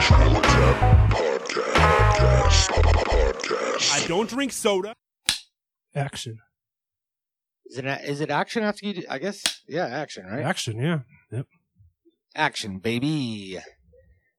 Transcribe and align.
Habitat 0.00 1.10
Podcast. 1.10 2.68
Podcast. 2.70 3.92
I 4.04 4.06
don't 4.08 4.30
drink 4.30 4.50
soda. 4.50 4.94
Action. 5.94 6.38
Is 7.66 7.76
it 7.78 7.84
is 7.84 8.20
it 8.22 8.30
action 8.30 8.62
after 8.62 8.86
you? 8.86 8.94
Do, 8.94 9.02
I 9.10 9.18
guess 9.18 9.60
yeah, 9.68 9.84
action 9.86 10.24
right. 10.24 10.42
Action, 10.42 10.78
yeah. 10.80 11.00
Yep. 11.30 11.46
Action, 12.34 12.78
baby. 12.78 13.58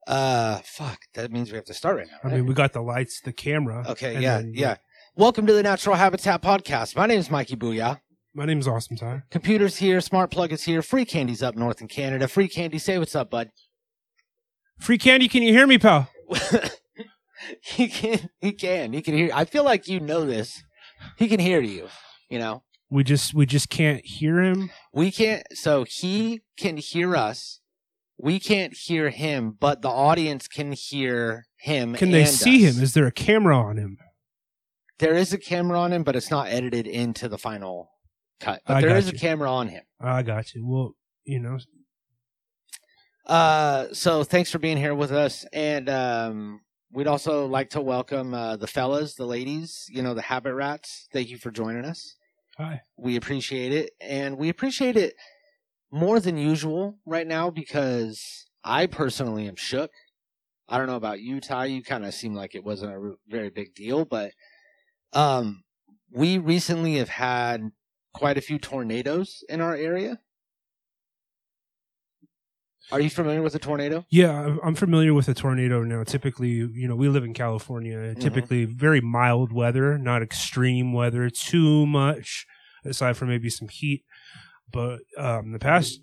Uh, 0.06 0.58
fuck. 0.64 0.98
That 1.14 1.30
means 1.30 1.50
we 1.52 1.56
have 1.56 1.64
to 1.66 1.74
start 1.74 1.96
right 1.96 2.08
now. 2.08 2.28
I 2.28 2.34
mean, 2.34 2.46
we 2.46 2.54
got 2.54 2.72
the 2.72 2.82
lights, 2.82 3.20
the 3.20 3.32
camera. 3.32 3.84
okay, 3.90 4.20
yeah, 4.20 4.38
then- 4.38 4.52
yeah. 4.54 4.76
Welcome 5.14 5.46
to 5.46 5.52
the 5.52 5.62
Natural 5.62 5.94
Habitat 5.94 6.42
Podcast. 6.42 6.96
My 6.96 7.06
name 7.06 7.20
is 7.20 7.30
Mikey 7.30 7.54
Booyah. 7.54 8.00
My 8.34 8.46
name 8.46 8.58
is 8.58 8.66
Awesome 8.66 8.96
Ty. 8.96 9.22
Computers 9.30 9.76
here, 9.76 10.00
Smart 10.00 10.30
Plug 10.32 10.50
is 10.52 10.64
here, 10.64 10.82
Free 10.82 11.04
Candy's 11.04 11.42
up 11.42 11.54
north 11.54 11.80
in 11.80 11.86
Canada. 11.86 12.26
Free 12.26 12.48
Candy, 12.48 12.78
say 12.78 12.98
what's 12.98 13.14
up, 13.14 13.30
bud. 13.30 13.50
Free 14.82 14.98
candy, 14.98 15.28
can 15.28 15.44
you 15.44 15.52
hear 15.52 15.64
me, 15.64 15.78
pal? 15.78 16.10
he 17.62 17.86
can, 17.86 18.28
he 18.40 18.50
can, 18.50 18.92
he 18.92 19.00
can 19.00 19.14
hear. 19.14 19.30
I 19.32 19.44
feel 19.44 19.62
like 19.62 19.86
you 19.86 20.00
know 20.00 20.26
this. 20.26 20.60
He 21.16 21.28
can 21.28 21.38
hear 21.38 21.60
you. 21.60 21.86
You 22.28 22.40
know, 22.40 22.64
We 22.90 23.04
just 23.04 23.32
we 23.32 23.46
just 23.46 23.70
can't 23.70 24.04
hear 24.04 24.40
him. 24.42 24.70
we 24.92 25.12
can't. 25.12 25.46
So 25.52 25.84
he 25.84 26.40
can 26.56 26.78
hear 26.78 27.14
us. 27.14 27.60
We 28.18 28.40
can't 28.40 28.74
hear 28.76 29.10
him, 29.10 29.56
but 29.60 29.82
the 29.82 29.88
audience 29.88 30.48
can 30.48 30.72
hear 30.72 31.44
him. 31.58 31.94
Can 31.94 32.10
they 32.10 32.24
see 32.24 32.66
us. 32.66 32.76
him? 32.76 32.82
Is 32.82 32.94
there 32.94 33.06
a 33.06 33.12
camera 33.12 33.56
on 33.56 33.76
him? 33.76 33.98
There 34.98 35.14
is 35.14 35.32
a 35.32 35.38
camera 35.38 35.78
on 35.78 35.92
him, 35.92 36.02
but 36.02 36.16
it's 36.16 36.30
not 36.30 36.48
edited 36.48 36.88
into 36.88 37.28
the 37.28 37.38
final 37.38 37.90
cut. 38.40 38.62
But 38.66 38.78
I 38.78 38.80
there 38.80 38.96
is 38.96 39.08
a 39.08 39.12
camera 39.12 39.48
on 39.48 39.68
him. 39.68 39.84
I 40.00 40.24
got 40.24 40.54
you. 40.54 40.66
Well, 40.66 40.96
you 41.24 41.38
know, 41.38 41.60
Uh, 43.26 43.86
so 43.92 44.24
thanks 44.24 44.50
for 44.50 44.58
being 44.58 44.76
here 44.76 44.94
with 44.94 45.12
us, 45.12 45.46
and 45.52 45.88
um, 45.88 46.60
we'd 46.92 47.06
also 47.06 47.46
like 47.46 47.70
to 47.70 47.80
welcome 47.80 48.34
uh, 48.34 48.56
the 48.56 48.66
fellas, 48.66 49.14
the 49.14 49.26
ladies, 49.26 49.86
you 49.88 50.02
know, 50.02 50.14
the 50.14 50.22
habit 50.22 50.54
rats. 50.54 51.08
Thank 51.12 51.28
you 51.28 51.38
for 51.38 51.50
joining 51.50 51.84
us. 51.84 52.16
hi. 52.58 52.82
We 52.96 53.16
appreciate 53.16 53.72
it, 53.72 53.92
and 54.00 54.38
we 54.38 54.48
appreciate 54.48 54.96
it 54.96 55.14
more 55.90 56.18
than 56.18 56.36
usual 56.36 56.98
right 57.06 57.26
now 57.26 57.50
because 57.50 58.46
I 58.64 58.86
personally 58.86 59.46
am 59.46 59.56
shook. 59.56 59.90
I 60.68 60.78
don't 60.78 60.86
know 60.86 60.96
about 60.96 61.20
you, 61.20 61.40
Ty. 61.40 61.66
You 61.66 61.82
kind 61.82 62.04
of 62.04 62.14
seem 62.14 62.34
like 62.34 62.54
it 62.54 62.64
wasn't 62.64 62.94
a 62.94 63.14
very 63.28 63.50
big 63.50 63.74
deal, 63.74 64.04
but 64.04 64.32
um, 65.12 65.62
we 66.10 66.38
recently 66.38 66.96
have 66.96 67.10
had 67.10 67.70
quite 68.14 68.38
a 68.38 68.42
few 68.42 68.58
tornadoes 68.58 69.44
in 69.48 69.60
our 69.60 69.74
area. 69.74 70.20
Are 72.90 73.00
you 73.00 73.10
familiar 73.10 73.42
with 73.42 73.54
a 73.54 73.58
tornado? 73.58 74.04
Yeah, 74.10 74.58
I'm- 74.62 74.74
familiar 74.74 75.14
with 75.14 75.28
a 75.28 75.34
tornado 75.34 75.82
now. 75.82 76.04
Typically, 76.04 76.48
you 76.48 76.88
know, 76.88 76.96
we 76.96 77.08
live 77.08 77.24
in 77.24 77.34
California. 77.34 77.96
Mm-hmm. 77.96 78.20
Typically, 78.20 78.64
very 78.64 79.00
mild 79.00 79.52
weather, 79.52 79.98
not 79.98 80.22
extreme 80.22 80.92
weather, 80.92 81.30
too 81.30 81.86
much, 81.86 82.46
aside 82.84 83.16
from 83.16 83.28
maybe 83.28 83.48
some 83.50 83.68
heat. 83.68 84.04
But 84.70 85.00
um, 85.16 85.52
the 85.52 85.58
past 85.58 86.00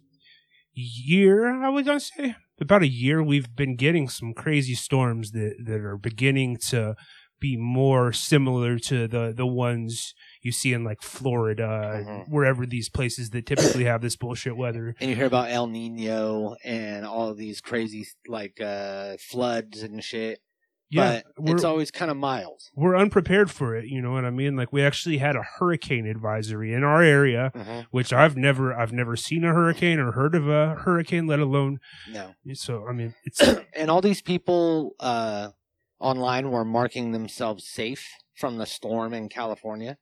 year, 0.74 1.64
I 1.64 1.70
would 1.70 1.86
say, 2.02 2.36
about 2.62 2.84
a 2.84 2.88
year, 2.88 3.22
we've 3.22 3.56
been 3.56 3.76
getting 3.76 4.08
some 4.08 4.34
crazy 4.34 4.76
storms 4.76 5.32
that 5.32 5.56
that 5.66 5.82
are 5.82 5.98
beginning 5.98 6.58
to 6.70 6.96
be 7.40 7.58
more 7.58 8.12
similar 8.14 8.78
to 8.80 9.08
the 9.08 9.34
the 9.36 9.46
ones 9.48 10.14
you 10.42 10.52
see 10.52 10.74
in 10.74 10.84
like 10.84 11.02
Florida, 11.02 12.04
Mhm. 12.06 12.30
wherever 12.30 12.66
these 12.66 12.90
places 12.90 13.30
that 13.32 13.46
typically 13.46 13.84
have 13.86 14.02
this 14.02 14.16
bullshit 14.16 14.58
weather. 14.58 14.96
And 15.00 15.10
you 15.10 15.16
hear 15.16 15.26
about 15.26 15.50
El 15.52 15.68
Nino 15.68 16.56
and 16.64 17.06
all 17.06 17.34
these 17.34 17.62
crazy 17.62 18.06
like 18.28 18.60
uh, 18.62 19.18
floods 19.20 19.82
and 19.84 20.04
shit. 20.04 20.40
Yeah, 20.92 21.22
but 21.38 21.52
it's 21.52 21.64
always 21.64 21.92
kind 21.92 22.10
of 22.10 22.18
mild. 22.18 22.62
we're 22.76 22.98
unprepared 22.98 23.52
for 23.52 23.76
it 23.76 23.86
you 23.86 24.02
know 24.02 24.12
what 24.12 24.26
i 24.26 24.32
mean 24.32 24.56
like 24.56 24.74
we 24.74 24.82
actually 24.82 25.20
had 25.20 25.36
a 25.36 25.44
hurricane 25.60 26.08
advisory 26.08 26.74
in 26.74 26.84
our 26.84 27.04
area 27.04 27.52
which 27.92 28.12
i've 28.12 28.36
never 28.36 28.74
i've 28.74 28.92
never 28.92 29.16
seen 29.16 29.44
a 29.44 29.54
hurricane 29.54 30.00
or 30.00 30.14
heard 30.14 30.34
of 30.34 30.50
a 30.50 30.74
hurricane 30.84 31.28
let 31.28 31.40
alone 31.40 31.78
No. 32.12 32.34
so 32.54 32.88
i 32.90 32.92
mean 32.92 33.14
it's 33.24 33.40
and 33.76 33.92
all 33.92 34.02
these 34.02 34.24
people 34.24 34.96
uh, 35.00 35.50
online 36.00 36.52
were 36.52 36.66
marking 36.66 37.12
themselves 37.12 37.68
safe 37.68 38.08
from 38.36 38.58
the 38.58 38.66
storm 38.66 39.14
in 39.14 39.30
California. 39.30 39.98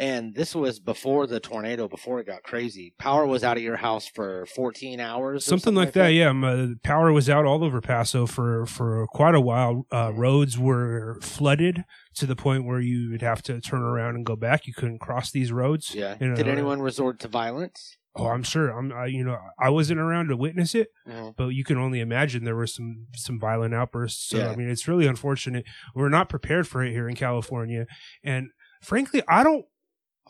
And 0.00 0.32
this 0.32 0.54
was 0.54 0.78
before 0.78 1.26
the 1.26 1.40
tornado, 1.40 1.88
before 1.88 2.20
it 2.20 2.26
got 2.28 2.44
crazy. 2.44 2.94
Power 3.00 3.26
was 3.26 3.42
out 3.42 3.56
of 3.56 3.64
your 3.64 3.78
house 3.78 4.06
for 4.06 4.46
14 4.46 5.00
hours. 5.00 5.38
or 5.38 5.48
something, 5.48 5.74
like 5.74 5.92
that, 5.94 6.10
yeah 6.10 6.30
my, 6.30 6.74
power 6.84 7.12
was 7.12 7.28
out 7.28 7.44
all 7.44 7.64
over 7.64 7.80
paso 7.80 8.24
for 8.24 8.64
for 8.66 9.08
quite 9.08 9.34
a 9.34 9.40
while 9.40 9.86
uh, 9.90 10.12
roads 10.14 10.56
were 10.56 11.18
flooded 11.20 11.82
to 12.14 12.26
the 12.26 12.36
point 12.36 12.64
where 12.64 12.78
you 12.80 13.10
would 13.10 13.22
have 13.22 13.42
to 13.42 13.60
turn 13.60 13.82
around 13.82 14.14
and 14.14 14.24
go 14.24 14.36
back 14.36 14.68
you 14.68 14.72
couldn't 14.72 15.00
cross 15.00 15.32
these 15.32 15.50
roads 15.50 15.92
Yeah. 15.92 16.14
Did 16.16 16.46
anyone 16.46 16.80
resort 16.80 17.18
to 17.20 17.28
violence? 17.28 17.97
Oh 18.16 18.26
i'm 18.28 18.42
sure 18.42 18.70
i'm 18.70 18.92
I, 18.92 19.06
you 19.06 19.22
know 19.24 19.38
i 19.58 19.68
wasn't 19.70 20.00
around 20.00 20.28
to 20.28 20.36
witness 20.36 20.74
it 20.74 20.88
Mhm. 21.06 21.36
but 21.36 21.48
you 21.48 21.64
can 21.64 21.78
only 21.78 22.00
imagine 22.00 22.44
there 22.44 22.56
were 22.56 22.66
some 22.66 23.06
some 23.14 23.38
violent 23.40 23.74
outbursts. 23.74 24.28
So 24.28 24.38
Yeah. 24.38 24.50
I 24.50 24.56
mean, 24.56 24.68
it's 24.68 24.86
really 24.88 25.06
unfortunate. 25.06 25.64
We're 25.94 26.08
not 26.08 26.28
prepared 26.28 26.66
for 26.68 26.82
it 26.84 26.92
here 26.92 27.08
in 27.08 27.14
California, 27.16 27.86
and 28.22 28.48
frankly, 28.82 29.22
I 29.28 29.42
don't 29.42 29.64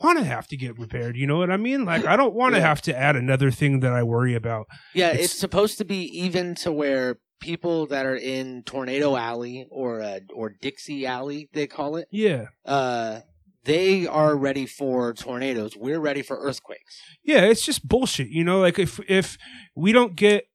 want 0.01 0.17
to 0.17 0.23
have 0.23 0.47
to 0.47 0.55
get 0.57 0.75
prepared. 0.75 1.17
You 1.17 1.27
know 1.27 1.37
what 1.37 1.51
I 1.51 1.57
mean? 1.57 1.83
Like, 1.83 2.05
I 2.05 2.15
don't 2.15 2.33
want 2.33 2.53
to 2.55 2.59
Yeah. 2.61 2.67
have 2.67 2.81
to 2.83 2.97
add 2.97 3.15
another 3.17 3.51
thing 3.51 3.81
that 3.81 3.91
I 3.91 4.01
worry 4.03 4.33
about. 4.33 4.67
Yeah, 4.93 5.09
It's- 5.09 5.25
it's, 5.25 5.33
supposed 5.33 5.77
to 5.79 5.85
be 5.85 6.03
even 6.17 6.55
to 6.55 6.71
where 6.71 7.17
people 7.41 7.85
that 7.87 8.05
are 8.05 8.15
in 8.15 8.63
Tornado 8.63 9.15
Alley 9.17 9.67
or 9.69 10.01
uh, 10.01 10.19
or 10.33 10.49
Dixie 10.61 11.05
Alley, 11.05 11.49
they 11.53 11.67
call 11.67 11.97
it, 11.97 12.07
Yeah, 12.11 12.45
uh, 12.65 13.21
they 13.65 14.07
are 14.07 14.35
ready 14.35 14.65
for 14.65 15.13
tornadoes. 15.13 15.75
We're 15.77 15.99
ready 15.99 16.21
for 16.21 16.37
earthquakes. 16.37 17.01
yeah, 17.23 17.41
it's 17.41 17.65
just 17.65 17.87
bullshit. 17.87 18.29
You 18.29 18.43
know, 18.43 18.59
like 18.59 18.79
if 18.79 18.99
if 19.09 19.37
we 19.75 19.91
don't 19.91 20.15
get 20.15 20.45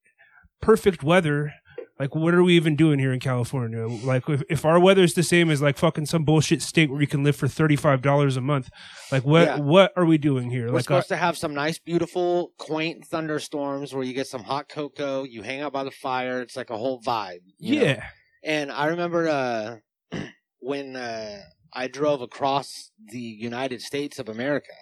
perfect 0.61 1.03
weather. 1.03 1.53
Like, 1.97 2.13
what 2.17 2.35
are 2.35 2.43
we 2.43 2.57
even 2.57 2.75
doing 2.75 2.99
here 2.99 3.13
in 3.13 3.21
California? 3.21 3.87
Like, 3.87 4.29
if, 4.29 4.43
if 4.51 4.65
our 4.65 4.81
weather 4.81 5.05
is 5.05 5.15
the 5.15 5.23
same 5.23 5.49
as 5.49 5.63
like 5.63 5.79
fucking 5.79 6.07
some 6.07 6.25
bullshit 6.25 6.61
state 6.61 6.91
where 6.91 7.01
you 7.01 7.07
can 7.07 7.23
live 7.23 7.37
for 7.37 7.47
thirty 7.47 7.77
five 7.77 8.03
dollars 8.03 8.37
a 8.37 8.41
month, 8.41 8.69
like 9.13 9.25
what 9.25 9.43
Yeah. 9.47 9.57
what 9.61 9.93
are 9.97 10.05
we 10.05 10.19
doing 10.19 10.51
here? 10.51 10.67
We're 10.67 10.73
Like, 10.75 10.83
supposed 10.83 11.07
to 11.11 11.17
have 11.17 11.39
some 11.39 11.55
nice, 11.55 11.79
beautiful, 11.79 12.51
quaint 12.59 13.07
thunderstorms 13.07 13.95
where 13.95 14.03
you 14.03 14.13
get 14.13 14.27
some 14.27 14.43
hot 14.43 14.69
cocoa, 14.69 15.23
you 15.23 15.43
hang 15.43 15.61
out 15.61 15.73
by 15.73 15.85
the 15.85 15.93
fire. 15.93 16.41
It's 16.41 16.57
like 16.57 16.71
a 16.71 16.77
whole 16.77 17.01
vibe. 17.01 17.43
you 17.59 17.77
know? 17.77 17.85
yeah, 17.87 18.05
And 18.43 18.73
I 18.73 18.87
remember 18.87 19.29
uh, 19.29 19.77
when 20.59 20.97
uh, 20.97 21.43
I 21.75 21.89
drove 21.89 22.21
across 22.23 22.91
the 23.11 23.19
United 23.21 23.83
States 23.83 24.19
of 24.19 24.29
America, 24.29 24.73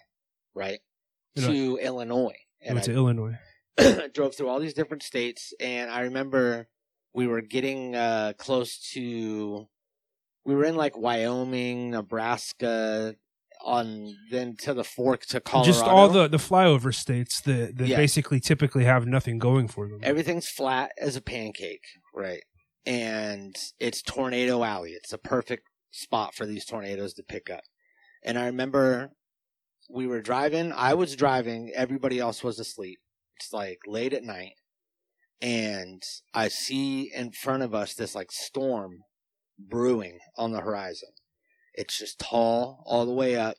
right, 0.55 0.81
to 1.37 1.79
Illinois. 1.79 2.37
And 2.61 2.75
went 2.75 2.89
I 2.89 2.93
to 2.93 2.99
Illinois. 2.99 3.39
drove 4.15 4.35
through 4.37 4.49
all 4.49 4.61
these 4.61 4.75
different 4.75 5.03
states, 5.03 5.55
and 5.59 5.91
I 5.91 6.03
remember 6.03 6.69
we 7.15 7.27
were 7.27 7.41
getting 7.41 7.97
uh, 7.97 8.35
close 8.37 8.79
to. 8.93 9.67
We 10.45 10.55
were 10.55 10.65
in 10.65 10.77
like 10.77 10.99
Wyoming, 10.99 11.91
Nebraska, 11.91 13.15
on 13.65 14.15
then 14.31 14.57
to 14.61 14.75
the 14.75 14.85
fork 14.85 15.25
to 15.27 15.41
Colorado. 15.41 15.73
Just 15.73 15.85
all 15.85 16.09
the 16.09 16.29
the 16.29 16.37
flyover 16.37 16.95
states 16.95 17.41
that 17.43 17.79
that 17.79 17.89
Yeah. 17.89 17.97
basically 17.97 18.41
typically 18.41 18.85
have 18.85 19.07
nothing 19.07 19.39
going 19.39 19.69
for 19.69 19.89
them. 19.89 20.01
everything's 20.03 20.49
flat 20.49 20.93
as 20.99 21.17
a 21.17 21.23
pancake, 21.23 21.85
right? 22.15 22.43
And 22.85 23.57
it's 23.79 24.03
Tornado 24.03 24.65
Alley. 24.65 24.91
It's 24.91 25.13
a 25.13 25.19
perfect 25.19 25.69
spot 25.93 26.35
for 26.35 26.47
these 26.47 26.65
tornadoes 26.65 27.15
to 27.15 27.23
pick 27.23 27.49
up. 27.49 27.63
And 28.25 28.39
I 28.39 28.47
remember 28.47 29.13
we 29.89 30.07
were 30.07 30.21
driving. 30.23 30.73
I 30.73 30.95
was 30.95 31.15
driving. 31.15 31.71
Everybody 31.75 32.19
else 32.19 32.43
was 32.43 32.59
asleep. 32.59 32.99
It's 33.39 33.53
like 33.53 33.79
late 33.87 34.13
at 34.13 34.25
night. 34.25 34.55
And 35.41 36.03
I 36.33 36.49
see 36.49 37.13
in 37.15 37.33
front 37.33 37.63
of 37.63 37.75
us 37.75 37.95
this 37.95 38.15
like 38.15 38.33
storm 38.33 39.01
brewing 39.59 40.19
on 40.37 40.53
the 40.53 40.61
horizon. 40.61 41.11
It's 41.75 41.99
just 41.99 42.19
tall 42.19 42.83
all 42.87 43.07
the 43.07 43.13
way 43.13 43.37
up. 43.37 43.57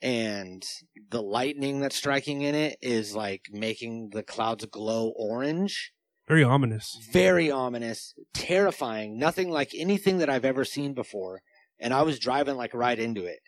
And 0.00 0.62
the 1.10 1.22
lightning 1.22 1.80
that's 1.80 1.96
striking 1.96 2.42
in 2.42 2.54
it 2.54 2.78
is 2.80 3.16
like 3.16 3.46
making 3.50 4.10
the 4.12 4.22
clouds 4.22 4.64
glow 4.66 5.12
orange 5.16 5.92
Very 6.28 6.44
ominous. 6.44 6.96
very 7.10 7.50
ominous, 7.50 8.14
terrifying, 8.32 9.18
nothing 9.18 9.50
like 9.50 9.70
anything 9.74 10.18
that 10.18 10.28
I've 10.30 10.44
ever 10.44 10.64
seen 10.64 10.92
before. 10.94 11.40
And 11.80 11.94
I 11.94 12.02
was 12.02 12.18
driving 12.18 12.56
like 12.56 12.74
right 12.74 12.98
into 12.98 13.24
it. 13.24 13.38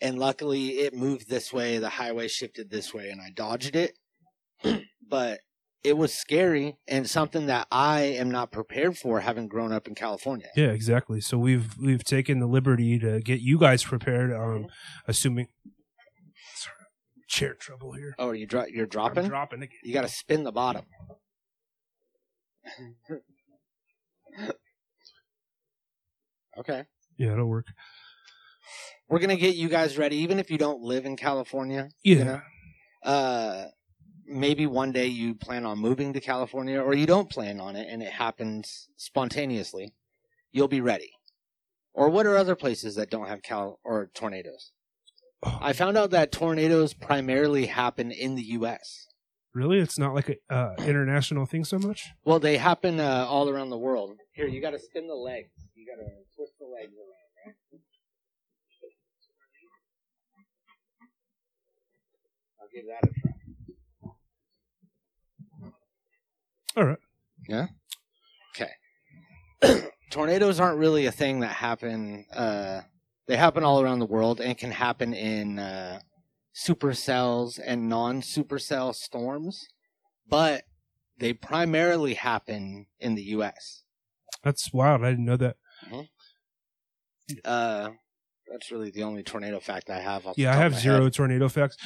And 0.00 0.18
luckily 0.18 0.78
it 0.80 0.94
moved 0.94 1.28
this 1.28 1.52
way, 1.52 1.78
the 1.78 1.90
highway 1.90 2.28
shifted 2.28 2.70
this 2.70 2.94
way, 2.94 3.10
and 3.10 3.20
I 3.20 3.30
dodged 3.34 3.76
it. 3.76 3.98
but 5.08 5.40
it 5.82 5.96
was 5.96 6.12
scary 6.14 6.76
and 6.86 7.08
something 7.08 7.46
that 7.46 7.66
I 7.70 8.00
am 8.02 8.30
not 8.30 8.52
prepared 8.52 8.98
for 8.98 9.20
having 9.20 9.48
grown 9.48 9.72
up 9.72 9.88
in 9.88 9.94
California. 9.94 10.48
Yeah, 10.54 10.68
exactly. 10.68 11.20
So 11.20 11.38
we've 11.38 11.76
we've 11.78 12.04
taken 12.04 12.38
the 12.38 12.46
liberty 12.46 12.98
to 12.98 13.20
get 13.20 13.40
you 13.40 13.58
guys 13.58 13.82
prepared. 13.82 14.32
Um, 14.32 14.66
assuming 15.08 15.48
Sorry, 16.54 16.76
chair 17.28 17.54
trouble 17.54 17.92
here. 17.92 18.14
Oh, 18.18 18.32
you 18.32 18.46
dro- 18.46 18.66
you're 18.70 18.84
I'm 18.84 18.90
dropping? 18.90 19.28
dropping 19.28 19.62
again. 19.62 19.78
You 19.82 19.94
got 19.94 20.02
to 20.02 20.08
spin 20.08 20.44
the 20.44 20.52
bottom. 20.52 20.84
Okay. 26.58 26.84
Yeah, 27.20 27.32
it'll 27.32 27.44
work. 27.44 27.66
We're 29.10 29.18
gonna 29.18 29.36
get 29.36 29.54
you 29.54 29.68
guys 29.68 29.98
ready, 29.98 30.16
even 30.16 30.38
if 30.38 30.50
you 30.50 30.56
don't 30.56 30.80
live 30.80 31.04
in 31.04 31.16
California. 31.16 31.90
Yeah. 32.02 32.16
You 32.16 32.24
know? 32.24 32.40
Uh, 33.02 33.66
maybe 34.26 34.64
one 34.64 34.90
day 34.90 35.06
you 35.06 35.34
plan 35.34 35.66
on 35.66 35.78
moving 35.78 36.14
to 36.14 36.20
California, 36.20 36.80
or 36.80 36.94
you 36.94 37.04
don't 37.04 37.28
plan 37.28 37.60
on 37.60 37.76
it, 37.76 37.88
and 37.90 38.02
it 38.02 38.12
happens 38.12 38.88
spontaneously. 38.96 39.92
You'll 40.50 40.68
be 40.68 40.80
ready. 40.80 41.10
Or 41.92 42.08
what 42.08 42.24
are 42.24 42.38
other 42.38 42.56
places 42.56 42.94
that 42.94 43.10
don't 43.10 43.28
have 43.28 43.42
cal 43.42 43.80
or 43.84 44.10
tornadoes? 44.14 44.72
I 45.42 45.74
found 45.74 45.98
out 45.98 46.12
that 46.12 46.32
tornadoes 46.32 46.94
primarily 46.94 47.66
happen 47.66 48.10
in 48.10 48.34
the 48.34 48.42
U.S. 48.42 49.08
Really? 49.52 49.78
It's 49.78 49.98
not 49.98 50.14
like 50.14 50.28
a 50.30 50.54
uh, 50.54 50.74
international 50.86 51.44
thing 51.44 51.64
so 51.64 51.78
much? 51.78 52.08
Well, 52.24 52.38
they 52.38 52.56
happen 52.56 52.98
uh, 52.98 53.26
all 53.28 53.50
around 53.50 53.70
the 53.70 53.78
world. 53.78 54.16
Here, 54.32 54.46
you 54.46 54.62
got 54.62 54.70
to 54.70 54.78
spin 54.78 55.08
the 55.08 55.14
legs. 55.14 55.50
You 55.74 55.86
got 55.86 56.00
to 56.00 56.08
twist 56.36 56.52
the 56.60 56.66
legs 56.66 56.92
around. 56.94 57.46
Right? 57.46 57.56
I'll 57.72 57.80
give 62.72 62.84
that 62.86 63.08
a 63.08 63.12
try. 63.20 63.30
All 66.76 66.84
right. 66.84 66.98
Yeah. 67.48 67.66
Okay. 68.54 69.82
Tornadoes 70.10 70.60
aren't 70.60 70.78
really 70.78 71.06
a 71.06 71.12
thing 71.12 71.40
that 71.40 71.52
happen. 71.52 72.26
Uh, 72.34 72.82
they 73.26 73.36
happen 73.36 73.64
all 73.64 73.80
around 73.80 73.98
the 74.00 74.06
world 74.06 74.40
and 74.40 74.56
can 74.58 74.70
happen 74.72 75.14
in 75.14 75.58
uh, 75.58 76.00
supercells 76.54 77.60
and 77.64 77.88
non-supercell 77.88 78.94
storms, 78.94 79.66
but 80.28 80.64
they 81.18 81.32
primarily 81.32 82.14
happen 82.14 82.86
in 82.98 83.14
the 83.14 83.22
U.S. 83.22 83.82
That's 84.42 84.72
wild. 84.72 85.04
I 85.04 85.10
didn't 85.10 85.26
know 85.26 85.36
that. 85.36 85.56
Uh, 87.44 87.90
that's 88.50 88.72
really 88.72 88.90
the 88.90 89.04
only 89.04 89.22
tornado 89.22 89.60
fact 89.60 89.90
I 89.90 90.00
have. 90.00 90.26
off 90.26 90.34
the 90.34 90.42
Yeah, 90.42 90.52
I 90.52 90.56
have 90.56 90.66
of 90.72 90.72
my 90.72 90.78
zero 90.80 91.04
head. 91.04 91.12
tornado 91.12 91.48
facts. 91.48 91.76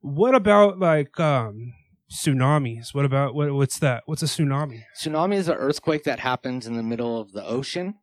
What 0.00 0.34
about 0.34 0.78
like 0.78 1.18
um 1.18 1.72
tsunamis? 2.10 2.94
What 2.94 3.04
about 3.04 3.34
what 3.34 3.52
what's 3.52 3.78
that? 3.80 4.02
What's 4.06 4.22
a 4.22 4.26
tsunami? 4.26 4.82
Tsunami 5.00 5.34
is 5.34 5.48
an 5.48 5.56
earthquake 5.56 6.04
that 6.04 6.20
happens 6.20 6.66
in 6.66 6.76
the 6.76 6.82
middle 6.82 7.20
of 7.20 7.32
the 7.32 7.44
ocean, 7.44 7.94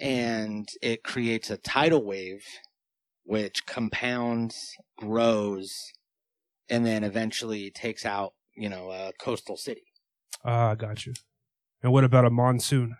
and 0.00 0.68
it 0.82 1.02
creates 1.04 1.50
a 1.50 1.56
tidal 1.56 2.04
wave, 2.04 2.44
which 3.24 3.64
compounds, 3.66 4.74
grows, 4.96 5.72
and 6.68 6.84
then 6.84 7.04
eventually 7.04 7.70
takes 7.70 8.04
out, 8.04 8.32
you 8.56 8.68
know, 8.68 8.90
a 8.90 9.12
coastal 9.20 9.56
city. 9.56 9.84
Ah, 10.44 10.74
got 10.74 11.06
you. 11.06 11.14
And 11.82 11.92
what 11.92 12.04
about 12.04 12.24
a 12.24 12.30
monsoon? 12.30 12.96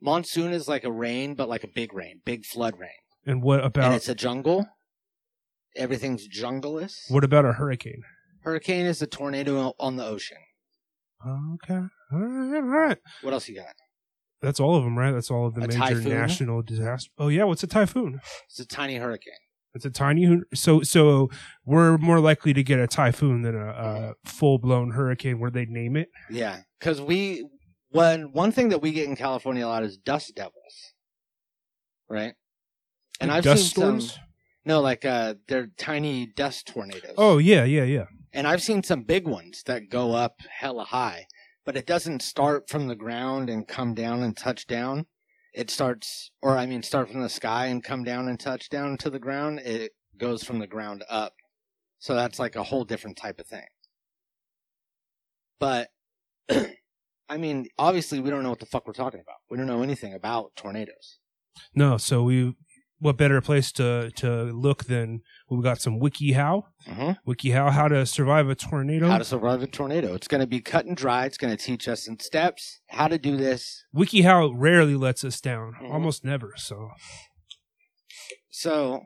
Monsoon 0.00 0.52
is 0.52 0.68
like 0.68 0.84
a 0.84 0.92
rain, 0.92 1.34
but 1.34 1.48
like 1.48 1.64
a 1.64 1.68
big 1.68 1.92
rain, 1.92 2.20
big 2.24 2.44
flood 2.46 2.78
rain, 2.78 2.90
And 3.26 3.42
what 3.42 3.64
about? 3.64 3.84
and 3.86 3.94
it's 3.94 4.08
a 4.08 4.14
jungle. 4.14 4.66
Everything's 5.76 6.28
jungleless. 6.28 7.10
what 7.10 7.24
about 7.24 7.44
a 7.44 7.52
hurricane? 7.52 8.02
Hurricane 8.42 8.86
is 8.86 9.00
a 9.02 9.06
tornado 9.06 9.74
on 9.78 9.96
the 9.96 10.04
ocean. 10.04 10.38
Okay. 11.26 11.74
All 12.12 12.18
right, 12.18 12.56
all 12.56 12.62
right. 12.62 12.98
What 13.22 13.32
else 13.34 13.48
you 13.48 13.56
got? 13.56 13.74
That's 14.40 14.60
all 14.60 14.76
of 14.76 14.84
them, 14.84 14.96
right? 14.96 15.10
That's 15.12 15.30
all 15.30 15.46
of 15.48 15.54
the 15.54 15.62
A 15.62 15.68
major 15.68 15.78
typhoon? 15.78 16.08
national 16.10 16.62
disaster. 16.62 17.10
Oh 17.18 17.28
yeah, 17.28 17.44
what's 17.44 17.62
a 17.62 17.66
typhoon? 17.66 18.20
It's 18.48 18.60
a 18.60 18.66
tiny 18.66 18.96
hurricane. 18.96 19.34
It's 19.74 19.84
a 19.84 19.90
tiny 19.90 20.40
so 20.54 20.82
so 20.82 21.28
we're 21.64 21.98
more 21.98 22.20
likely 22.20 22.52
to 22.54 22.62
get 22.62 22.78
a 22.78 22.86
typhoon 22.86 23.42
than 23.42 23.54
a, 23.56 23.68
a 23.68 24.14
full 24.28 24.58
blown 24.58 24.92
hurricane 24.92 25.40
where 25.40 25.50
they 25.50 25.66
name 25.66 25.96
it. 25.96 26.08
Yeah, 26.30 26.60
because 26.78 27.00
we 27.00 27.46
when 27.90 28.32
one 28.32 28.52
thing 28.52 28.68
that 28.70 28.80
we 28.80 28.92
get 28.92 29.08
in 29.08 29.16
California 29.16 29.66
a 29.66 29.68
lot 29.68 29.82
is 29.82 29.96
dust 29.98 30.34
devils, 30.36 30.94
right? 32.08 32.34
And 33.20 33.28
Like 33.30 33.38
I've 33.38 33.44
dust 33.44 33.62
seen 33.62 33.70
storms. 33.70 34.12
some 34.14 34.22
no, 34.68 34.82
like 34.82 35.06
uh, 35.06 35.34
they're 35.48 35.70
tiny 35.78 36.26
dust 36.26 36.66
tornadoes. 36.66 37.14
Oh 37.16 37.38
yeah, 37.38 37.64
yeah, 37.64 37.84
yeah. 37.84 38.04
and 38.34 38.46
I've 38.46 38.62
seen 38.62 38.82
some 38.82 39.02
big 39.02 39.26
ones 39.26 39.62
that 39.64 39.88
go 39.88 40.12
up 40.12 40.42
hella 40.60 40.84
high, 40.84 41.26
but 41.64 41.74
it 41.74 41.86
doesn't 41.86 42.20
start 42.20 42.68
from 42.68 42.86
the 42.86 42.94
ground 42.94 43.48
and 43.48 43.66
come 43.66 43.94
down 43.94 44.22
and 44.22 44.36
touch 44.36 44.66
down. 44.66 45.06
It 45.54 45.70
starts, 45.70 46.30
or 46.42 46.58
I 46.58 46.66
mean, 46.66 46.82
start 46.82 47.10
from 47.10 47.22
the 47.22 47.30
sky 47.30 47.66
and 47.66 47.82
come 47.82 48.04
down 48.04 48.28
and 48.28 48.38
touch 48.38 48.68
down 48.68 48.98
to 48.98 49.08
the 49.08 49.18
ground. 49.18 49.60
It 49.60 49.92
goes 50.18 50.44
from 50.44 50.58
the 50.58 50.66
ground 50.66 51.02
up, 51.08 51.32
so 51.98 52.14
that's 52.14 52.38
like 52.38 52.54
a 52.54 52.64
whole 52.64 52.84
different 52.84 53.16
type 53.16 53.40
of 53.40 53.46
thing. 53.46 53.66
But 55.58 55.88
I 56.50 57.38
mean, 57.38 57.68
obviously, 57.78 58.20
we 58.20 58.28
don't 58.28 58.42
know 58.42 58.50
what 58.50 58.60
the 58.60 58.66
fuck 58.66 58.86
we're 58.86 58.92
talking 58.92 59.20
about. 59.20 59.36
We 59.50 59.56
don't 59.56 59.66
know 59.66 59.82
anything 59.82 60.12
about 60.12 60.56
tornadoes. 60.56 61.20
No, 61.74 61.96
so 61.96 62.22
we 62.22 62.54
what 63.00 63.16
better 63.16 63.40
place 63.40 63.70
to 63.72 64.10
to 64.16 64.44
look 64.44 64.84
than 64.84 65.20
we've 65.48 65.62
got 65.62 65.80
some 65.80 66.00
WikiHow. 66.00 66.62
Mm-hmm. 66.86 67.30
WikiHow, 67.30 67.70
how 67.72 67.88
to 67.88 68.04
survive 68.06 68.48
a 68.48 68.54
tornado. 68.54 69.08
How 69.08 69.18
to 69.18 69.24
survive 69.24 69.62
a 69.62 69.66
tornado? 69.66 70.14
It's 70.14 70.28
going 70.28 70.40
to 70.40 70.46
be 70.46 70.60
cut 70.60 70.84
and 70.86 70.96
dry. 70.96 71.24
It's 71.26 71.38
going 71.38 71.56
to 71.56 71.62
teach 71.62 71.86
us 71.88 72.08
in 72.08 72.18
steps 72.18 72.80
how 72.88 73.06
to 73.08 73.18
do 73.18 73.36
this. 73.36 73.84
WikiHow 73.94 74.52
rarely 74.56 74.96
lets 74.96 75.22
us 75.24 75.40
down, 75.40 75.74
Mhm. 75.80 75.92
almost 75.92 76.24
never. 76.24 76.54
So 76.56 76.90
So, 78.50 79.02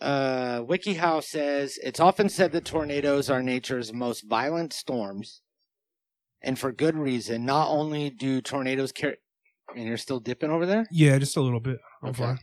uh, 0.00 0.60
WikiHow 0.62 1.22
says 1.22 1.78
it's 1.82 2.00
often 2.00 2.28
said 2.28 2.52
that 2.52 2.64
tornadoes 2.64 3.30
are 3.30 3.42
nature's 3.42 3.92
most 3.92 4.28
violent 4.28 4.72
storms, 4.72 5.40
and 6.42 6.58
for 6.58 6.72
good 6.72 6.96
reason. 6.96 7.46
Not 7.46 7.68
only 7.70 8.10
do 8.10 8.40
tornadoes 8.42 8.92
carry, 8.92 9.16
and 9.74 9.86
you're 9.86 9.96
still 9.96 10.20
dipping 10.20 10.50
over 10.50 10.66
there. 10.66 10.86
yeah, 10.90 11.16
just 11.18 11.36
a 11.36 11.40
little 11.40 11.60
bit. 11.60 11.78
I'm 12.02 12.10
Okay. 12.10 12.22
fine. 12.22 12.38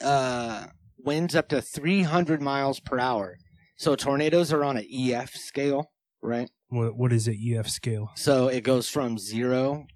Uh, 0.00 0.66
winds 0.98 1.34
up 1.34 1.48
to 1.48 1.60
300 1.60 2.40
miles 2.42 2.80
per 2.80 2.98
hour. 2.98 3.36
So 3.76 3.94
tornadoes 3.94 4.52
are 4.52 4.64
on 4.64 4.76
an 4.76 4.86
EF 4.92 5.34
scale, 5.34 5.90
right? 6.20 6.50
What 6.68 6.96
what 6.96 7.12
is 7.12 7.28
it? 7.28 7.36
EF 7.40 7.68
scale? 7.68 8.10
So 8.16 8.48
it 8.48 8.62
goes 8.62 8.88
from 8.88 9.18
zero, 9.18 9.86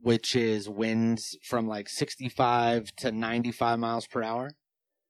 which 0.00 0.36
is 0.36 0.68
winds 0.68 1.36
from 1.42 1.66
like 1.66 1.88
65 1.88 2.94
to 2.98 3.12
95 3.12 3.78
miles 3.78 4.06
per 4.06 4.22
hour. 4.22 4.52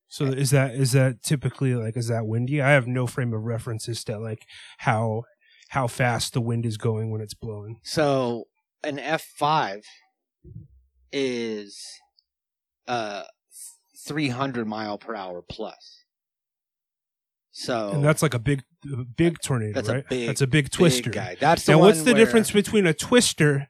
So 0.08 0.26
is 0.26 0.50
that 0.50 0.74
is 0.74 0.92
that 0.92 1.22
typically 1.22 1.74
like 1.74 1.96
is 1.96 2.08
that 2.08 2.26
windy? 2.26 2.62
I 2.62 2.70
have 2.70 2.86
no 2.86 3.06
frame 3.06 3.32
of 3.32 3.42
reference 3.42 3.88
as 3.88 4.04
to 4.04 4.18
like 4.18 4.46
how 4.78 5.24
how 5.70 5.86
fast 5.86 6.34
the 6.34 6.40
wind 6.40 6.64
is 6.64 6.76
going 6.76 7.10
when 7.10 7.20
it's 7.20 7.34
blowing. 7.34 7.80
So 7.82 8.44
an 8.82 8.98
F5 8.98 9.82
is 11.12 11.84
uh 12.86 13.24
300 14.06 14.66
mile 14.66 14.98
per 14.98 15.14
hour 15.14 15.42
plus. 15.48 16.00
So 17.52 17.90
And 17.92 18.04
that's 18.04 18.22
like 18.22 18.34
a 18.34 18.38
big 18.38 18.62
big 19.16 19.38
tornado, 19.40 19.80
That's 19.80 19.88
a 19.88 20.04
big, 20.08 20.26
that's 20.26 20.40
a 20.40 20.46
big 20.46 20.64
big 20.66 20.70
twister. 20.72 21.10
guy. 21.10 21.36
That's 21.40 21.64
the 21.64 21.72
Now, 21.72 21.78
what's 21.80 22.02
the 22.02 22.12
where- 22.12 22.24
difference 22.24 22.50
between 22.50 22.86
a 22.86 22.92
twister 22.94 23.68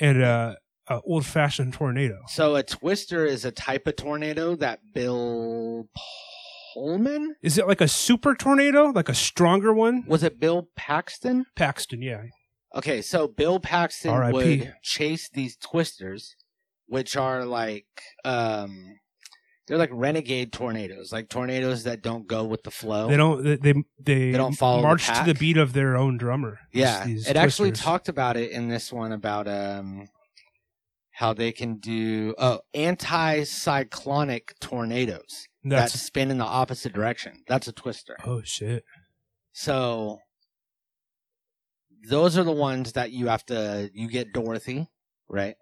and 0.00 0.20
a, 0.22 0.58
a 0.88 1.00
old 1.06 1.24
fashioned 1.24 1.72
tornado? 1.74 2.18
So 2.28 2.56
a 2.56 2.62
twister 2.62 3.24
is 3.24 3.44
a 3.44 3.52
type 3.52 3.86
of 3.86 3.96
tornado 3.96 4.56
that 4.56 4.80
Bill 4.92 5.88
Pullman 6.74 7.36
Is 7.42 7.56
it 7.56 7.66
like 7.68 7.80
a 7.80 7.88
super 7.88 8.34
tornado, 8.34 8.86
like 8.90 9.08
a 9.08 9.14
stronger 9.14 9.72
one? 9.72 10.04
was 10.06 10.22
it 10.24 10.40
Bill 10.40 10.68
Paxton? 10.76 11.46
Paxton, 11.56 12.02
yeah. 12.02 12.22
Okay, 12.74 13.00
so 13.02 13.26
Bill 13.28 13.58
Paxton 13.60 14.32
would 14.32 14.74
chase 14.82 15.28
these 15.32 15.56
twisters, 15.56 16.36
which 16.86 17.16
are 17.16 17.44
like 17.44 17.86
um 18.24 18.96
they're 19.70 19.78
like 19.78 19.90
renegade 19.92 20.52
tornadoes, 20.52 21.12
like 21.12 21.28
tornadoes 21.28 21.84
that 21.84 22.02
don't 22.02 22.26
go 22.26 22.42
with 22.42 22.64
the 22.64 22.72
flow. 22.72 23.06
They 23.06 23.16
don't. 23.16 23.44
They 23.44 23.54
they, 23.54 23.72
they, 24.00 24.30
They 24.32 24.36
don't 24.36 24.54
follow 24.54 24.78
the 24.78 24.88
march 24.88 25.06
to 25.06 25.22
the 25.24 25.34
beat 25.34 25.56
of 25.56 25.74
their 25.74 25.96
own 25.96 26.18
drummer. 26.18 26.58
yeah, 26.72 27.06
it 27.06 27.36
actually 27.36 27.70
talked 27.70 28.08
about 28.08 28.36
it 28.36 28.50
in 28.50 28.68
this 28.68 28.92
one 28.92 29.12
about 29.12 29.46
um 29.46 30.08
how 31.12 31.34
they 31.34 31.52
can 31.52 31.76
do 31.76 32.34
oh 32.36 32.58
anti-cyclonic 32.74 34.54
tornadoes 34.60 35.46
that 35.62 35.76
That's 35.76 36.00
spin 36.00 36.32
in 36.32 36.38
the 36.38 36.44
opposite 36.44 36.92
direction. 36.92 37.44
That's 37.46 37.68
a 37.68 37.72
twister. 37.72 38.16
oh 38.24 38.42
shit. 38.42 38.82
So 39.52 40.18
those 42.08 42.36
are 42.36 42.44
the 42.44 42.50
ones 42.50 42.94
that 42.94 43.12
you 43.12 43.28
have 43.28 43.46
to 43.46 43.88
you 43.94 44.08
get 44.08 44.32
Dorothy, 44.32 44.88
right? 45.28 45.54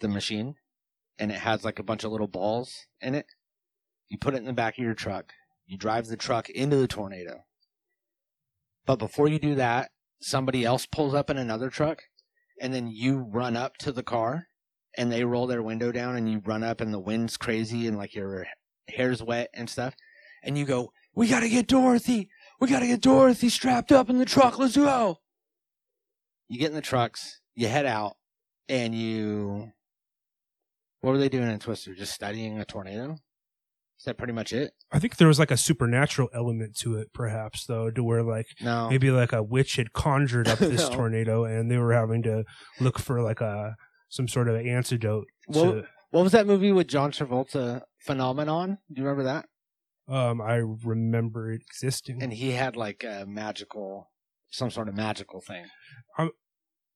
The 0.00 0.08
machine 0.08 0.56
and 1.18 1.30
it 1.30 1.38
has 1.38 1.64
like 1.64 1.78
a 1.78 1.84
bunch 1.84 2.04
of 2.04 2.12
little 2.12 2.28
balls 2.28 2.86
in 3.00 3.14
it. 3.14 3.26
You 4.08 4.18
put 4.18 4.34
it 4.34 4.38
in 4.38 4.44
the 4.44 4.52
back 4.52 4.78
of 4.78 4.84
your 4.84 4.94
truck. 4.94 5.32
You 5.66 5.76
drive 5.76 6.06
the 6.06 6.16
truck 6.16 6.48
into 6.48 6.76
the 6.76 6.88
tornado. 6.88 7.44
But 8.86 8.98
before 8.98 9.28
you 9.28 9.38
do 9.38 9.54
that, 9.56 9.90
somebody 10.20 10.64
else 10.64 10.86
pulls 10.86 11.14
up 11.14 11.28
in 11.28 11.36
another 11.36 11.68
truck 11.68 12.02
and 12.60 12.72
then 12.72 12.88
you 12.88 13.18
run 13.18 13.56
up 13.56 13.76
to 13.78 13.92
the 13.92 14.02
car 14.02 14.46
and 14.96 15.12
they 15.12 15.24
roll 15.24 15.46
their 15.46 15.62
window 15.62 15.92
down 15.92 16.16
and 16.16 16.30
you 16.30 16.40
run 16.44 16.64
up 16.64 16.80
and 16.80 16.92
the 16.92 16.98
wind's 16.98 17.36
crazy 17.36 17.86
and 17.86 17.96
like 17.98 18.14
your 18.14 18.46
hair's 18.88 19.22
wet 19.22 19.50
and 19.52 19.68
stuff 19.68 19.94
and 20.42 20.56
you 20.56 20.64
go, 20.64 20.92
"We 21.14 21.28
got 21.28 21.40
to 21.40 21.48
get 21.48 21.66
Dorothy. 21.68 22.30
We 22.60 22.68
got 22.68 22.80
to 22.80 22.86
get 22.86 23.00
Dorothy 23.00 23.48
strapped 23.48 23.92
up 23.92 24.08
in 24.08 24.18
the 24.18 24.24
truck. 24.24 24.58
Let's 24.58 24.76
go." 24.76 25.18
You 26.48 26.58
get 26.58 26.70
in 26.70 26.74
the 26.74 26.80
trucks, 26.80 27.40
you 27.54 27.68
head 27.68 27.86
out, 27.86 28.16
and 28.68 28.94
you 28.94 29.72
What 31.00 31.12
were 31.12 31.18
they 31.18 31.28
doing 31.28 31.48
in 31.50 31.58
Twister? 31.58 31.94
Just 31.94 32.12
studying 32.12 32.58
a 32.58 32.64
tornado? 32.64 33.12
Is 33.98 34.04
that 34.04 34.16
pretty 34.18 34.32
much 34.32 34.52
it? 34.52 34.72
I 34.92 34.98
think 35.00 35.16
there 35.16 35.26
was 35.28 35.38
like 35.40 35.50
a 35.50 35.56
supernatural 35.56 36.28
element 36.32 36.76
to 36.82 36.96
it, 36.98 37.12
perhaps 37.12 37.66
though, 37.66 37.90
to 37.90 38.02
where 38.02 38.22
like 38.22 38.46
No. 38.60 38.88
maybe 38.88 39.10
like 39.10 39.32
a 39.32 39.42
witch 39.42 39.76
had 39.76 39.92
conjured 39.92 40.46
up 40.48 40.58
this 40.60 40.88
No. 40.88 40.94
tornado, 40.96 41.44
and 41.44 41.70
they 41.70 41.78
were 41.78 41.92
having 41.92 42.22
to 42.22 42.44
look 42.80 42.98
for 42.98 43.22
like 43.22 43.40
a 43.40 43.74
some 44.08 44.28
sort 44.28 44.48
of 44.48 44.54
antidote. 44.56 45.26
Well, 45.48 45.72
to, 45.72 45.84
What 46.10 46.22
was 46.22 46.32
that 46.32 46.46
movie 46.46 46.72
with 46.72 46.86
John 46.86 47.10
Travolta, 47.12 47.82
Phenomenon? 47.98 48.78
Do 48.92 49.00
you 49.02 49.06
remember 49.06 49.24
that? 49.24 49.46
um, 50.12 50.40
I 50.40 50.54
remember 50.54 51.52
it 51.52 51.60
existing. 51.68 52.22
And 52.22 52.32
he 52.32 52.52
had 52.52 52.76
like 52.76 53.04
a 53.04 53.26
magical, 53.26 54.10
some 54.48 54.70
sort 54.70 54.88
of 54.88 54.94
magical 54.94 55.40
thing. 55.42 55.66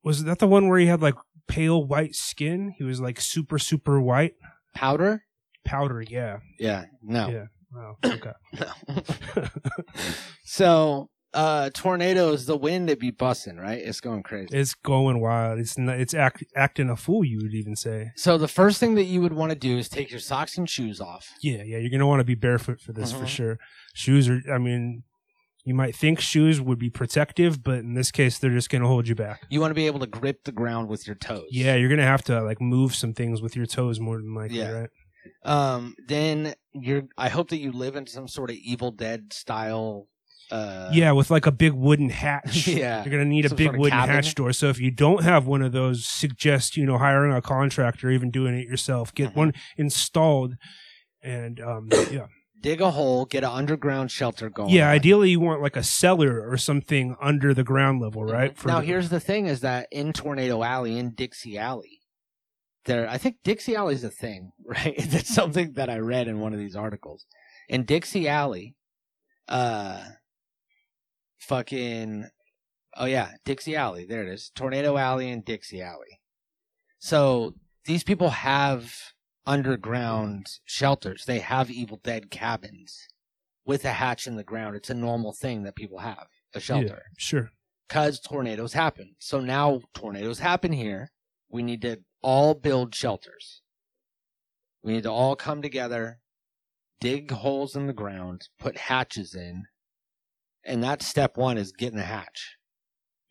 Was 0.05 0.25
that 0.25 0.39
the 0.39 0.47
one 0.47 0.69
where 0.69 0.79
he 0.79 0.87
had 0.87 1.01
like 1.03 1.15
pale 1.49 1.85
white 1.85 2.15
skin? 2.15 2.75
He 2.79 2.85
was 2.85 3.01
like 3.01 3.21
super 3.21 3.59
super 3.59 4.01
white, 4.01 4.35
Powder? 4.75 5.25
powder. 5.65 6.03
Yeah. 6.03 6.39
Yeah. 6.59 6.87
No. 7.03 7.29
Yeah. 7.29 7.45
Wow. 7.75 7.97
Okay. 8.05 8.33
No. 8.61 9.47
so, 10.45 11.09
uh, 11.35 11.71
tornadoes, 11.73 12.45
the 12.47 12.57
wind 12.57 12.91
it 12.91 12.99
be 13.01 13.11
busting, 13.11 13.57
right? 13.57 13.79
It's 13.79 14.01
going 14.01 14.23
crazy. 14.23 14.49
it's 14.57 14.75
going 14.75 15.21
wild. 15.21 15.59
It's 15.59 15.79
not, 15.79 15.99
it's 15.99 16.13
act, 16.13 16.45
acting 16.55 16.91
a 16.91 16.97
fool. 16.97 17.25
You 17.25 17.39
would 17.43 17.55
even 17.55 17.75
say. 17.77 18.11
so 18.17 18.37
the 18.37 18.49
first 18.49 18.79
thing 18.81 18.95
that 18.97 19.05
you 19.05 19.21
would 19.23 19.33
want 19.33 19.51
to 19.51 19.59
do 19.59 19.79
is 19.79 19.89
take 19.89 20.11
your 20.11 20.21
socks 20.21 20.59
and 20.59 20.69
shoes 20.69 21.01
off. 21.01 21.31
Yeah, 21.41 21.63
yeah. 21.63 21.79
You're 21.79 21.91
gonna 21.91 22.07
want 22.07 22.21
to 22.21 22.25
be 22.25 22.35
barefoot 22.35 22.81
for 22.81 22.93
this 22.93 23.13
for 23.13 23.25
Mhm. 23.25 23.29
sure. 23.29 23.59
Shoes 23.95 24.29
are. 24.29 24.41
I 24.53 24.59
mean, 24.59 25.05
you 25.65 25.75
might 25.75 25.95
think 25.95 26.19
shoes 26.21 26.61
would 26.61 26.79
be 26.79 26.91
protective, 26.91 27.63
but 27.63 27.79
in 27.79 27.95
this 27.95 28.11
case, 28.11 28.39
they're 28.39 28.51
just 28.51 28.69
gonna 28.71 28.87
hold 28.89 29.07
you 29.09 29.15
back. 29.15 29.43
You 29.51 29.61
want 29.61 29.71
to 29.71 29.75
be 29.75 29.87
able 29.87 30.01
to 30.01 30.07
grip 30.07 30.45
the 30.45 30.53
ground 30.53 30.89
with 30.89 31.07
your 31.07 31.17
toes. 31.17 31.47
Yeah, 31.51 31.77
you're 31.77 31.89
gonna 31.91 32.03
have 32.03 32.23
to 32.25 32.43
like 32.43 32.61
move 32.61 32.95
some 32.95 33.13
things 33.15 33.41
with 33.41 33.55
your 33.57 33.67
toes 33.67 34.01
more 34.01 34.17
than 34.17 34.35
likely, 34.35 34.59
Yeah. 34.59 34.71
right? 34.71 34.91
Um. 35.45 35.95
Then 36.09 36.55
you're. 36.75 37.03
I 37.17 37.29
hope 37.29 37.51
that 37.51 37.59
you 37.59 37.71
live 37.73 37.95
in 37.97 38.07
some 38.07 38.27
sort 38.29 38.51
of 38.51 38.57
Evil 38.57 38.91
Dead 38.91 39.33
style. 39.33 40.09
Uh, 40.51 40.91
yeah, 40.93 41.13
with 41.13 41.31
like 41.31 41.47
a 41.47 41.53
big 41.53 41.73
wooden 41.73 42.11
hatch. 42.11 42.67
Yeah. 42.67 43.03
You're 43.05 43.13
gonna 43.13 43.25
need 43.25 43.47
a 43.47 43.55
big 43.55 43.67
sort 43.69 43.75
of 43.77 43.81
wooden 43.81 43.99
cabin. 43.99 44.15
hatch 44.17 44.35
door. 44.35 44.53
So 44.53 44.69
if 44.69 44.81
you 44.81 44.91
don't 44.91 45.23
have 45.23 45.47
one 45.47 45.63
of 45.63 45.71
those, 45.73 46.05
suggest 46.07 46.77
you 46.77 46.85
know 46.85 46.99
hiring 46.99 47.33
a 47.33 47.41
contractor, 47.41 48.11
even 48.11 48.31
doing 48.31 48.55
it 48.59 48.67
yourself. 48.69 49.15
Get 49.15 49.31
Mhm. 49.31 49.37
one 49.37 49.53
installed, 49.79 50.55
and 51.23 51.61
um, 51.61 51.89
yeah, 52.11 52.27
Dig 52.63 52.81
a 52.81 52.91
hole. 52.93 53.25
Get 53.27 53.45
an 53.45 53.51
underground 53.51 54.11
shelter 54.11 54.49
going. 54.49 54.71
yeah. 54.71 54.87
on. 54.89 54.95
Ideally, 54.95 55.31
you 55.31 55.41
want 55.41 55.61
like 55.61 55.77
a 55.77 55.83
cellar 55.83 56.49
or 56.49 56.57
something 56.57 57.17
under 57.21 57.53
the 57.53 57.65
ground 57.65 58.01
level, 58.01 58.25
right? 58.25 58.57
For 58.57 58.69
now, 58.69 58.81
the- 58.81 58.87
here's 58.87 59.09
the 59.11 59.21
thing: 59.21 59.47
is 59.47 59.61
that 59.61 59.89
in 59.91 60.13
Tornado 60.13 60.63
Alley, 60.63 60.97
in 60.99 61.11
Dixie 61.11 61.59
Alley, 61.59 62.01
there. 62.85 63.09
I 63.09 63.19
think 63.19 63.37
Dixie 63.45 63.77
Alley 63.77 63.95
is 63.95 64.05
a 64.05 64.11
thing, 64.11 64.53
right? 64.65 64.95
That's 64.99 65.35
something 65.35 65.73
that 65.75 65.91
I 65.91 65.99
read 65.99 66.29
in 66.29 66.41
one 66.41 66.53
of 66.53 66.59
these 66.59 66.77
articles. 66.77 67.27
In 67.69 67.85
Dixie 67.85 68.29
Alley, 68.29 68.77
uh, 69.49 70.01
fucking, 71.39 72.29
oh 72.97 73.05
yeah, 73.07 73.33
Dixie 73.45 73.77
Alley. 73.77 74.05
There 74.07 74.23
it 74.23 74.29
is. 74.29 74.51
Tornado 74.55 74.97
Alley 74.97 75.31
and 75.31 75.45
Dixie 75.45 75.83
Alley. 75.83 76.21
So 76.99 77.55
these 77.85 78.05
people 78.05 78.31
have 78.31 78.95
underground 79.47 80.47
shelters. 80.65 81.25
They 81.25 81.41
have 81.41 81.71
Evil 81.71 82.01
Dead 82.03 82.31
cabins 82.31 83.09
with 83.65 83.85
a 83.85 83.93
hatch 83.93 84.27
in 84.27 84.37
the 84.37 84.45
ground. 84.45 84.77
It's 84.77 84.91
a 84.91 84.95
normal 84.95 85.33
thing 85.33 85.63
that 85.65 85.77
people 85.77 85.99
have. 85.99 86.27
A 86.55 86.61
shelter 86.61 87.05
sure. 87.17 87.51
because 87.89 88.21
tornadoes 88.21 88.75
happen. 88.75 89.17
So 89.19 89.41
now 89.41 89.81
tornadoes 89.95 90.39
happen 90.39 90.73
here. 90.73 91.11
We 91.49 91.63
need 91.63 91.81
to 91.83 92.01
all 92.23 92.55
build 92.55 92.95
shelters. 92.95 93.63
We 94.83 94.93
need 94.93 95.05
to 95.05 95.11
all 95.11 95.35
come 95.35 95.63
together, 95.63 96.19
dig 97.01 97.31
holes 97.31 97.75
in 97.75 97.87
the 97.87 97.93
ground, 97.95 98.49
put 98.59 98.77
hatches 98.77 99.35
in. 99.35 99.65
And 100.65 100.85
that's 100.85 101.07
step 101.07 101.37
one 101.39 101.57
is 101.57 101.73
getting 101.73 101.99
a 101.99 102.05
hatch. 102.05 102.57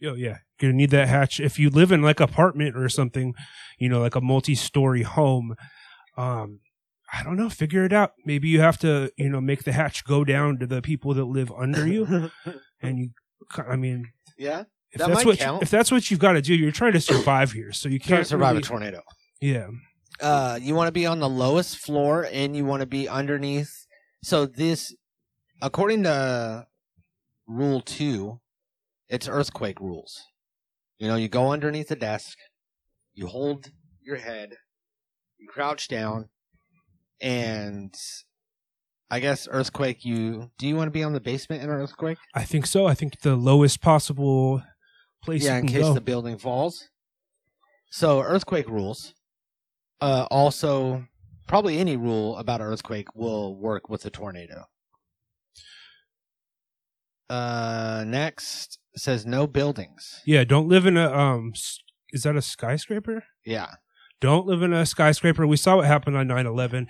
Oh 0.04 0.16
yeah, 0.16 0.40
you're 0.60 0.72
gonna 0.72 0.74
need 0.74 0.90
that 0.90 1.08
hatch 1.08 1.40
if 1.40 1.60
you 1.60 1.70
live 1.70 1.92
in 1.92 2.02
like 2.02 2.20
apartment 2.20 2.76
or 2.76 2.90
something, 2.90 3.36
you 3.78 3.88
know, 3.88 4.02
like 4.02 4.16
a 4.16 4.22
multi-story 4.22 5.04
home. 5.04 5.56
Um, 6.18 6.60
I 7.14 7.24
don't 7.24 7.36
know, 7.38 7.50
figure 7.50 7.84
it 7.84 7.92
out. 7.94 8.14
Maybe 8.26 8.48
you 8.48 8.62
have 8.62 8.78
to, 8.80 9.12
you 9.18 9.30
know, 9.30 9.42
make 9.42 9.64
the 9.64 9.74
hatch 9.74 10.06
go 10.06 10.24
down 10.24 10.60
to 10.60 10.68
the 10.68 10.82
people 10.82 11.14
that 11.14 11.26
live 11.26 11.52
under 11.52 11.88
you, 11.88 12.32
and 12.82 13.00
you. 13.00 13.10
I 13.68 13.76
mean, 13.76 14.12
yeah. 14.38 14.64
if 14.92 15.00
That 15.00 15.08
that's 15.10 15.20
might 15.20 15.26
what 15.26 15.40
count. 15.40 15.62
if 15.64 15.70
that's 15.70 15.92
what 15.92 16.10
you've 16.10 16.20
got 16.22 16.34
to 16.34 16.42
do, 16.42 16.56
you're 16.56 16.72
trying 16.72 16.94
to 16.94 17.02
survive 17.02 17.52
here, 17.52 17.74
so 17.74 17.90
you 17.90 18.00
Can't 18.00 18.10
can't 18.18 18.28
survive 18.28 18.52
really- 18.52 18.62
a 18.62 18.66
tornado. 18.66 19.02
Yeah, 19.42 19.68
uh, 20.22 20.60
you 20.62 20.74
want 20.76 20.88
to 20.88 20.92
be 20.94 21.06
on 21.06 21.20
the 21.20 21.28
lowest 21.30 21.78
floor 21.80 22.28
and 22.32 22.56
you 22.56 22.64
want 22.64 22.80
to 22.82 22.86
be 22.86 23.10
underneath. 23.10 23.88
So 24.24 24.46
this, 24.46 24.96
according 25.62 26.04
to 26.04 26.68
rule 27.48 27.82
two, 27.82 28.40
it's 29.10 29.28
earthquake 29.28 29.82
rules. 29.82 30.22
You 31.00 31.08
know, 31.08 31.16
you 31.16 31.28
go 31.28 31.52
underneath 31.52 31.88
the 31.90 31.96
desk, 31.96 32.38
you 33.14 33.26
hold 33.28 33.72
your 34.04 34.18
head, 34.18 34.52
you 34.52 34.58
crouch 35.48 35.88
down, 35.88 36.30
and 37.22 37.94
I 39.10 39.20
guess 39.20 39.48
earthquake. 39.52 40.06
You 40.06 40.52
do 40.58 40.68
you 40.68 40.76
want 40.76 40.88
to 40.88 40.92
be 40.92 41.04
on 41.04 41.14
the 41.14 41.20
basement 41.20 41.64
in 41.64 41.70
an 41.70 41.76
earthquake? 41.76 42.18
I 42.34 42.44
think 42.44 42.66
so. 42.66 42.86
I 42.86 42.94
think 42.94 43.22
the 43.22 43.36
lowest 43.36 43.82
possible 43.82 44.64
place. 45.24 45.44
yeah, 45.44 45.58
in 45.58 45.68
case 45.68 45.82
go. 45.82 45.94
the 45.94 46.02
building 46.02 46.38
falls. 46.38 46.90
So 47.90 48.22
earthquake 48.22 48.70
rules. 48.70 49.14
Uh, 50.00 50.26
also, 50.32 51.06
probably 51.48 51.78
any 51.78 51.98
rule 51.98 52.38
about 52.38 52.62
earthquake 52.62 53.14
will 53.14 53.56
work 53.56 53.90
with 53.90 54.06
a 54.06 54.10
tornado. 54.10 54.66
Uh, 57.30 58.04
next 58.08 58.80
says 58.96 59.26
no 59.26 59.48
buildings. 59.48 60.22
yeah, 60.26 60.44
don't 60.44 60.68
live 60.68 60.86
in 60.86 60.98
a 60.98 61.12
um. 61.12 61.54
Is 62.14 62.24
that 62.24 62.36
a 62.36 62.42
skyscraper? 62.42 63.24
Yeah, 63.46 63.76
Don't 64.22 64.46
live 64.48 64.62
in 64.62 64.72
a 64.72 64.86
skyscraper. 64.86 65.46
We 65.46 65.58
saw 65.58 65.78
what 65.78 65.86
happened 65.88 66.16
on 66.16 66.28
9 66.28 66.46
11. 66.46 66.88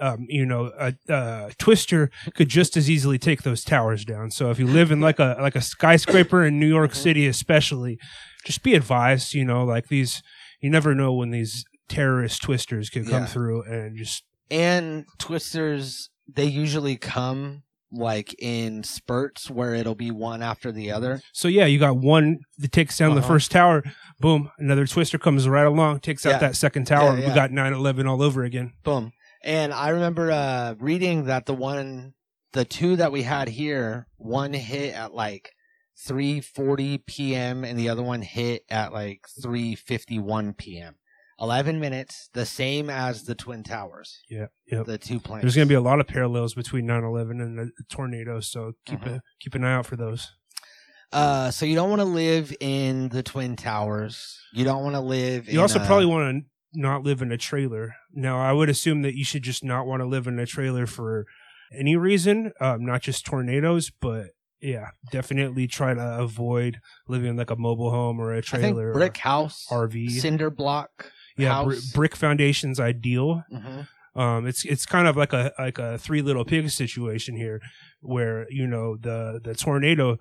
Um, 0.00 0.26
you 0.28 0.44
know, 0.46 0.70
a, 0.78 0.94
a 1.08 1.50
twister 1.58 2.10
could 2.34 2.48
just 2.48 2.76
as 2.76 2.88
easily 2.88 3.18
take 3.18 3.42
those 3.42 3.64
towers 3.64 4.04
down. 4.04 4.30
So 4.30 4.50
if 4.50 4.58
you 4.58 4.66
live 4.66 4.92
in 4.92 5.00
like 5.00 5.18
a 5.18 5.36
like 5.40 5.56
a 5.56 5.60
skyscraper 5.62 6.44
in 6.44 6.60
New 6.60 6.68
York 6.68 6.92
Mhm. 6.92 6.96
City, 6.96 7.26
especially, 7.26 7.98
just 8.44 8.62
be 8.62 8.74
advised. 8.74 9.34
You 9.34 9.44
know, 9.44 9.64
like 9.64 9.88
these, 9.88 10.22
you 10.60 10.68
never 10.70 10.94
know 10.94 11.12
when 11.12 11.30
these 11.30 11.64
terrorist 11.88 12.42
twisters 12.42 12.90
could 12.90 13.04
come 13.04 13.22
Yeah. 13.22 13.26
through 13.26 13.62
and 13.64 13.96
just 13.96 14.22
and 14.50 15.04
twisters 15.18 16.10
they 16.32 16.44
usually 16.46 16.96
come 16.96 17.62
like 17.94 18.34
in 18.38 18.82
spurts 18.82 19.48
where 19.50 19.74
it'll 19.74 19.94
be 19.94 20.10
one 20.10 20.42
after 20.42 20.72
the 20.72 20.90
other. 20.90 21.20
so 21.32 21.48
yeah 21.48 21.64
you 21.66 21.78
got 21.78 21.96
one 21.96 22.38
that 22.58 22.72
takes 22.72 22.98
down 22.98 23.14
the 23.14 23.20
Uh-huh. 23.20 23.28
first 23.28 23.50
tower 23.50 23.82
boom 24.20 24.50
another 24.58 24.86
twister 24.86 25.18
comes 25.18 25.48
right 25.48 25.66
along 25.66 26.00
takes 26.00 26.26
out 26.26 26.40
that 26.40 26.56
second 26.56 26.86
tower 26.86 27.14
Yeah, 27.14 27.20
yeah. 27.22 27.28
we 27.28 27.34
got 27.34 27.50
9-11 27.50 28.08
all 28.08 28.22
over 28.22 28.42
again 28.44 28.72
Boom. 28.82 29.12
And 29.42 29.72
I 29.74 29.90
remember 29.90 30.30
uh, 30.32 30.74
reading 30.78 31.24
that 31.26 31.44
the 31.44 31.52
one, 31.52 32.14
the 32.54 32.64
two 32.64 32.96
that 32.96 33.12
we 33.12 33.22
had 33.22 33.46
here, 33.48 34.06
one 34.16 34.54
hit 34.54 34.94
at 34.94 35.12
like 35.14 35.52
3:40 36.08 37.04
p.m. 37.06 37.62
and 37.64 37.78
the 37.78 37.88
other 37.90 38.02
one 38.02 38.22
hit 38.22 38.64
at 38.70 38.92
like 38.94 39.26
3:51 39.44 40.56
p.m. 40.56 40.94
11 41.40 41.80
minutes, 41.80 42.28
the 42.32 42.46
same 42.46 42.88
as 42.90 43.24
the 43.24 43.34
twin 43.34 43.62
towers, 43.62 44.20
yeah 44.30 44.46
yeah 44.70 44.82
the 44.84 44.98
two 44.98 45.18
planes. 45.20 45.42
there's 45.42 45.56
going 45.56 45.66
to 45.68 45.72
be 45.72 45.76
a 45.76 45.80
lot 45.80 46.00
of 46.00 46.06
parallels 46.06 46.54
between 46.54 46.86
9-11 46.86 47.42
and 47.42 47.58
the 47.58 47.70
tornado 47.90 48.40
so 48.40 48.72
keep 48.86 49.00
Mhm. 49.00 49.16
a, 49.16 49.20
keep 49.40 49.54
an 49.54 49.64
eye 49.64 49.74
out 49.74 49.86
for 49.86 49.96
those 49.96 50.30
Uh, 51.12 51.50
so 51.50 51.64
you 51.66 51.74
don't 51.76 51.90
want 51.90 52.00
to 52.00 52.04
live 52.06 52.52
in 52.60 53.08
the 53.10 53.22
twin 53.22 53.54
towers. 53.56 54.36
You 54.52 54.64
don't 54.64 54.82
want 54.82 54.94
to 54.96 55.00
live. 55.00 55.48
You 55.48 55.60
also 55.60 55.80
a- 55.80 55.86
probably 55.86 56.06
want 56.06 56.44
to 56.44 56.80
not 56.80 57.04
live 57.04 57.22
in 57.22 57.30
a 57.30 57.36
trailer. 57.36 57.94
Now, 58.12 58.40
I 58.40 58.52
would 58.52 58.68
assume 58.68 59.02
that 59.02 59.14
you 59.14 59.24
should 59.24 59.44
just 59.44 59.62
not 59.62 59.86
want 59.86 60.00
to 60.00 60.06
live 60.06 60.26
in 60.26 60.40
a 60.40 60.46
trailer 60.46 60.86
for 60.86 61.24
any 61.72 61.94
reason, 61.94 62.52
um, 62.60 62.84
not 62.84 63.02
just 63.02 63.24
tornadoes, 63.24 63.92
but 64.00 64.30
yeah, 64.60 64.88
definitely 65.12 65.68
try 65.68 65.94
to 65.94 66.18
avoid 66.18 66.80
living 67.06 67.30
in 67.30 67.36
like 67.36 67.50
a 67.50 67.56
mobile 67.56 67.90
home 67.92 68.18
or 68.18 68.32
a 68.34 68.38
I 68.38 68.40
think 68.40 68.60
trailer. 68.74 68.92
brick 68.92 69.18
house, 69.18 69.66
RV. 69.70 70.10
cinder 70.20 70.50
block. 70.50 71.12
Yeah, 71.36 71.62
br- 71.64 71.74
brick 71.94 72.14
foundation's 72.16 72.78
ideal. 72.80 73.42
hmm 73.50 73.80
Um, 74.16 74.46
it's 74.46 74.64
it's 74.64 74.86
kind 74.86 75.08
of 75.08 75.16
like 75.16 75.32
a 75.32 75.52
like 75.58 75.78
a 75.78 75.98
three 75.98 76.22
little 76.22 76.44
pigs 76.44 76.74
situation 76.74 77.36
here, 77.36 77.60
where 78.00 78.46
you 78.50 78.66
know 78.66 78.96
the 78.96 79.40
the 79.42 79.54
tornado 79.54 80.18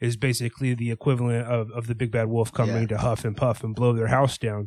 is 0.00 0.16
basically 0.16 0.74
the 0.74 0.90
equivalent 0.90 1.46
of, 1.46 1.70
of 1.70 1.86
the 1.86 1.94
big 1.94 2.10
bad 2.10 2.26
wolf 2.28 2.52
coming 2.52 2.82
Yeah. 2.82 2.88
to 2.88 2.98
huff 2.98 3.24
and 3.24 3.36
puff 3.36 3.62
and 3.64 3.74
blow 3.74 3.92
their 3.94 4.08
house 4.08 4.36
down. 4.36 4.66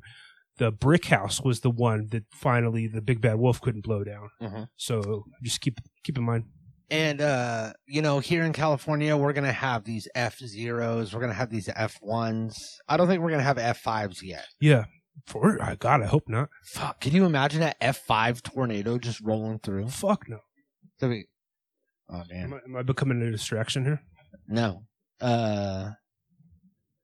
The 0.57 0.71
brick 0.71 1.05
house 1.05 1.39
was 1.41 1.59
the 1.59 1.69
one 1.69 2.07
that 2.11 2.23
finally 2.31 2.87
the 2.87 3.01
big 3.01 3.21
bad 3.21 3.35
wolf 3.35 3.59
couldn't 3.61 3.83
blow 3.83 4.03
down. 4.03 4.29
hmm 4.41 4.63
So 4.77 5.25
just 5.43 5.59
keep 5.61 5.77
keep 6.03 6.17
in 6.17 6.23
mind. 6.23 6.45
And 6.89 7.21
uh, 7.21 7.73
you 7.85 8.01
know, 8.01 8.19
here 8.19 8.43
in 8.43 8.53
California, 8.53 9.15
we're 9.15 9.33
gonna 9.33 9.51
have 9.53 9.83
these 9.83 10.07
F 10.15 10.39
zeros. 10.39 11.13
We're 11.13 11.21
gonna 11.21 11.33
have 11.33 11.51
these 11.51 11.69
F 11.75 11.97
ones. 12.01 12.77
I 12.87 12.97
don't 12.97 13.07
think 13.07 13.21
we're 13.21 13.29
gonna 13.31 13.43
have 13.43 13.57
F 13.59 13.77
fives 13.79 14.23
yet. 14.23 14.45
Yeah, 14.59 14.85
For 15.27 15.61
I 15.61 15.75
God, 15.75 16.01
I 16.01 16.05
hope 16.05 16.27
not. 16.27 16.49
Fuck. 16.63 17.01
Can 17.01 17.13
you 17.13 17.25
imagine 17.25 17.61
an 17.61 17.73
F 17.81 17.97
five 18.05 18.41
tornado 18.43 18.97
just 18.97 19.21
rolling 19.21 19.59
through? 19.59 19.89
Fuck 19.89 20.27
no. 20.29 20.39
That'd 20.99 21.15
be- 21.15 21.27
Oh 22.11 22.23
Am 22.31 22.49
man. 22.49 22.53
I, 22.53 22.65
am 22.69 22.75
I 22.75 22.81
becoming 22.81 23.21
a 23.21 23.29
distraction 23.31 23.85
here? 23.85 24.01
No. 24.47 24.83
Uh 25.21 25.91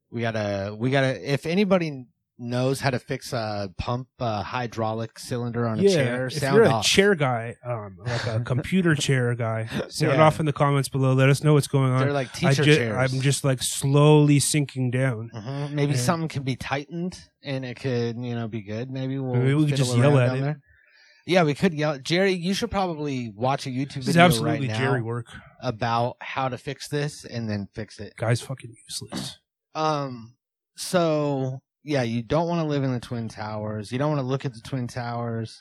we 0.10 0.22
gotta 0.22 0.75
we 0.77 0.89
gotta 0.91 1.31
if 1.31 1.45
anybody 1.45 2.05
knows 2.38 2.82
how 2.82 2.89
to 2.89 3.00
fix 3.00 3.32
a 3.32 3.70
pump 3.77 4.08
a 4.20 4.44
hydraulic 4.44 5.18
cylinder 5.18 5.65
on 5.68 5.80
a 5.80 5.88
chair, 5.89 6.27
if 6.27 6.42
you're 6.42 6.63
a 6.63 6.70
off. 6.70 6.86
chair 6.86 7.15
guy, 7.15 7.56
um, 7.65 7.96
like 8.06 8.25
a 8.27 8.39
computer 8.46 8.94
chair 8.94 9.34
guy, 9.36 9.68
sound 9.89 10.18
Yeah. 10.18 10.24
off 10.25 10.39
in 10.39 10.46
the 10.46 10.51
comments 10.54 10.89
below. 10.89 11.13
Let 11.13 11.30
us 11.30 11.44
know 11.44 11.54
what's 11.54 11.68
going 11.68 11.92
on. 11.92 12.00
They're 12.01 12.12
like 12.12 12.27
I 12.44 12.50
teacher 12.51 12.63
ju- 12.65 12.75
chairs. 12.75 13.13
I'm 13.13 13.22
just 13.22 13.44
like 13.46 13.63
slowly 13.63 14.39
sinking 14.39 14.92
down. 14.92 15.32
Mhm. 15.34 15.72
Maybe 15.72 15.94
Yeah. 15.94 16.00
something 16.00 16.27
can 16.27 16.44
be 16.44 16.56
tightened 16.58 17.18
and 17.42 17.63
it 17.63 17.80
could, 17.80 18.18
you 18.18 18.36
know, 18.36 18.48
be 18.50 18.62
good. 18.62 18.89
Maybe 18.92 19.18
we'll 19.18 19.36
Maybe 19.36 19.54
we 19.54 19.68
could 19.68 19.77
just 19.77 19.96
yell 19.96 20.18
at 20.20 20.27
down 20.27 20.38
it. 20.38 20.42
there. 20.42 20.60
Yeah, 21.27 21.44
we 21.44 21.56
could 21.56 21.74
yell. 21.74 21.98
Jerry, 21.98 22.34
you 22.34 22.54
should 22.54 22.70
probably 22.70 23.32
watch 23.36 23.65
a 23.65 23.70
YouTube 23.72 24.04
This 24.06 24.15
video 24.15 24.44
right 24.44 24.62
now 24.62 24.77
Jerry 24.77 25.01
work. 25.01 25.25
about 25.62 26.18
how 26.22 26.50
to 26.50 26.58
fix 26.58 26.88
this 26.88 27.25
and 27.25 27.50
then 27.50 27.68
fix 27.74 27.98
it. 28.00 28.13
Guy's 28.18 28.42
fucking 28.42 28.75
useless. 28.88 29.39
Um. 29.74 30.36
So 30.77 31.62
yeah, 31.86 32.01
you 32.01 32.24
don't 32.24 32.48
want 32.48 32.60
to 32.62 32.68
live 32.68 32.84
in 32.84 32.92
the 32.92 33.00
twin 33.00 33.30
towers. 33.30 33.92
You 33.92 34.00
don't 34.00 34.10
want 34.10 34.20
to 34.20 34.27
look 34.27 34.44
at 34.44 34.54
the 34.54 34.62
twin 34.62 34.88
towers. 34.88 35.60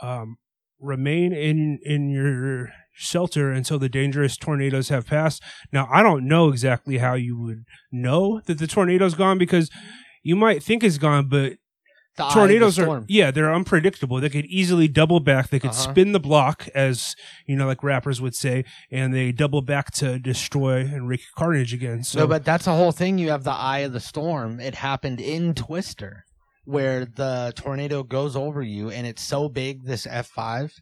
um, 0.00 0.36
remain 0.78 1.32
in 1.32 1.78
in 1.84 2.10
your 2.10 2.68
shelter 2.92 3.50
until 3.52 3.78
the 3.78 3.88
dangerous 3.88 4.36
tornadoes 4.36 4.88
have 4.90 5.06
passed. 5.06 5.42
Now, 5.72 5.88
I 5.90 6.02
don't 6.02 6.26
know 6.26 6.48
exactly 6.48 6.98
how 6.98 7.14
you 7.14 7.38
would 7.40 7.64
know 7.92 8.40
that 8.46 8.58
the 8.58 8.66
tornado's 8.66 9.14
gone 9.14 9.38
because 9.38 9.70
you 10.22 10.36
might 10.36 10.62
think 10.62 10.82
it's 10.82 10.98
gone, 10.98 11.28
but 11.28 11.54
The 12.16 12.24
of 12.24 12.28
the 12.30 12.34
tornadoes 12.34 12.78
are 12.78 13.04
yeah, 13.08 13.30
they're 13.30 13.52
unpredictable. 13.52 14.20
They 14.20 14.28
could 14.30 14.46
easily 14.46 14.88
double 14.88 15.20
back. 15.20 15.50
They 15.50 15.58
could 15.58 15.70
Uh-huh. 15.70 15.90
spin 15.92 16.12
the 16.12 16.20
block, 16.20 16.68
as 16.74 17.14
you 17.46 17.56
know, 17.56 17.66
like 17.66 17.82
rappers 17.82 18.20
would 18.20 18.34
say, 18.34 18.64
and 18.90 19.12
they 19.14 19.32
double 19.32 19.62
back 19.62 19.90
to 19.96 20.18
destroy 20.18 20.80
and 20.80 21.08
wreak 21.08 21.20
carnage 21.36 21.74
again. 21.74 22.02
So, 22.04 22.20
no, 22.20 22.26
but 22.26 22.44
that's 22.44 22.64
the 22.64 22.72
whole 22.74 22.92
thing. 22.92 23.18
You 23.18 23.30
have 23.30 23.44
the 23.44 23.50
eye 23.52 23.80
of 23.80 23.92
the 23.92 24.00
storm. 24.00 24.60
It 24.60 24.76
happened 24.76 25.20
in 25.20 25.54
Twister, 25.54 26.24
where 26.64 27.04
the 27.04 27.52
tornado 27.54 28.02
goes 28.02 28.34
over 28.34 28.62
you, 28.62 28.90
and 28.90 29.06
it's 29.06 29.22
so 29.22 29.48
big, 29.48 29.84
this 29.84 30.06
F 30.08 30.26
five, 30.28 30.72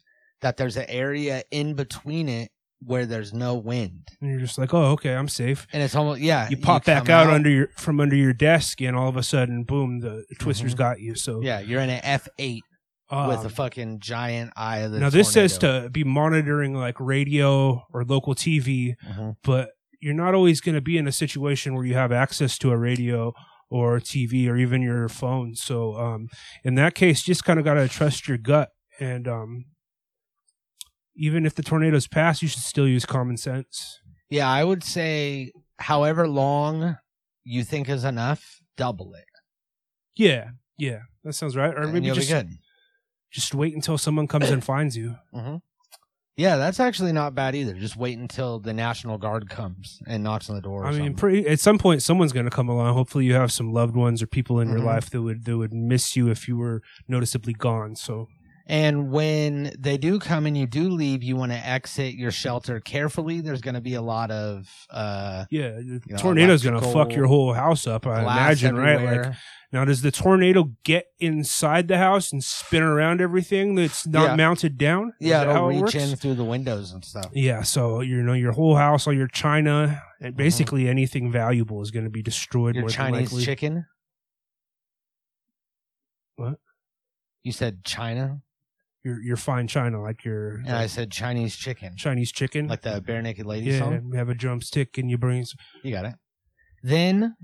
that 0.41 0.57
there's 0.57 0.77
an 0.77 0.85
area 0.87 1.43
in 1.51 1.73
between 1.73 2.29
it 2.29 2.49
where 2.81 3.05
there's 3.05 3.33
no 3.33 3.55
wind, 3.55 4.07
and 4.21 4.29
you're 4.29 4.39
just 4.39 4.57
like, 4.57 4.73
oh, 4.73 4.91
okay, 4.91 5.13
I'm 5.15 5.27
safe. 5.27 5.65
and 5.73 5.81
it's 5.81 5.95
almost 5.95 6.21
yeah. 6.21 6.47
You 6.49 6.57
pop 6.57 6.85
back 6.85 7.05
come 7.05 7.27
out, 7.27 7.33
under 7.33 7.49
your 7.49 7.67
from 7.77 7.99
under 7.99 8.15
your 8.15 8.33
desk, 8.33 8.81
and 8.81 8.95
all 8.95 9.09
of 9.09 9.17
a 9.17 9.23
sudden, 9.23 9.63
boom, 9.63 9.99
the 10.01 10.25
twister's 10.39 10.73
Mhm. 10.75 10.77
got 10.77 10.99
you. 10.99 11.15
So 11.15 11.41
Yeah, 11.41 11.59
you're 11.59 11.81
in 11.81 11.89
an 11.89 12.01
F 12.03 12.27
eight 12.37 12.63
with 13.11 13.39
um, 13.39 13.45
a 13.45 13.49
fucking 13.49 13.99
giant 13.99 14.51
eye 14.55 14.79
of 14.79 14.91
the. 14.91 14.99
now 14.99 15.09
this 15.09 15.31
says 15.31 15.57
to 15.59 15.89
be 15.91 16.03
monitoring 16.03 16.73
like 16.73 16.99
radio 16.99 17.83
or 17.93 18.03
local 18.03 18.35
TV, 18.35 18.95
Mhm. 19.07 19.35
but 19.43 19.69
you're 20.01 20.13
not 20.13 20.33
always 20.35 20.59
going 20.61 20.75
to 20.75 20.81
be 20.81 20.97
in 20.97 21.07
a 21.07 21.11
situation 21.11 21.73
where 21.75 21.85
you 21.85 21.93
have 21.95 22.11
access 22.11 22.57
to 22.59 22.71
a 22.71 22.77
radio 22.77 23.33
or 23.71 23.99
TV 23.99 24.47
or 24.47 24.57
even 24.57 24.81
your 24.81 25.07
phone. 25.09 25.55
So 25.55 25.95
um, 25.97 26.27
in 26.63 26.75
that 26.75 26.93
case, 26.93 27.23
just 27.23 27.43
kind 27.43 27.57
of 27.57 27.65
got 27.65 27.75
to 27.75 27.87
trust 27.87 28.27
your 28.27 28.37
gut. 28.37 28.69
And 28.99 29.27
um, 29.27 29.65
even 31.15 31.45
if 31.45 31.55
the 31.55 31.63
tornadoes 31.63 32.07
pass, 32.07 32.41
you 32.41 32.47
should 32.47 32.63
still 32.63 32.87
use 32.87 33.05
common 33.05 33.37
sense. 33.37 33.99
Yeah, 34.29 34.49
I 34.49 34.63
would 34.63 34.83
say 34.83 35.51
however 35.79 36.27
long 36.27 36.97
you 37.43 37.63
think 37.63 37.89
is 37.89 38.03
enough, 38.03 38.61
double 38.75 39.13
it. 39.13 39.25
Yeah, 40.15 40.49
yeah, 40.77 40.99
that 41.23 41.33
sounds 41.33 41.55
right. 41.55 41.73
Or 41.73 41.83
and 41.83 41.93
maybe 41.93 42.09
just 42.11 42.31
just 43.31 43.53
wait 43.53 43.73
until 43.75 43.97
someone 43.97 44.27
comes 44.27 44.49
and 44.49 44.63
finds 44.63 44.95
you. 44.97 45.15
hmm 45.33 45.57
Yeah, 46.37 46.57
that's 46.57 46.79
actually 46.79 47.11
not 47.11 47.35
bad 47.35 47.53
either. 47.55 47.73
Just 47.73 47.95
wait 47.97 48.17
until 48.17 48.59
the 48.59 48.73
National 48.73 49.17
Guard 49.17 49.49
comes 49.49 50.01
and 50.07 50.23
knocks 50.23 50.49
on 50.49 50.55
the 50.55 50.61
door. 50.61 50.83
Or 50.83 50.87
I 50.87 50.91
mean, 50.91 51.15
pretty, 51.15 51.47
at 51.47 51.59
some 51.59 51.77
point, 51.77 52.01
someone's 52.01 52.31
going 52.33 52.45
to 52.45 52.49
come 52.51 52.69
along. 52.69 52.93
Hopefully, 52.93 53.25
you 53.25 53.33
have 53.33 53.51
some 53.51 53.71
loved 53.73 53.95
ones 53.95 54.21
or 54.21 54.27
people 54.27 54.59
in 54.59 54.69
your 54.69 54.79
Mhm. 54.79 54.85
life 54.85 55.09
that 55.11 55.21
would 55.21 55.45
that 55.45 55.57
would 55.57 55.73
miss 55.73 56.15
you 56.15 56.29
if 56.29 56.47
you 56.47 56.57
were 56.57 56.81
noticeably 57.07 57.53
gone. 57.53 57.95
So 57.95 58.27
and 58.67 59.11
when 59.11 59.73
they 59.77 59.97
do 59.97 60.19
come 60.19 60.45
and 60.45 60.57
you 60.57 60.65
do 60.65 60.89
leave, 60.89 61.21
you 61.23 61.35
want 61.35 61.51
to 61.51 61.57
exit 61.57 62.15
your 62.15 62.31
shelter 62.31 62.79
carefully. 62.79 63.41
There's 63.41 63.61
going 63.61 63.75
to 63.75 63.81
be 63.81 63.93
a 63.93 64.01
lot 64.01 64.31
of 64.31 64.67
uh, 64.89 65.45
yeah, 65.51 65.71
the 65.71 66.01
know, 66.09 66.17
tornado's 66.17 66.63
going 66.63 66.79
to 66.79 66.87
fuck 66.87 67.13
your 67.13 67.27
whole 67.27 67.53
house 67.53 67.85
up. 67.87 68.07
I 68.07 68.21
imagine, 68.21 68.75
right? 68.75 69.01
Like 69.23 69.33
now, 69.71 69.83
does 69.83 70.01
the 70.01 70.11
tornado 70.11 70.71
get 70.83 71.07
inside 71.19 71.87
the 71.87 71.97
house 71.97 72.31
and 72.31 72.41
spin 72.43 72.81
around 72.81 73.19
everything 73.21 73.75
that's 73.75 74.07
not 74.07 74.23
Yeah. 74.29 74.35
mounted 74.35 74.77
down? 74.77 75.13
Is 75.19 75.27
yeah, 75.27 75.41
it'll 75.41 75.53
how 75.53 75.69
it 75.69 75.81
reach 75.81 75.95
in 75.95 76.15
through 76.15 76.35
the 76.35 76.45
windows 76.45 76.91
and 76.93 77.03
stuff. 77.03 77.29
Yeah, 77.33 77.61
so 77.63 77.99
you 78.01 78.23
know 78.23 78.33
your 78.33 78.53
whole 78.53 78.75
house, 78.77 79.05
all 79.07 79.13
your 79.13 79.27
china, 79.27 80.01
Mm-hmm. 80.21 80.37
basically 80.37 80.87
anything 80.87 81.29
valuable 81.29 81.81
is 81.81 81.91
going 81.91 82.05
to 82.05 82.09
be 82.09 82.23
destroyed. 82.23 82.73
Your 82.75 82.87
Chinese 82.87 83.43
chicken. 83.43 83.85
What? 86.37 86.55
You 87.43 87.51
said 87.51 87.83
China, 87.83 88.41
your 89.05 89.21
your 89.21 89.37
fine 89.37 89.67
china, 89.67 90.01
like 90.01 90.25
your 90.25 90.55
and 90.57 90.71
I 90.71 90.87
said 90.87 91.11
Chinese 91.11 91.55
chicken, 91.55 91.95
Chinese 91.95 92.31
chicken. 92.33 92.67
like 92.67 92.81
the 92.81 93.01
Barenaked 93.01 93.45
lady 93.45 93.67
yeah, 93.71 93.79
song. 93.79 94.09
you 94.11 94.17
have 94.17 94.27
a 94.29 94.33
drumstick 94.35 94.97
and 94.97 95.09
you 95.09 95.17
bring. 95.17 95.45
Some, 95.45 95.57
You 95.83 95.91
got 95.93 96.05
it. 96.05 96.15
Then 96.83 97.35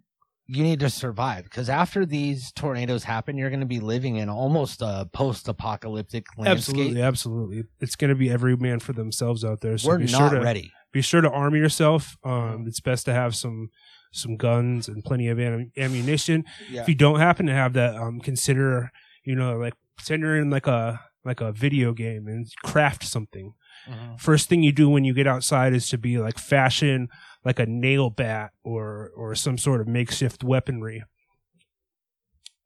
you 0.48 0.64
need 0.64 0.80
to 0.82 0.90
survive 0.90 1.46
because 1.46 1.70
after 1.70 2.06
these 2.06 2.52
tornadoes 2.52 3.04
happen, 3.06 3.38
you're 3.38 3.50
going 3.50 3.62
to 3.62 3.66
be 3.66 3.80
living 3.80 4.18
in 4.18 4.28
almost 4.28 4.82
a 4.82 5.08
post-apocalyptic 5.14 6.26
landscape. 6.38 6.58
absolutely, 6.76 7.02
absolutely. 7.02 7.64
It's 7.80 7.96
going 7.96 8.10
to 8.10 8.16
be 8.16 8.30
every 8.30 8.58
man 8.58 8.80
for 8.80 8.92
themselves 8.94 9.46
out 9.46 9.62
there. 9.62 9.78
So 9.78 9.88
We're 9.90 10.00
be 10.00 10.06
not 10.06 10.18
sure 10.18 10.30
to 10.32 10.42
ready. 10.44 10.72
be 10.92 11.02
sure 11.02 11.22
to 11.22 11.30
arm 11.30 11.56
yourself. 11.56 12.18
Um, 12.24 12.66
it's 12.68 12.80
best 12.82 13.06
to 13.06 13.14
have 13.14 13.36
some 13.36 13.70
some 14.14 14.36
guns 14.36 14.90
and 14.90 15.04
plenty 15.06 15.30
of 15.30 15.40
am- 15.40 15.72
ammunition. 15.78 16.44
Yeah. 16.70 16.82
If 16.82 16.90
you 16.90 16.96
don't 16.96 17.20
happen 17.20 17.46
to 17.46 17.54
have 17.54 17.72
that, 17.74 17.96
um, 17.96 18.20
consider 18.20 18.92
you 19.24 19.36
know 19.36 19.56
like 19.58 19.74
pretend 19.96 20.22
you're 20.24 20.38
in 20.38 20.50
like 20.50 20.68
a 20.68 21.00
like 21.24 21.42
a 21.42 21.52
video 21.52 21.94
game 21.94 22.28
and 22.28 22.48
craft 22.64 23.04
something. 23.04 23.54
Mhm. 23.88 24.20
First 24.20 24.50
thing 24.50 24.64
you 24.64 24.72
do 24.72 24.90
when 24.90 25.04
you 25.04 25.14
get 25.14 25.28
outside 25.28 25.74
is 25.74 25.90
to 25.90 25.98
be 25.98 26.18
like 26.18 26.38
fashion 26.38 27.10
like 27.44 27.60
a 27.60 27.66
nail 27.66 28.10
bat 28.10 28.52
or 28.64 29.12
or 29.16 29.34
some 29.36 29.58
sort 29.58 29.82
of 29.82 29.88
makeshift 29.88 30.44
weaponry. 30.44 31.04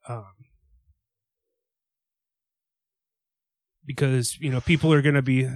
Um, 0.07 0.25
because 3.85 4.37
you 4.39 4.49
know 4.49 4.61
people 4.61 4.91
are 4.93 5.01
going 5.01 5.15
to 5.15 5.21
be 5.21 5.47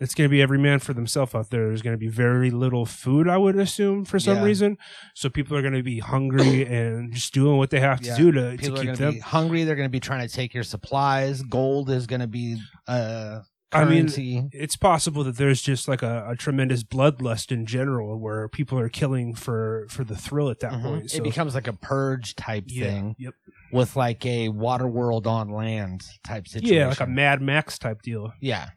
it's 0.00 0.14
going 0.14 0.28
to 0.28 0.30
be 0.30 0.40
every 0.42 0.58
man 0.58 0.78
for 0.78 0.92
themselves 0.94 1.34
out 1.34 1.50
there 1.50 1.66
there's 1.68 1.82
going 1.82 1.94
to 1.94 1.98
be 1.98 2.08
very 2.08 2.50
little 2.50 2.86
food 2.86 3.28
i 3.28 3.36
would 3.36 3.56
assume 3.56 4.04
for 4.04 4.18
some 4.18 4.38
Yeah. 4.38 4.44
reason 4.44 4.78
so 5.14 5.28
people 5.28 5.56
are 5.56 5.62
going 5.62 5.74
to 5.74 5.82
be 5.82 5.98
hungry 5.98 6.64
and 6.78 7.12
just 7.12 7.32
doing 7.34 7.56
what 7.58 7.70
they 7.70 7.80
have 7.80 8.00
to 8.00 8.06
Yeah. 8.08 8.16
do 8.16 8.32
to, 8.32 8.50
to 8.52 8.56
People 8.56 8.78
are 8.80 8.82
keep 8.84 8.94
to 8.94 9.02
them 9.02 9.14
be 9.14 9.18
hungry. 9.20 9.64
They're 9.64 9.76
going 9.76 9.88
to 9.88 9.90
be 9.92 10.00
trying 10.00 10.26
to 10.26 10.34
take 10.34 10.54
your 10.54 10.64
supplies. 10.64 11.42
Gold 11.42 11.90
is 11.90 12.06
going 12.06 12.20
to 12.20 12.26
be 12.26 12.56
uh, 12.88 13.40
I 13.72 13.84
mean, 13.84 14.06
currency. 14.06 14.48
it's 14.52 14.74
possible 14.76 15.22
that 15.24 15.36
there's 15.36 15.62
just 15.62 15.86
like 15.86 16.02
a, 16.02 16.26
a 16.30 16.34
tremendous 16.36 16.82
bloodlust 16.82 17.52
in 17.52 17.66
general 17.66 18.18
where 18.18 18.48
people 18.48 18.78
are 18.80 18.88
killing 18.88 19.34
for 19.34 19.86
for 19.90 20.02
the 20.02 20.16
thrill 20.16 20.50
at 20.50 20.58
that 20.60 20.72
Mhm. 20.72 20.82
point 20.82 21.10
so 21.10 21.18
It 21.18 21.22
becomes 21.24 21.54
like 21.54 21.68
a 21.68 21.72
purge 21.72 22.34
type 22.34 22.64
yeah, 22.66 22.84
thing 22.86 23.14
yep. 23.18 23.34
with 23.72 23.94
like 23.94 24.24
a 24.26 24.48
water 24.48 24.88
world 24.88 25.26
on 25.28 25.50
land 25.50 26.02
type 26.24 26.48
situation. 26.48 26.74
yeah 26.76 26.88
like 26.88 27.00
a 27.00 27.06
mad 27.06 27.40
max 27.42 27.78
type 27.78 28.02
deal 28.02 28.32
Yeah. 28.40 28.70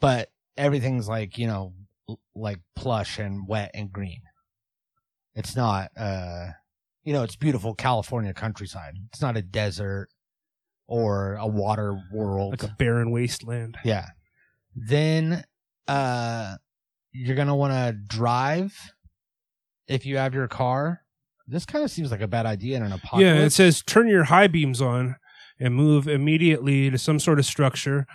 But 0.00 0.30
everything's 0.60 1.08
like, 1.08 1.38
you 1.38 1.46
know, 1.46 1.72
like 2.34 2.58
plush 2.76 3.18
and 3.18 3.46
wet 3.48 3.70
and 3.74 3.92
green. 3.92 4.22
It's 5.34 5.56
not 5.56 5.90
uh 5.96 6.48
you 7.02 7.12
know, 7.12 7.22
it's 7.22 7.36
beautiful 7.36 7.74
California 7.74 8.34
countryside. 8.34 8.94
It's 9.08 9.22
not 9.22 9.36
a 9.36 9.42
desert 9.42 10.08
or 10.86 11.34
a 11.36 11.46
water 11.46 11.98
world. 12.12 12.52
like 12.52 12.62
a 12.62 12.74
barren 12.78 13.10
wasteland 13.10 13.78
yeah. 13.84 14.06
Then 14.74 15.44
uh 15.88 16.56
you're 17.12 17.36
going 17.36 17.48
to 17.48 17.54
want 17.56 17.72
to 17.72 17.92
drive 17.92 18.72
if 19.88 20.06
you 20.06 20.16
have 20.16 20.32
your 20.32 20.46
car. 20.46 21.00
This 21.48 21.66
kind 21.66 21.84
of 21.84 21.90
seems 21.90 22.12
like 22.12 22.20
a 22.20 22.28
bad 22.28 22.46
idea 22.46 22.76
in 22.76 22.84
an 22.84 22.92
apocalypse. 22.92 23.22
Yeah, 23.24 23.34
it 23.44 23.50
says 23.50 23.82
turn 23.82 24.06
your 24.06 24.24
high 24.24 24.46
beams 24.46 24.80
on 24.80 25.16
and 25.58 25.74
move 25.74 26.06
immediately 26.06 26.88
to 26.88 26.96
some 26.98 27.18
sort 27.18 27.40
of 27.40 27.44
structure, 27.44 28.06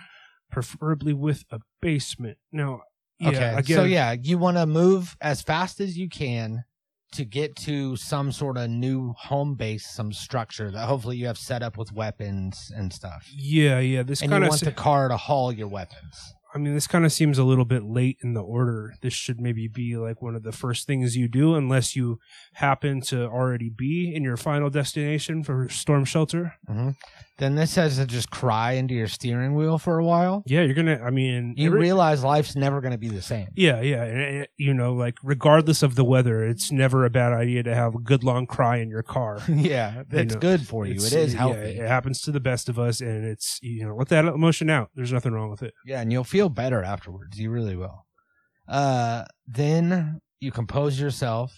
preferably 0.56 1.12
with 1.12 1.44
a 1.50 1.60
basement. 1.82 2.38
Now, 2.50 2.80
yeah, 3.18 3.28
okay. 3.28 3.54
again, 3.58 3.76
so 3.76 3.84
yeah, 3.84 4.12
you 4.18 4.38
want 4.38 4.56
to 4.56 4.64
move 4.64 5.14
as 5.20 5.42
fast 5.42 5.80
as 5.80 5.98
you 5.98 6.08
can 6.08 6.64
to 7.12 7.26
get 7.26 7.54
to 7.56 7.94
some 7.96 8.32
sort 8.32 8.56
of 8.56 8.70
new 8.70 9.12
home 9.18 9.54
base, 9.54 9.86
some 9.86 10.14
structure 10.14 10.70
that 10.70 10.86
hopefully 10.86 11.18
you 11.18 11.26
have 11.26 11.36
set 11.36 11.62
up 11.62 11.76
with 11.76 11.92
weapons 11.92 12.72
and 12.74 12.90
stuff. 12.90 13.28
yeah, 13.30 13.80
yeah. 13.80 14.02
This 14.02 14.22
and 14.22 14.30
you 14.30 14.34
kind 14.34 14.44
of, 14.44 14.48
want 14.48 14.62
the 14.62 14.72
car 14.72 15.08
to 15.08 15.16
haul 15.18 15.52
your 15.52 15.68
weapons. 15.68 16.34
I 16.56 16.58
mean, 16.58 16.72
this 16.72 16.86
kind 16.86 17.04
of 17.04 17.12
seems 17.12 17.36
a 17.36 17.44
little 17.44 17.66
bit 17.66 17.84
late 17.84 18.16
in 18.22 18.32
the 18.32 18.40
order. 18.40 18.94
This 19.02 19.12
should 19.12 19.42
maybe 19.42 19.68
be 19.68 19.98
like 19.98 20.22
one 20.22 20.34
of 20.34 20.42
the 20.42 20.52
first 20.52 20.86
things 20.86 21.14
you 21.14 21.28
do, 21.28 21.54
unless 21.54 21.94
you 21.94 22.18
happen 22.54 23.02
to 23.02 23.26
already 23.26 23.68
be 23.68 24.14
in 24.14 24.22
your 24.22 24.38
final 24.38 24.70
destination 24.70 25.44
for 25.44 25.68
storm 25.68 26.06
shelter. 26.06 26.54
Mm-hmm. 26.66 26.90
Then 27.38 27.54
this 27.54 27.74
has 27.74 27.98
to 27.98 28.06
just 28.06 28.30
cry 28.30 28.72
into 28.72 28.94
your 28.94 29.08
steering 29.08 29.54
wheel 29.54 29.76
for 29.76 29.98
a 29.98 30.04
while. 30.04 30.42
Yeah, 30.46 30.62
you're 30.62 30.72
gonna. 30.74 30.98
I 31.04 31.10
mean, 31.10 31.52
You 31.58 31.66
every- 31.66 31.80
realize 31.80 32.24
life's 32.24 32.56
never 32.56 32.80
going 32.80 32.92
to 32.92 32.98
be 32.98 33.10
the 33.10 33.20
same. 33.20 33.48
Yeah, 33.54 33.82
yeah, 33.82 34.04
and, 34.04 34.48
you 34.56 34.72
know, 34.72 34.94
like 34.94 35.18
regardless 35.22 35.82
of 35.82 35.96
the 35.96 36.04
weather, 36.04 36.46
it's 36.46 36.72
never 36.72 37.04
a 37.04 37.10
bad 37.10 37.34
idea 37.34 37.62
to 37.64 37.74
have 37.74 37.94
a 37.94 37.98
good 37.98 38.24
long 38.24 38.46
cry 38.46 38.78
in 38.78 38.88
your 38.88 39.02
car. 39.02 39.42
yeah, 39.48 40.04
it's 40.10 40.32
know, 40.32 40.40
good 40.40 40.66
for 40.66 40.86
you. 40.86 40.94
It 40.94 41.12
is 41.12 41.34
yeah, 41.34 41.38
healthy. 41.38 41.58
it 41.78 41.86
happens 41.86 42.22
to 42.22 42.32
the 42.32 42.40
best 42.40 42.70
of 42.70 42.78
us, 42.78 43.02
and 43.02 43.26
it's 43.26 43.60
you 43.62 43.84
know, 43.86 43.94
let 43.94 44.08
that 44.08 44.24
emotion 44.24 44.70
out. 44.70 44.88
There's 44.94 45.12
nothing 45.12 45.32
wrong 45.32 45.50
with 45.50 45.62
it. 45.62 45.74
Yeah, 45.84 46.00
and 46.00 46.10
you'll 46.10 46.24
feel 46.24 46.45
better 46.48 46.82
afterwards. 46.82 47.38
You 47.38 47.50
really 47.50 47.76
will. 47.76 48.06
Uh, 48.68 49.24
then 49.46 50.20
you 50.40 50.50
compose 50.50 51.00
yourself, 51.00 51.52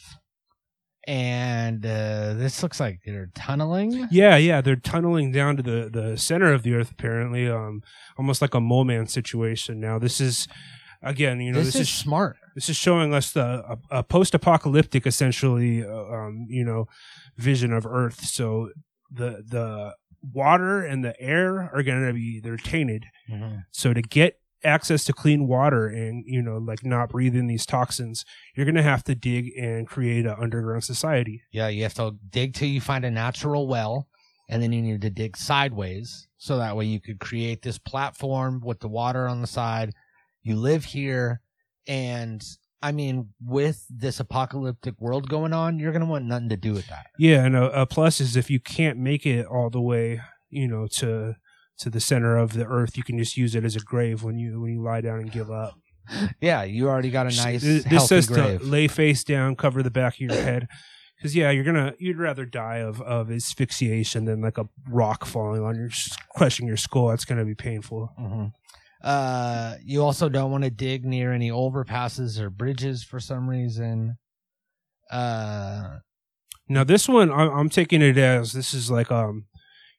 and 1.06 1.84
uh, 1.84 2.34
this 2.34 2.62
looks 2.62 2.78
like 2.80 3.00
they're 3.06 3.30
tunneling. 3.34 4.08
Yeah, 4.10 4.36
yeah, 4.36 4.60
they're 4.60 4.76
tunneling 4.76 5.32
down 5.32 5.56
to 5.56 5.62
the 5.62 5.90
the 5.92 6.18
center 6.18 6.52
of 6.52 6.62
the 6.62 6.74
earth, 6.74 6.90
apparently, 6.92 7.48
um, 7.48 7.82
almost 8.18 8.42
like 8.42 8.54
a 8.54 8.60
mole 8.60 8.84
man 8.84 9.06
situation. 9.06 9.80
Now, 9.80 9.98
this 9.98 10.20
is 10.20 10.46
again, 11.02 11.40
you 11.40 11.52
know, 11.52 11.58
this, 11.58 11.74
this, 11.74 11.82
is, 11.82 11.88
is 11.88 11.94
smart. 11.94 12.36
this 12.54 12.68
is 12.68 12.76
showing 12.76 13.14
us 13.14 13.32
the 13.32 13.40
a, 13.90 13.98
a 13.98 14.02
post-apocalyptic 14.02 15.06
essentially 15.06 15.84
uh, 15.84 16.04
um, 16.12 16.46
you 16.48 16.64
know 16.64 16.86
vision 17.36 17.72
of 17.72 17.86
earth 17.86 18.24
so 18.24 18.70
the 19.10 19.42
the 19.46 19.94
water 20.34 20.82
and 20.84 21.04
the 21.04 21.18
air 21.20 21.70
are 21.72 21.82
going 21.84 22.04
to 22.04 22.12
be 22.12 22.40
they're 22.40 22.56
tainted 22.56 23.04
so 23.70 23.94
to 23.94 24.02
get 24.02 24.40
access 24.64 25.04
to 25.04 25.12
clean 25.12 25.46
water 25.46 25.86
and 25.86 26.24
you 26.26 26.42
know 26.42 26.56
like 26.58 26.84
not 26.84 27.10
breathe 27.10 27.36
in 27.36 27.46
these 27.46 27.64
toxins 27.64 28.24
you're 28.56 28.66
going 28.66 28.74
to 28.74 28.82
have 28.82 29.04
to 29.04 29.14
dig 29.14 29.52
and 29.56 29.86
create 29.86 30.26
an 30.26 30.34
underground 30.40 30.82
society 30.82 31.42
Yeah, 31.52 31.68
you 31.68 31.84
have 31.84 31.94
to 31.94 32.16
dig 32.28 32.54
till 32.54 32.68
you 32.68 32.80
find 32.80 33.04
a 33.04 33.10
natural 33.10 33.68
well, 33.68 34.08
and 34.48 34.62
then 34.62 34.72
you 34.72 34.82
need 34.82 35.00
to 35.02 35.10
dig 35.10 35.36
sideways 35.36 36.26
so 36.38 36.58
that 36.58 36.76
way 36.76 36.86
you 36.86 37.00
could 37.00 37.20
create 37.20 37.62
this 37.62 37.78
platform 37.78 38.60
with 38.64 38.80
the 38.80 38.88
water 38.88 39.28
on 39.28 39.40
the 39.40 39.46
side. 39.46 39.92
You 40.42 40.56
live 40.56 40.84
here, 40.84 41.40
and 41.86 42.42
I 42.82 42.92
mean, 42.92 43.30
with 43.44 43.84
this 43.90 44.20
apocalyptic 44.20 45.00
world 45.00 45.28
going 45.28 45.52
on, 45.52 45.78
you're 45.78 45.92
gonna 45.92 46.06
want 46.06 46.24
nothing 46.24 46.48
to 46.48 46.56
do 46.56 46.72
with 46.72 46.86
that. 46.88 47.06
yeah 47.18 47.44
and 47.44 47.54
a, 47.56 47.82
a 47.82 47.86
plus 47.86 48.20
is 48.20 48.36
if 48.36 48.50
you 48.50 48.60
can't 48.60 48.98
make 48.98 49.24
it 49.26 49.46
all 49.46 49.70
the 49.70 49.80
way 49.80 50.20
you 50.50 50.66
know 50.66 50.86
to 50.86 51.34
to 51.78 51.90
the 51.90 52.00
center 52.00 52.36
of 52.36 52.52
the 52.52 52.64
earth 52.66 52.96
you 52.96 53.02
can 53.02 53.18
just 53.18 53.36
use 53.36 53.54
it 53.54 53.64
as 53.64 53.76
a 53.76 53.80
grave 53.80 54.22
when 54.22 54.38
you 54.38 54.60
when 54.60 54.72
you 54.72 54.82
lie 54.82 55.00
down 55.00 55.18
and 55.20 55.30
give 55.32 55.50
up 55.50 55.74
Yeah, 56.40 56.62
you 56.64 56.88
already 56.88 57.10
got 57.10 57.26
a 57.26 57.36
nice, 57.36 57.62
This 57.62 57.84
healthy 57.84 58.06
says 58.06 58.26
grave. 58.28 58.60
to 58.60 58.64
lay 58.66 58.88
face 58.88 59.22
down, 59.24 59.56
cover 59.56 59.82
the 59.82 59.90
back 59.90 60.14
of 60.14 60.20
your 60.20 60.32
head. 60.34 60.66
Because 61.18 61.34
yeah, 61.34 61.50
you're 61.50 61.64
gonna 61.64 61.94
you'd 61.98 62.16
rather 62.16 62.44
die 62.46 62.76
of 62.76 63.00
of 63.02 63.28
asphyxiation 63.32 64.24
than 64.24 64.40
like 64.40 64.56
a 64.56 64.68
rock 64.88 65.24
falling 65.26 65.64
on 65.64 65.74
your 65.74 65.90
crushing 66.36 66.68
your 66.68 66.76
skull. 66.76 67.08
That's 67.08 67.24
gonna 67.24 67.44
be 67.44 67.56
painful. 67.56 68.12
Mhm. 68.16 68.52
Uh, 69.02 69.74
you 69.84 70.00
also 70.04 70.28
don't 70.28 70.52
want 70.52 70.62
to 70.62 70.70
dig 70.70 71.04
near 71.04 71.32
any 71.32 71.50
overpasses 71.50 72.38
or 72.38 72.50
bridges 72.50 73.02
for 73.02 73.18
some 73.18 73.50
reason. 73.50 74.16
Uh, 75.10 75.98
Now 76.68 76.84
this 76.84 77.08
one, 77.08 77.32
I'm, 77.32 77.50
I'm 77.50 77.68
taking 77.68 78.00
it 78.00 78.16
as 78.16 78.52
this 78.52 78.72
is 78.72 78.90
like 78.90 79.10
um, 79.10 79.46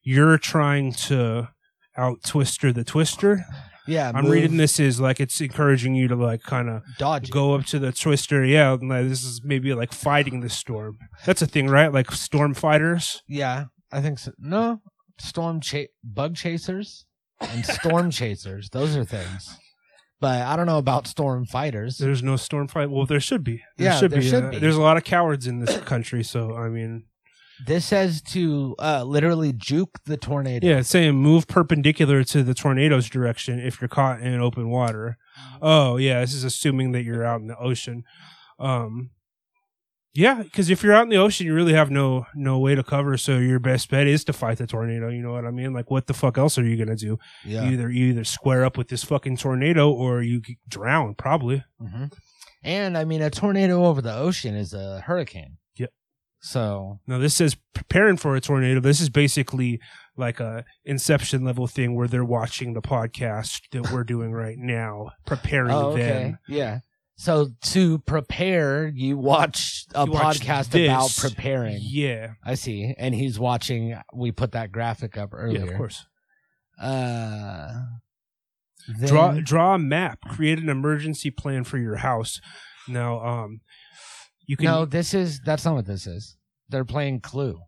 you're 0.01 0.37
trying 0.37 0.93
to 1.09 1.49
out 1.97 2.23
twister 2.25 2.71
the 2.73 2.83
twister. 2.83 3.45
yeah, 3.87 4.11
I'm 4.13 4.23
move, 4.25 4.33
reading 4.33 4.57
this 4.57 4.79
is 4.79 4.99
like 5.01 5.19
it's 5.19 5.41
encouraging 5.41 5.95
you 5.95 6.07
to 6.07 6.15
like 6.15 6.43
kind 6.43 6.69
of 6.69 6.81
dodge. 6.97 7.29
go 7.31 7.53
up 7.55 7.65
to 7.67 7.79
the 7.79 7.91
twister. 7.91 8.45
Yeah, 8.45 8.71
like, 8.81 9.07
this 9.07 9.23
is 9.23 9.41
maybe 9.43 9.73
like 9.73 9.91
fighting 9.93 10.41
the 10.41 10.49
storm. 10.49 10.97
That's 11.25 11.41
a 11.41 11.47
thing, 11.47 11.67
right? 11.67 11.91
Like 11.91 12.11
storm 12.11 12.53
fighters. 12.53 13.23
Yeah, 13.27 13.65
I 13.91 14.01
think 14.01 14.19
so. 14.19 14.31
No, 14.39 14.81
storm 15.19 15.59
cha- 15.61 15.87
bug 16.03 16.35
chasers 16.35 17.05
and 17.41 17.65
storm 17.65 18.11
chasers. 18.19 18.69
Those 18.69 18.95
are 18.95 19.05
things. 19.05 19.57
But 20.21 20.41
I 20.41 20.57
don't 20.57 20.65
know 20.65 20.79
about 20.79 21.07
storm 21.07 21.45
fighters. 21.45 21.97
There's 21.97 22.21
no 22.21 22.35
storm 22.35 22.67
fight. 22.67 22.91
Well, 22.91 23.05
there 23.05 23.21
should 23.21 23.41
be. 23.43 23.63
There 23.77 23.87
Yeah, 23.87 23.97
should 23.99 24.11
there 24.11 24.19
be. 24.19 24.29
should 24.29 24.43
Uh, 24.43 24.49
be. 24.49 24.59
There's 24.59 24.75
a 24.75 24.81
lot 24.81 24.97
of 24.97 25.05
cowards 25.05 25.47
in 25.47 25.59
this 25.59 25.77
country, 25.79 26.23
so 26.25 26.55
I 26.57 26.67
mean, 26.67 27.05
This 27.65 27.85
says 27.85 28.21
to 28.33 28.75
uh, 28.79 29.03
literally 29.03 29.51
juke 29.53 29.99
the 30.05 30.15
tornado. 30.17 30.65
yeah, 30.67 30.77
it's 30.79 30.89
saying 30.89 31.15
move 31.15 31.47
perpendicular 31.47 32.23
to 32.25 32.41
the 32.43 32.53
tornado's 32.53 33.09
direction 33.09 33.59
if 33.59 33.81
you're 33.81 33.87
caught 33.89 34.21
in 34.21 34.39
open 34.39 34.69
water. 34.69 35.17
Oh, 35.61 35.97
yeah, 35.97 36.21
this 36.21 36.33
is 36.33 36.43
assuming 36.43 36.93
that 36.93 37.03
you're 37.03 37.25
out 37.25 37.41
in 37.41 37.47
the 37.47 37.57
ocean. 37.57 38.03
Um, 38.59 39.11
yeah, 40.13 40.41
because 40.41 40.69
if 40.69 40.81
you're 40.83 40.93
out 40.93 41.03
in 41.03 41.09
the 41.09 41.17
ocean, 41.17 41.45
you 41.45 41.53
really 41.53 41.73
have 41.73 41.91
no 41.91 42.25
no 42.33 42.57
way 42.57 42.73
to 42.75 42.83
cover. 42.83 43.15
So 43.15 43.37
your 43.37 43.59
best 43.59 43.89
bet 43.89 44.07
is 44.07 44.23
to 44.25 44.33
fight 44.33 44.57
the 44.57 44.65
tornado. 44.65 45.09
You 45.09 45.21
know 45.21 45.33
what 45.33 45.45
I 45.45 45.51
mean? 45.51 45.71
Like, 45.71 45.91
what 45.91 46.07
the 46.07 46.13
fuck 46.15 46.37
else 46.37 46.57
are 46.57 46.65
you 46.65 46.75
gonna 46.77 46.95
do? 46.97 47.19
Yeah. 47.45 47.65
You 47.65 47.73
either 47.73 47.89
you 47.91 48.05
either 48.07 48.23
square 48.23 48.65
up 48.65 48.75
with 48.77 48.87
this 48.87 49.03
fucking 49.03 49.37
tornado 49.37 49.91
or 49.91 50.21
you 50.23 50.41
drown. 50.67 51.13
Probably. 51.13 51.63
hmm 51.79 52.05
And 52.63 52.97
I 52.97 53.05
mean, 53.05 53.21
a 53.21 53.29
tornado 53.29 53.85
over 53.85 54.01
the 54.01 54.13
ocean 54.15 54.55
is 54.55 54.73
a 54.73 54.99
hurricane. 55.01 55.57
So 56.41 56.99
Now 57.07 57.17
this 57.17 57.35
says 57.35 57.57
preparing 57.73 58.17
for 58.17 58.35
a 58.35 58.41
tornado. 58.41 58.79
This 58.79 59.01
is 59.01 59.09
basically 59.09 59.79
like 60.15 60.39
a 60.39 60.63
Inception 60.85 61.43
level 61.43 61.67
thing 61.67 61.95
where 61.95 62.07
they're 62.07 62.25
watching 62.25 62.73
the 62.73 62.81
podcast 62.81 63.61
that 63.71 63.91
we're 63.91 64.03
doing 64.03 64.31
right 64.31 64.57
now, 64.57 65.11
preparing 65.25 65.71
Oh, 65.71 65.91
okay. 65.91 66.01
them. 66.07 66.39
Yeah. 66.47 66.79
So 67.17 67.49
to 67.63 67.99
prepare, 67.99 68.87
you 68.87 69.17
watch 69.17 69.85
a 69.93 70.05
You 70.05 70.11
podcast 70.13 70.69
about 70.85 71.13
preparing. 71.17 71.79
Yeah, 71.81 72.35
I 72.45 72.55
see. 72.55 72.95
And 72.97 73.13
he's 73.13 73.37
watching. 73.37 73.97
We 74.13 74.31
put 74.31 74.53
that 74.53 74.71
graphic 74.71 75.17
up 75.17 75.31
earlier. 75.33 75.65
yeah, 75.65 75.71
of 75.71 75.77
course. 75.77 76.05
Uh, 76.81 77.73
Draw 79.05 79.41
draw 79.43 79.75
a 79.75 79.79
map. 79.79 80.19
Create 80.29 80.59
an 80.59 80.69
emergency 80.69 81.29
plan 81.29 81.63
for 81.65 81.77
your 81.77 81.97
house. 81.97 82.39
Now, 82.87 83.19
um, 83.19 83.59
you 84.49 84.57
can 84.57 84.65
no, 84.65 84.83
this 84.83 85.13
is 85.13 85.39
that's 85.45 85.63
not 85.63 85.75
what 85.75 85.85
this 85.85 86.07
is. 86.07 86.35
They're 86.69 86.83
playing 86.83 87.19
Clue, 87.19 87.61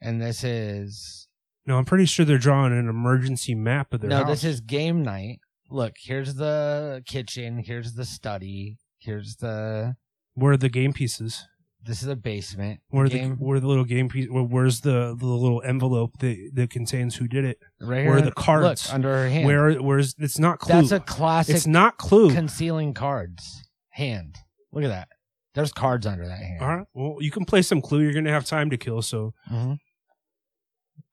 and 0.00 0.22
this 0.22 0.42
is 0.42 1.28
no. 1.66 1.76
I'm 1.76 1.84
pretty 1.84 2.06
sure 2.06 2.24
they're 2.24 2.38
drawing 2.38 2.72
an 2.72 2.88
emergency 2.88 3.54
map 3.54 3.92
of 3.92 4.00
their 4.00 4.08
no. 4.08 4.24
house. 4.24 4.28
This 4.28 4.44
is 4.44 4.60
game 4.62 5.02
night. 5.02 5.40
Look, 5.68 5.96
here's 6.02 6.36
the 6.36 7.02
kitchen. 7.06 7.58
Here's 7.58 7.92
the 7.92 8.06
study. 8.06 8.78
Here's 8.96 9.36
the. 9.36 9.96
where 10.32 10.52
are 10.54 10.56
the 10.56 10.70
game 10.70 10.94
pieces? 10.94 11.44
This 11.84 12.02
is 12.02 12.08
a 12.08 12.16
basement. 12.16 12.80
Where 12.88 13.06
the 13.06 13.18
game 13.18 13.36
where 13.36 13.60
the 13.60 13.68
little 13.68 13.84
game 13.84 14.08
piece? 14.08 14.30
Where, 14.30 14.44
where's 14.44 14.80
the 14.80 15.14
the 15.14 15.26
little 15.26 15.60
envelope 15.62 16.18
that 16.20 16.52
that 16.54 16.70
contains 16.70 17.16
who 17.16 17.28
did 17.28 17.44
it? 17.44 17.58
right 17.82 18.06
where 18.06 18.16
are 18.16 18.22
the 18.22 18.32
cards? 18.32 18.86
Look 18.86 18.94
under 18.94 19.10
her 19.10 19.28
hand. 19.28 19.44
Where 19.44 19.74
where's 19.74 20.14
it's 20.18 20.38
not 20.38 20.58
clue. 20.58 20.76
That's 20.76 20.92
a 20.92 21.00
classic 21.00 21.54
it's 21.54 21.66
not 21.66 21.98
clue. 21.98 22.32
concealing 22.32 22.94
cards 22.94 23.62
hand. 23.90 24.36
Look 24.72 24.82
at 24.82 24.88
that. 24.88 25.08
There's 25.56 25.72
cards 25.72 26.06
under 26.06 26.28
that 26.28 26.38
hand. 26.38 26.60
All 26.62 26.68
right. 26.68 26.86
Well, 26.94 27.16
you 27.18 27.32
can 27.32 27.44
play 27.44 27.62
some 27.62 27.80
Clue. 27.82 28.02
You're 28.02 28.12
gonna 28.12 28.30
have 28.30 28.44
time 28.44 28.70
to 28.70 28.76
kill. 28.76 29.02
So 29.02 29.34
hmm 29.48 29.72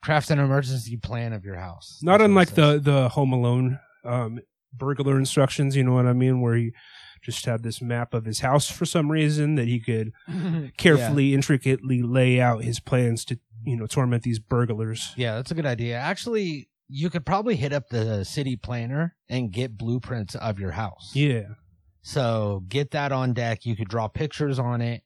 Craft 0.04 0.32
an 0.32 0.40
emergency 0.40 0.98
plan 0.98 1.32
of 1.32 1.46
your 1.46 1.56
house. 1.56 2.00
not 2.04 2.12
That's 2.12 2.20
what 2.20 2.22
it 2.22 2.26
unlike 2.26 2.48
says. 2.50 2.56
the 2.84 2.92
the 2.92 3.10
Home 3.10 3.32
Alone 3.32 3.80
um, 4.04 4.40
burglar 4.74 5.18
instructions. 5.18 5.78
You 5.78 5.84
know 5.84 5.94
what 5.94 6.06
I 6.06 6.14
mean? 6.14 6.42
Where 6.42 6.56
he 6.56 6.74
just 7.24 7.46
had 7.46 7.64
this 7.64 7.82
map 7.82 8.14
of 8.14 8.26
his 8.26 8.42
house 8.42 8.70
for 8.70 8.86
some 8.86 9.10
reason 9.10 9.56
that 9.56 9.70
he 9.70 9.80
could 9.80 10.12
carefully, 10.78 11.34
intricately 11.34 12.02
lay 12.02 12.42
out 12.42 12.66
his 12.66 12.82
plans 12.82 13.24
to 13.26 13.40
you 13.64 13.78
know 13.78 13.88
torment 13.88 14.24
these 14.24 14.40
burglars. 14.40 15.14
Yeah, 15.16 15.36
that's 15.36 15.52
a 15.52 15.56
good 15.56 15.66
idea. 15.66 15.96
Actually, 15.96 16.68
you 16.90 17.10
could 17.10 17.26
probably 17.26 17.56
hit 17.56 17.72
up 17.72 17.88
the 17.88 18.26
city 18.26 18.58
planner 18.58 19.16
and 19.30 19.52
get 19.54 19.78
blueprints 19.78 20.36
of 20.36 20.60
your 20.60 20.72
house. 20.72 21.12
Yeah. 21.16 21.44
So 22.04 22.63
get 22.68 22.92
that 22.92 23.12
on 23.12 23.34
deck. 23.34 23.66
You 23.66 23.76
could 23.76 23.88
draw 23.89 24.08
pictures 24.08 24.60
on 24.60 24.82
it. 24.82 25.02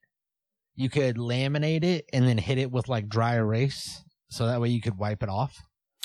You 0.76 0.90
could 0.90 1.16
laminate 1.18 1.84
it 1.84 2.06
and 2.12 2.28
then 2.28 2.38
hit 2.38 2.58
it 2.58 2.72
with 2.72 2.88
like 2.90 3.08
dry 3.08 3.36
erase. 3.36 4.04
So 4.30 4.46
that 4.48 4.60
way 4.60 4.70
you 4.70 4.82
could 4.82 4.98
wipe 4.98 5.24
it 5.24 5.30
off. 5.30 5.56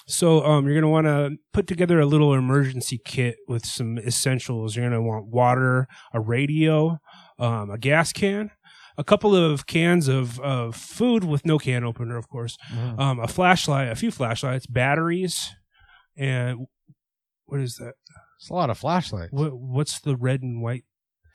So 0.06 0.44
um, 0.44 0.66
you're 0.66 0.74
gonna 0.74 0.90
want 0.92 1.06
to 1.06 1.30
put 1.52 1.66
together 1.66 2.00
a 2.00 2.06
little 2.06 2.34
emergency 2.34 3.00
kit 3.04 3.36
with 3.48 3.64
some 3.64 3.98
essentials. 3.98 4.76
You're 4.76 4.86
gonna 4.86 5.02
want 5.02 5.26
water, 5.28 5.86
a 6.12 6.20
radio, 6.20 6.98
um, 7.38 7.70
a 7.70 7.78
gas 7.78 8.12
can, 8.12 8.50
a 8.98 9.04
couple 9.04 9.34
of 9.34 9.66
cans 9.66 10.08
of, 10.08 10.38
of 10.40 10.74
food 10.76 11.24
with 11.24 11.46
no 11.46 11.58
can 11.58 11.84
opener, 11.84 12.16
of 12.16 12.28
course. 12.28 12.56
um, 12.98 13.20
a 13.20 13.28
flashlight, 13.28 13.88
a 13.88 13.94
few 13.94 14.10
flashlights, 14.10 14.66
batteries, 14.66 15.50
and 16.16 16.66
what 17.46 17.60
is 17.60 17.76
that? 17.76 17.94
It's 18.42 18.50
a 18.50 18.54
lot 18.54 18.70
of 18.70 18.78
flashlights. 18.78 19.32
What 19.32 19.56
what's 19.56 20.00
the 20.00 20.16
red 20.16 20.42
and 20.42 20.60
white? 20.60 20.82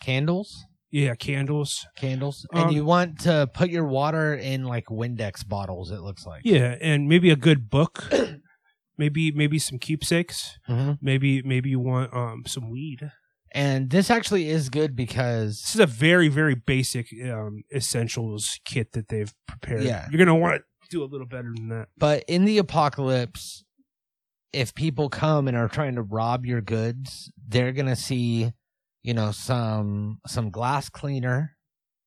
Candles. 0.01 0.65
Yeah, 0.91 1.15
candles. 1.15 1.85
Candles. 1.95 2.45
Um, 2.53 2.63
and 2.63 2.73
you 2.73 2.83
want 2.83 3.19
to 3.21 3.49
put 3.53 3.69
your 3.69 3.85
water 3.85 4.33
in 4.35 4.65
like 4.65 4.87
Windex 4.87 5.47
bottles, 5.47 5.89
it 5.89 6.01
looks 6.01 6.25
like. 6.25 6.41
Yeah, 6.43 6.75
and 6.81 7.07
maybe 7.07 7.29
a 7.29 7.37
good 7.37 7.69
book. 7.69 8.11
maybe 8.97 9.31
maybe 9.31 9.57
some 9.57 9.79
keepsakes. 9.79 10.59
Mhm. 10.67 10.97
Maybe 11.01 11.41
maybe 11.43 11.69
you 11.69 11.79
want 11.79 12.13
um 12.13 12.43
some 12.45 12.69
weed. 12.69 13.09
And 13.53 13.89
this 13.89 14.09
actually 14.09 14.49
is 14.49 14.67
good 14.69 14.93
because 14.93 15.61
This 15.61 15.75
is 15.75 15.79
a 15.79 15.85
very 15.85 16.27
very 16.27 16.55
basic 16.55 17.07
um 17.23 17.63
essentials 17.73 18.59
kit 18.65 18.91
that 18.91 19.07
they've 19.07 19.33
prepared. 19.47 19.83
Yeah. 19.83 20.07
you're 20.11 20.19
gonna 20.19 20.35
want 20.35 20.61
to 20.83 20.89
do 20.89 21.03
a 21.03 21.07
little 21.07 21.27
better 21.27 21.53
than 21.55 21.69
that. 21.69 21.87
But 21.97 22.25
in 22.27 22.43
the 22.43 22.57
apocalypse, 22.57 23.63
if 24.53 24.73
people 24.73 25.09
come 25.09 25.47
and 25.47 25.55
are 25.57 25.67
trying 25.67 25.95
to 25.95 26.01
rob 26.01 26.45
your 26.45 26.61
goods, 26.61 27.31
they're 27.47 27.71
gonna 27.73 27.95
see, 27.95 28.51
you 29.03 29.13
know, 29.13 29.31
some 29.31 30.19
some 30.27 30.49
glass 30.49 30.89
cleaner 30.89 31.57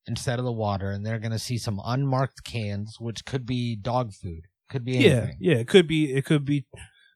instead 0.07 0.38
of 0.38 0.44
the 0.44 0.53
water, 0.53 0.90
and 0.90 1.05
they're 1.05 1.18
gonna 1.18 1.38
see 1.38 1.59
some 1.59 1.81
unmarked 1.85 2.42
cans, 2.44 2.96
which 2.98 3.24
could 3.24 3.46
be 3.46 3.76
dog 3.76 4.12
food, 4.12 4.46
could 4.68 4.85
be 4.85 4.92
Yeah, 4.94 5.11
anything. 5.11 5.37
yeah. 5.40 5.55
It 5.57 5.68
could 5.68 5.87
be 5.87 6.12
it 6.12 6.24
could 6.24 6.44
be 6.44 6.66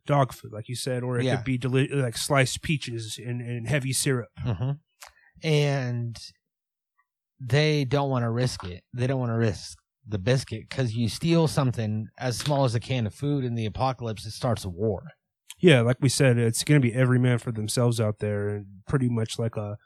dog 0.07 0.33
food, 0.33 0.53
like 0.53 0.69
you 0.69 0.77
said, 0.77 1.03
or 1.03 1.19
it 1.19 1.25
Yeah. 1.25 1.37
could 1.37 1.45
be 1.45 1.57
deli- 1.59 1.89
like 1.89 2.17
sliced 2.19 2.61
peaches 2.63 3.19
and, 3.19 3.41
and 3.41 3.67
heavy 3.67 3.93
syrup. 3.95 4.29
hmm 4.39 4.73
And 5.43 6.19
they 7.41 7.85
don't 7.85 8.11
want 8.11 8.23
to 8.25 8.31
risk 8.31 8.65
it. 8.65 8.85
They 8.93 9.07
don't 9.07 9.19
want 9.21 9.31
to 9.33 9.37
risk 9.39 9.79
the 10.07 10.19
biscuit 10.19 10.69
because 10.69 10.95
you 10.95 11.09
steal 11.09 11.49
something 11.49 12.09
as 12.19 12.39
small 12.39 12.65
as 12.65 12.75
a 12.75 12.81
can 12.81 13.07
of 13.07 13.15
food 13.15 13.45
in 13.45 13.55
the 13.55 13.67
apocalypse, 13.67 14.27
it 14.27 14.33
starts 14.33 14.65
a 14.65 14.69
war. 14.69 15.03
Yeah, 15.59 15.81
like 15.81 15.97
we 16.01 16.09
said, 16.09 16.37
it's 16.39 16.65
gonna 16.65 16.81
be 16.81 16.93
every 16.93 17.19
man 17.19 17.39
for 17.39 17.53
themselves 17.53 18.01
out 18.01 18.19
there, 18.19 18.49
and 18.49 18.67
pretty 18.87 19.09
much 19.09 19.39
like 19.39 19.57
a 19.57 19.77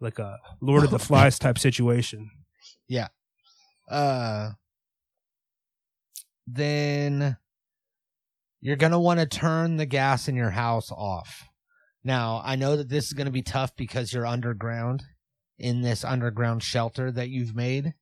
like 0.00 0.18
a 0.18 0.38
Lord 0.60 0.84
of 0.84 0.90
the 0.90 0.98
Flies 1.06 1.38
type 1.38 1.58
situation. 1.58 2.30
Yeah. 2.88 3.08
Uh 3.88 4.50
then 6.46 7.36
you're 8.60 8.76
going 8.76 8.92
to 8.92 8.98
want 8.98 9.20
to 9.20 9.26
turn 9.26 9.76
the 9.76 9.86
gas 9.86 10.28
in 10.28 10.36
your 10.36 10.50
house 10.50 10.90
off. 10.90 11.48
Now, 12.04 12.40
I 12.44 12.56
know 12.56 12.76
that 12.76 12.88
this 12.88 13.06
is 13.06 13.12
going 13.12 13.26
to 13.26 13.32
be 13.32 13.42
tough 13.42 13.74
because 13.76 14.12
you're 14.12 14.26
underground 14.26 15.02
in 15.58 15.82
this 15.82 16.04
underground 16.04 16.62
shelter 16.62 17.10
that 17.10 17.28
you've 17.28 17.54
made. 17.54 17.94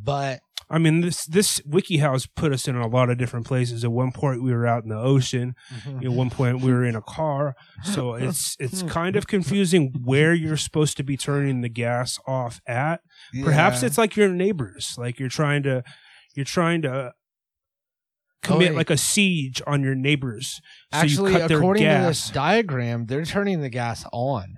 But 0.00 0.40
I 0.70 0.78
mean, 0.78 1.00
this 1.00 1.24
this 1.26 1.60
WikiHow's 1.60 2.26
put 2.26 2.52
us 2.52 2.68
in 2.68 2.76
a 2.76 2.86
lot 2.86 3.10
of 3.10 3.18
different 3.18 3.46
places. 3.46 3.84
At 3.84 3.92
one 3.92 4.12
point, 4.12 4.42
we 4.42 4.52
were 4.52 4.66
out 4.66 4.84
in 4.84 4.88
the 4.88 4.98
ocean. 4.98 5.54
Mm-hmm. 5.74 6.06
At 6.06 6.12
one 6.12 6.30
point, 6.30 6.60
we 6.60 6.72
were 6.72 6.84
in 6.84 6.96
a 6.96 7.02
car. 7.02 7.54
So 7.84 8.14
it's 8.14 8.56
it's 8.58 8.82
hmm. 8.82 8.88
kind 8.88 9.16
of 9.16 9.26
confusing 9.26 9.92
where 10.04 10.34
you're 10.34 10.56
supposed 10.56 10.96
to 10.98 11.02
be 11.02 11.16
turning 11.16 11.60
the 11.60 11.68
gas 11.68 12.18
off 12.26 12.60
at. 12.66 13.00
Perhaps 13.42 13.82
it's 13.82 13.98
like 13.98 14.16
your 14.16 14.28
neighbors, 14.28 14.94
like 14.98 15.18
you're 15.18 15.28
trying 15.28 15.62
to 15.64 15.82
you're 16.34 16.44
trying 16.44 16.82
to 16.82 16.90
oh, 16.90 17.10
commit 18.42 18.70
wait. 18.70 18.76
like 18.76 18.90
a 18.90 18.96
siege 18.96 19.62
on 19.66 19.82
your 19.82 19.94
neighbors. 19.94 20.60
So 20.92 20.98
Actually, 20.98 21.32
you 21.32 21.38
cut 21.38 21.48
their 21.48 21.58
according 21.58 21.84
to 21.84 22.06
this 22.06 22.30
diagram, 22.30 23.06
they're 23.06 23.24
turning 23.24 23.60
the 23.60 23.70
gas 23.70 24.04
on. 24.12 24.54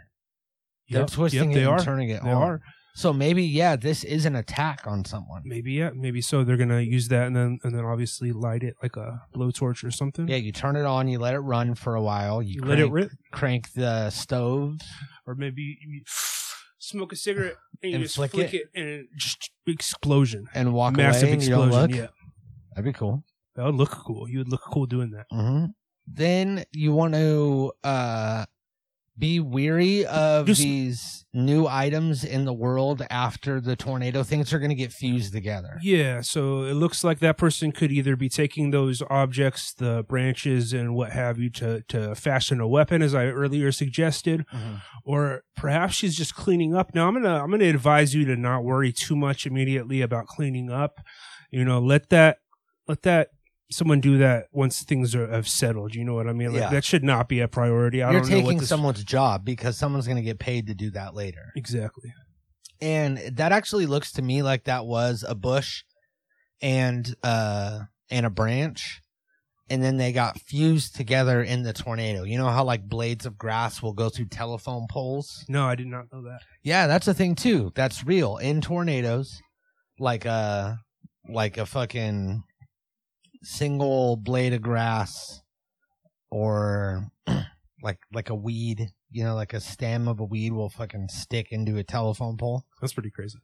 They're 0.90 1.00
Yep, 1.00 1.10
twisting 1.10 1.50
yep, 1.50 1.50
it 1.50 1.54
they 1.54 1.64
and 1.64 1.72
are. 1.72 1.78
turning 1.78 2.10
it 2.10 2.22
They 2.22 2.30
on. 2.30 2.42
are. 2.42 2.60
So 2.96 3.12
maybe, 3.12 3.42
yeah, 3.42 3.74
this 3.74 4.04
is 4.04 4.24
an 4.24 4.36
attack 4.36 4.86
on 4.86 5.04
someone. 5.04 5.42
Maybe 5.44 5.72
yeah, 5.72 5.90
maybe 5.94 6.20
so. 6.20 6.44
They're 6.44 6.56
gonna 6.56 6.80
use 6.80 7.08
that 7.08 7.26
and 7.26 7.34
then 7.34 7.58
and 7.64 7.74
then 7.74 7.84
obviously 7.84 8.32
light 8.32 8.62
it 8.62 8.76
like 8.82 8.96
a 8.96 9.20
blowtorch 9.34 9.82
or 9.82 9.90
something. 9.90 10.28
Yeah, 10.28 10.36
you 10.36 10.52
turn 10.52 10.76
it 10.76 10.84
on, 10.84 11.08
you 11.08 11.18
let 11.18 11.34
it 11.34 11.40
run 11.40 11.74
for 11.74 11.96
a 11.96 12.02
while, 12.02 12.40
you, 12.40 12.54
you 12.54 12.60
crank, 12.60 12.68
let 12.70 12.78
it 12.78 12.90
rip, 12.92 13.10
crank 13.32 13.72
the 13.72 14.10
stove, 14.10 14.78
or 15.26 15.34
maybe 15.34 15.76
you 15.84 16.02
smoke 16.78 17.12
a 17.12 17.16
cigarette 17.16 17.56
and 17.82 17.90
you 17.90 17.96
And 17.96 18.04
just 18.04 18.14
flick 18.14 18.30
flick, 18.30 18.54
it. 18.54 18.68
it. 18.74 18.80
and 18.80 19.08
just 19.16 19.50
explosion, 19.66 20.46
and 20.54 20.72
walk 20.72 20.94
massive 20.96 21.24
away 21.24 21.32
and 21.32 21.42
you 21.42 21.48
don't 21.50 21.68
explosion. 21.68 21.96
Yeah, 21.96 22.06
That'd 22.76 22.84
be 22.84 22.96
cool. 22.96 23.24
that 23.56 23.64
would 23.64 23.74
look 23.74 23.90
cool. 23.90 24.28
You 24.28 24.38
would 24.38 24.48
look 24.48 24.62
cool 24.70 24.86
doing 24.86 25.10
that. 25.10 25.26
hmm 25.32 25.64
Then 26.06 26.64
you 26.72 26.92
want 26.92 27.14
to 27.14 27.72
uh, 27.82 28.44
be 29.18 29.40
weary 29.40 30.06
of 30.06 30.46
Just- 30.46 30.60
these 30.62 31.23
new 31.36 31.66
items 31.66 32.22
in 32.24 32.44
the 32.44 32.52
world 32.52 33.04
after 33.10 33.60
the 33.60 33.74
tornado. 33.74 34.22
Things 34.22 34.52
are 34.52 34.58
going 34.60 34.70
to 34.70 34.74
get 34.76 34.92
fused 34.92 35.32
together. 35.32 35.78
Yeah, 35.82 36.20
so 36.20 36.62
it 36.62 36.74
looks 36.74 37.02
like 37.02 37.18
that 37.18 37.36
person 37.36 37.72
could 37.72 37.90
either 37.90 38.14
be 38.14 38.28
taking 38.28 38.70
those 38.70 39.02
objects, 39.10 39.74
the 39.74 40.04
branches 40.08 40.72
and 40.72 40.94
what 40.94 41.10
have 41.10 41.38
you, 41.38 41.50
to 41.50 41.82
to 41.88 42.14
fashion 42.14 42.60
a 42.60 42.68
weapon, 42.68 43.02
as 43.02 43.14
I 43.14 43.26
earlier 43.26 43.72
suggested, 43.72 44.46
Mhm. 44.54 44.80
or 45.04 45.42
perhaps 45.56 45.94
she's 45.96 46.16
just 46.16 46.34
cleaning 46.36 46.74
up. 46.74 46.94
Now 46.94 47.08
I'm 47.08 47.14
gonna 47.14 47.42
I'm 47.42 47.50
gonna 47.50 47.64
advise 47.64 48.14
you 48.14 48.24
to 48.26 48.36
not 48.36 48.62
worry 48.62 48.92
too 48.92 49.16
much 49.16 49.44
immediately 49.44 50.00
about 50.02 50.26
cleaning 50.26 50.70
up. 50.70 51.00
You 51.50 51.64
know, 51.64 51.80
let 51.80 52.10
that 52.10 52.38
let 52.86 53.02
that 53.02 53.28
someone 53.74 54.00
do 54.00 54.18
that 54.18 54.46
once 54.52 54.82
things 54.82 55.14
are 55.14 55.28
have 55.30 55.48
settled. 55.48 55.94
You 55.94 56.04
know 56.04 56.14
what 56.14 56.28
I 56.28 56.32
mean? 56.32 56.52
Like 56.52 56.60
Yeah. 56.60 56.70
that 56.70 56.84
should 56.84 57.04
not 57.04 57.28
be 57.28 57.40
a 57.40 57.48
priority. 57.48 58.02
I 58.02 58.10
You're 58.12 58.20
don't 58.20 58.30
know 58.30 58.36
what 58.38 58.42
taking 58.44 58.58
this, 58.58 58.68
someone's 58.68 59.04
job 59.04 59.44
because 59.44 59.76
someone's 59.76 60.06
going 60.06 60.16
to 60.16 60.22
get 60.22 60.38
paid 60.38 60.66
to 60.68 60.74
do 60.74 60.90
that 60.92 61.14
later. 61.14 61.52
exactly. 61.56 62.12
and 62.80 63.18
that 63.36 63.52
actually 63.52 63.86
looks 63.86 64.12
to 64.12 64.22
me 64.22 64.42
like 64.42 64.64
that 64.64 64.84
was 64.86 65.24
a 65.26 65.34
bush 65.34 65.82
and 66.60 67.14
uh 67.22 67.80
and 68.10 68.26
a 68.26 68.30
branch 68.30 69.00
and 69.70 69.82
then 69.82 69.96
they 69.96 70.12
got 70.12 70.38
fused 70.40 70.94
together 70.94 71.42
in 71.42 71.62
the 71.62 71.72
tornado 71.72 72.22
you 72.24 72.36
know 72.36 72.48
how 72.48 72.64
like 72.64 72.82
blades 72.88 73.26
of 73.26 73.38
grass 73.38 73.80
will 73.82 73.92
go 73.92 74.08
through 74.08 74.26
telephone 74.26 74.86
poles 74.90 75.44
No, 75.48 75.66
I 75.66 75.74
did 75.74 75.86
not 75.86 76.06
know 76.12 76.22
that. 76.22 76.40
yeah 76.62 76.86
that's 76.86 77.08
a 77.08 77.14
thing 77.14 77.34
too 77.34 77.72
that's 77.74 78.04
real 78.04 78.36
in 78.38 78.60
tornadoes 78.60 79.40
like 79.98 80.24
a 80.26 80.78
like 81.28 81.56
a 81.56 81.66
fucking 81.66 82.42
single 83.44 84.16
blade 84.16 84.52
of 84.52 84.62
grass 84.62 85.42
or 86.30 87.08
like 87.82 87.98
like 88.12 88.30
a 88.30 88.34
weed 88.34 88.88
you 89.10 89.22
know 89.24 89.34
like 89.34 89.52
a 89.52 89.60
stem 89.60 90.08
of 90.08 90.18
a 90.20 90.24
weed 90.24 90.52
will 90.52 90.70
fucking 90.70 91.08
stick 91.08 91.52
into 91.52 91.76
a 91.76 91.84
telephone 91.84 92.36
pole 92.36 92.64
That's 92.80 92.92
pretty 92.92 93.10
crazy. 93.10 93.38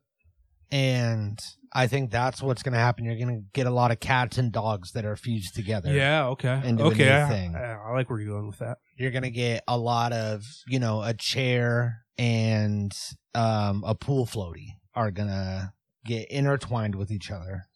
and 0.70 1.38
I 1.72 1.86
think 1.86 2.10
that's 2.10 2.42
what's 2.42 2.64
going 2.64 2.72
to 2.72 2.80
happen. 2.80 3.04
You're 3.04 3.14
going 3.14 3.28
to 3.28 3.44
get 3.52 3.68
a 3.68 3.70
lot 3.70 3.92
of 3.92 4.00
cats 4.00 4.38
and 4.38 4.50
dogs 4.50 4.90
that 4.92 5.04
are 5.04 5.14
fused 5.14 5.54
together. 5.54 5.92
Yeah. 5.92 6.26
Okay. 6.30 6.60
into 6.64 6.82
okay. 6.86 7.22
I, 7.22 7.28
thing. 7.28 7.54
I, 7.54 7.74
I 7.74 7.92
like 7.92 8.10
where 8.10 8.18
you're 8.18 8.34
going 8.34 8.48
with 8.48 8.58
that. 8.58 8.78
You're 8.96 9.12
going 9.12 9.22
to 9.22 9.30
get 9.30 9.62
a 9.68 9.78
lot 9.78 10.12
of, 10.12 10.42
you 10.66 10.80
know, 10.80 11.00
a 11.00 11.14
chair 11.14 12.04
and 12.18 12.92
um, 13.36 13.84
a 13.86 13.94
pool 13.94 14.26
floaty 14.26 14.66
are 14.96 15.12
going 15.12 15.28
to 15.28 15.72
get 16.04 16.28
intertwined 16.28 16.96
with 16.96 17.12
each 17.12 17.30
other 17.30 17.66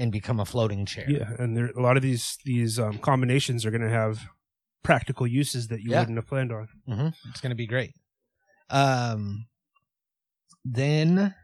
and 0.00 0.10
become 0.10 0.40
a 0.40 0.44
floating 0.44 0.84
chair. 0.86 1.06
Yeah, 1.08 1.30
and 1.38 1.56
there 1.56 1.66
a 1.76 1.80
lot 1.80 1.96
of 1.96 2.02
these 2.02 2.38
these 2.44 2.78
um, 2.78 2.98
combinations 2.98 3.64
are 3.66 3.70
going 3.70 3.82
to 3.82 3.90
have 3.90 4.20
practical 4.82 5.26
uses 5.26 5.68
that 5.68 5.80
you 5.82 5.90
Yeah. 5.90 6.00
wouldn't 6.00 6.18
have 6.18 6.26
planned 6.26 6.52
on. 6.52 6.68
hmm 6.86 7.08
It's 7.30 7.40
going 7.40 7.50
to 7.50 7.56
be 7.56 7.66
great. 7.66 7.92
Um, 8.70 9.46
then 10.64 11.34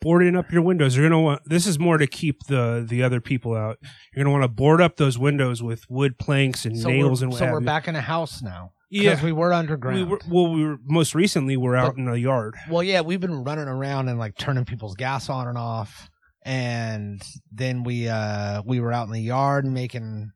Boarding 0.00 0.36
up 0.36 0.52
your 0.52 0.62
windows, 0.62 0.96
you're 0.96 1.08
going 1.08 1.20
to 1.20 1.24
want. 1.24 1.42
This 1.44 1.66
is 1.66 1.76
more 1.76 1.98
to 1.98 2.06
keep 2.06 2.44
the 2.46 2.86
the 2.88 3.02
other 3.02 3.20
people 3.20 3.56
out. 3.56 3.78
You're 4.14 4.22
going 4.24 4.32
to 4.32 4.38
want 4.38 4.44
to 4.44 4.48
board 4.62 4.80
up 4.80 4.96
those 4.96 5.18
windows 5.18 5.60
with 5.60 5.90
wood 5.90 6.18
planks 6.18 6.64
and 6.64 6.78
so 6.78 6.88
nails 6.88 7.20
and 7.20 7.32
what 7.32 7.38
so 7.40 7.46
we're 7.50 7.58
you. 7.58 7.66
back 7.66 7.88
in 7.88 7.96
a 7.96 8.00
house 8.00 8.40
now 8.40 8.70
because 8.92 9.18
Yeah, 9.18 9.24
we 9.24 9.32
were 9.32 9.52
underground. 9.52 9.96
we 9.98 10.04
were. 10.04 10.20
Well, 10.30 10.52
we 10.52 10.64
were 10.64 10.76
most 10.84 11.16
recently 11.16 11.56
we're 11.56 11.74
out 11.74 11.96
But- 11.96 12.00
in 12.02 12.08
a 12.08 12.14
yard. 12.14 12.54
Well, 12.70 12.84
yeah, 12.84 13.00
we've 13.00 13.18
been 13.18 13.42
running 13.42 13.66
around 13.66 14.08
and 14.08 14.20
like 14.20 14.36
turning 14.38 14.64
people's 14.64 14.94
gas 14.94 15.28
on 15.28 15.48
and 15.48 15.58
off, 15.58 16.08
and 16.42 17.22
then 17.52 17.84
we 17.84 18.08
uh 18.08 18.62
we 18.64 18.80
were 18.80 18.92
out 18.92 19.06
in 19.06 19.12
the 19.12 19.20
yard 19.20 19.64
making 19.66 20.30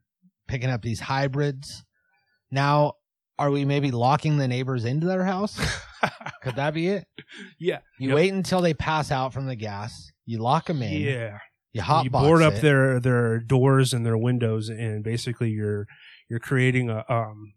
picking 0.47 0.69
up 0.69 0.81
these 0.81 0.99
hybrids. 0.99 1.83
Now, 2.51 2.93
are 3.39 3.49
we 3.49 3.65
maybe 3.65 3.91
locking 3.91 4.37
the 4.37 4.47
neighbors 4.47 4.85
into 4.85 5.07
their 5.07 5.23
house? 5.23 5.59
Could 6.43 6.55
that 6.57 6.73
be 6.73 6.87
it? 6.89 7.07
Yeah. 7.59 7.79
You 7.99 8.09
Yep. 8.09 8.15
wait 8.15 8.33
until 8.33 8.61
they 8.61 8.73
pass 8.73 9.11
out 9.11 9.33
from 9.33 9.47
the 9.47 9.55
gas. 9.55 10.11
You 10.25 10.37
lock 10.39 10.67
them 10.67 10.81
in. 10.81 11.01
Yeah, 11.01 11.37
You 11.73 11.81
hotbox 11.81 12.03
you 12.03 12.09
board 12.11 12.41
up 12.43 12.53
it. 12.55 12.61
their 12.61 12.99
their 12.99 13.39
doors 13.39 13.93
and 13.93 14.05
their 14.05 14.17
windows, 14.17 14.69
and 14.69 15.03
basically 15.03 15.49
you're 15.49 15.87
you're 16.29 16.39
creating 16.39 16.89
a 16.89 17.03
um 17.09 17.53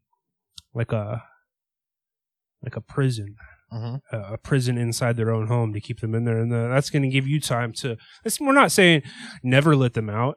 like 0.75 0.93
a 0.93 1.23
like 2.63 2.77
a 2.77 2.81
prison 2.81 3.37
Mhm. 3.73 4.01
a 4.13 4.39
prison 4.39 4.79
inside 4.79 5.17
their 5.17 5.31
own 5.33 5.49
home 5.49 5.73
to 5.73 5.81
keep 5.81 6.01
them 6.01 6.15
in 6.15 6.25
there, 6.25 6.39
and 6.39 6.53
uh, 6.53 6.69
that's 6.69 6.89
going 6.91 7.03
to 7.03 7.09
give 7.09 7.27
you 7.27 7.41
time 7.41 7.73
to. 7.81 7.97
We're 8.41 8.53
not 8.53 8.71
saying 8.73 9.03
never 9.43 9.75
let 9.75 9.95
them 9.95 10.09
out, 10.09 10.37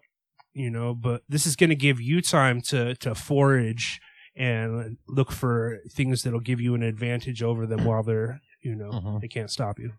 you 0.54 0.70
know, 0.72 0.96
but 0.96 1.22
this 1.30 1.46
is 1.46 1.56
going 1.56 1.70
to 1.70 1.76
give 1.76 2.02
you 2.02 2.22
time 2.22 2.60
to 2.70 2.96
to 2.96 3.14
forage 3.14 4.00
and 4.36 4.98
look 5.08 5.32
for 5.32 5.78
things 5.94 6.24
that'll 6.24 6.40
give 6.40 6.60
you 6.62 6.74
an 6.74 6.82
advantage 6.84 7.44
over 7.44 7.68
them 7.68 7.84
while 7.84 8.02
they're, 8.04 8.40
you 8.64 8.74
know, 8.76 8.90
Mhm. 8.92 9.22
they 9.22 9.28
can't 9.28 9.52
stop 9.52 9.78
you. 9.80 9.94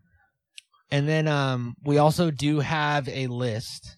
And 0.90 1.06
then 1.08 1.28
um, 1.28 1.74
we 1.84 1.98
also 1.98 2.30
do 2.32 2.60
have 2.60 3.08
a 3.08 3.28
list 3.28 3.96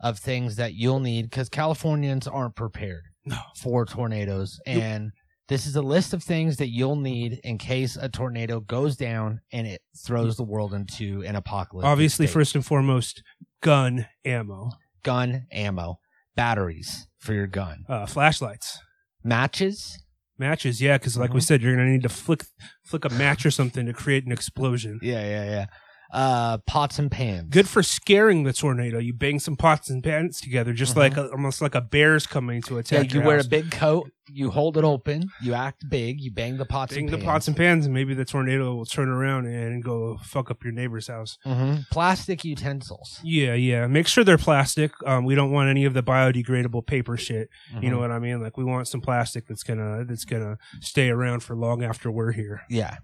of 0.00 0.18
things 0.18 0.56
that 0.56 0.74
you'll 0.74 1.00
need 1.00 1.22
because 1.30 1.48
Californians 1.48 2.26
aren't 2.28 2.54
prepared 2.54 3.04
No. 3.24 3.38
for 3.56 3.86
tornadoes. 3.86 4.60
And 4.66 5.10
this 5.48 5.66
is 5.66 5.76
a 5.76 5.82
list 5.82 6.12
of 6.12 6.22
things 6.22 6.58
that 6.58 6.68
you'll 6.68 6.96
need 6.96 7.40
in 7.44 7.58
case 7.58 7.96
a 7.96 8.08
tornado 8.08 8.60
goes 8.60 8.96
down 8.96 9.40
and 9.52 9.66
it 9.66 9.80
throws 9.96 10.36
the 10.36 10.44
world 10.44 10.74
into 10.74 11.22
an 11.24 11.36
apocalypse. 11.36 11.86
Obviously, 11.86 12.26
first 12.26 12.54
and 12.54 12.64
foremost, 12.64 13.22
gun 13.62 14.06
ammo, 14.24 14.70
gun, 15.02 15.46
ammo, 15.50 15.98
batteries 16.36 17.08
for 17.18 17.32
your 17.32 17.46
gun, 17.46 17.84
uh, 17.88 18.06
flashlights. 18.06 18.78
Matches. 19.24 19.98
Matches, 20.38 20.80
yeah, 20.80 20.96
because 20.98 21.16
like 21.16 21.32
we 21.34 21.40
Mhm. 21.40 21.44
said, 21.44 21.62
you're 21.62 21.74
gonna 21.74 21.90
need 21.90 22.02
to 22.04 22.08
flick 22.08 22.44
flick 22.84 23.04
a 23.04 23.08
match 23.10 23.44
or 23.44 23.50
something 23.50 23.86
to 23.86 23.92
create 23.92 24.24
an 24.24 24.30
explosion. 24.32 25.00
Yeah, 25.02 25.20
yeah, 25.22 25.44
yeah. 25.44 25.66
Uh, 26.10 26.56
pots 26.66 26.98
and 26.98 27.10
pans. 27.10 27.48
Good 27.50 27.68
for 27.68 27.82
scaring 27.82 28.44
the 28.44 28.52
tornado. 28.54 28.98
You 28.98 29.12
bang 29.12 29.38
some 29.38 29.56
pots 29.56 29.90
and 29.90 30.02
pans 30.02 30.40
together, 30.40 30.72
just 30.72 30.94
Mhm. 30.94 30.98
like 30.98 31.16
a, 31.18 31.28
almost 31.30 31.60
like 31.60 31.74
a 31.74 31.82
bear's 31.82 32.26
coming 32.26 32.62
to 32.62 32.78
attack. 32.78 33.12
Yeah, 33.12 33.20
you 33.20 33.26
wear 33.26 33.36
house. 33.36 33.44
a 33.46 33.48
big 33.50 33.70
coat. 33.70 34.10
You 34.30 34.50
hold 34.50 34.78
it 34.78 34.84
open. 34.84 35.28
You 35.42 35.52
act 35.54 35.84
big. 35.88 36.20
You 36.20 36.30
bang 36.30 36.56
the 36.56 36.64
pots 36.64 36.94
Bang 36.94 37.04
and 37.04 37.12
the 37.12 37.16
pans. 37.18 37.24
pots 37.26 37.48
and 37.48 37.56
pans, 37.56 37.84
and 37.84 37.94
maybe 37.94 38.14
the 38.14 38.24
tornado 38.24 38.74
will 38.74 38.86
turn 38.86 39.08
around 39.08 39.46
and 39.46 39.82
go 39.82 40.18
fuck 40.22 40.50
up 40.50 40.64
your 40.64 40.72
neighbor's 40.72 41.08
house. 41.08 41.36
Mhm. 41.46 41.88
Plastic 41.90 42.42
utensils. 42.44 43.20
Yeah, 43.22 43.52
yeah. 43.54 43.86
Make 43.86 44.06
sure 44.06 44.24
they're 44.24 44.38
plastic. 44.38 44.92
Um, 45.06 45.24
we 45.24 45.34
don't 45.34 45.50
want 45.50 45.68
any 45.68 45.84
of 45.84 45.92
the 45.94 46.02
biodegradable 46.02 46.86
paper 46.86 47.16
shit. 47.18 47.48
You 47.70 47.76
Mm-hmm. 47.80 47.90
know 47.90 47.98
what 47.98 48.10
I 48.12 48.18
mean? 48.18 48.40
Like 48.42 48.56
we 48.56 48.64
want 48.64 48.88
some 48.88 49.00
plastic 49.02 49.46
that's 49.46 49.62
gonna 49.62 50.04
that's 50.06 50.24
gonna 50.24 50.56
stay 50.80 51.10
around 51.10 51.40
for 51.42 51.54
long 51.54 51.82
after 51.82 52.10
we're 52.10 52.32
here. 52.32 52.62
Yeah. 52.70 52.96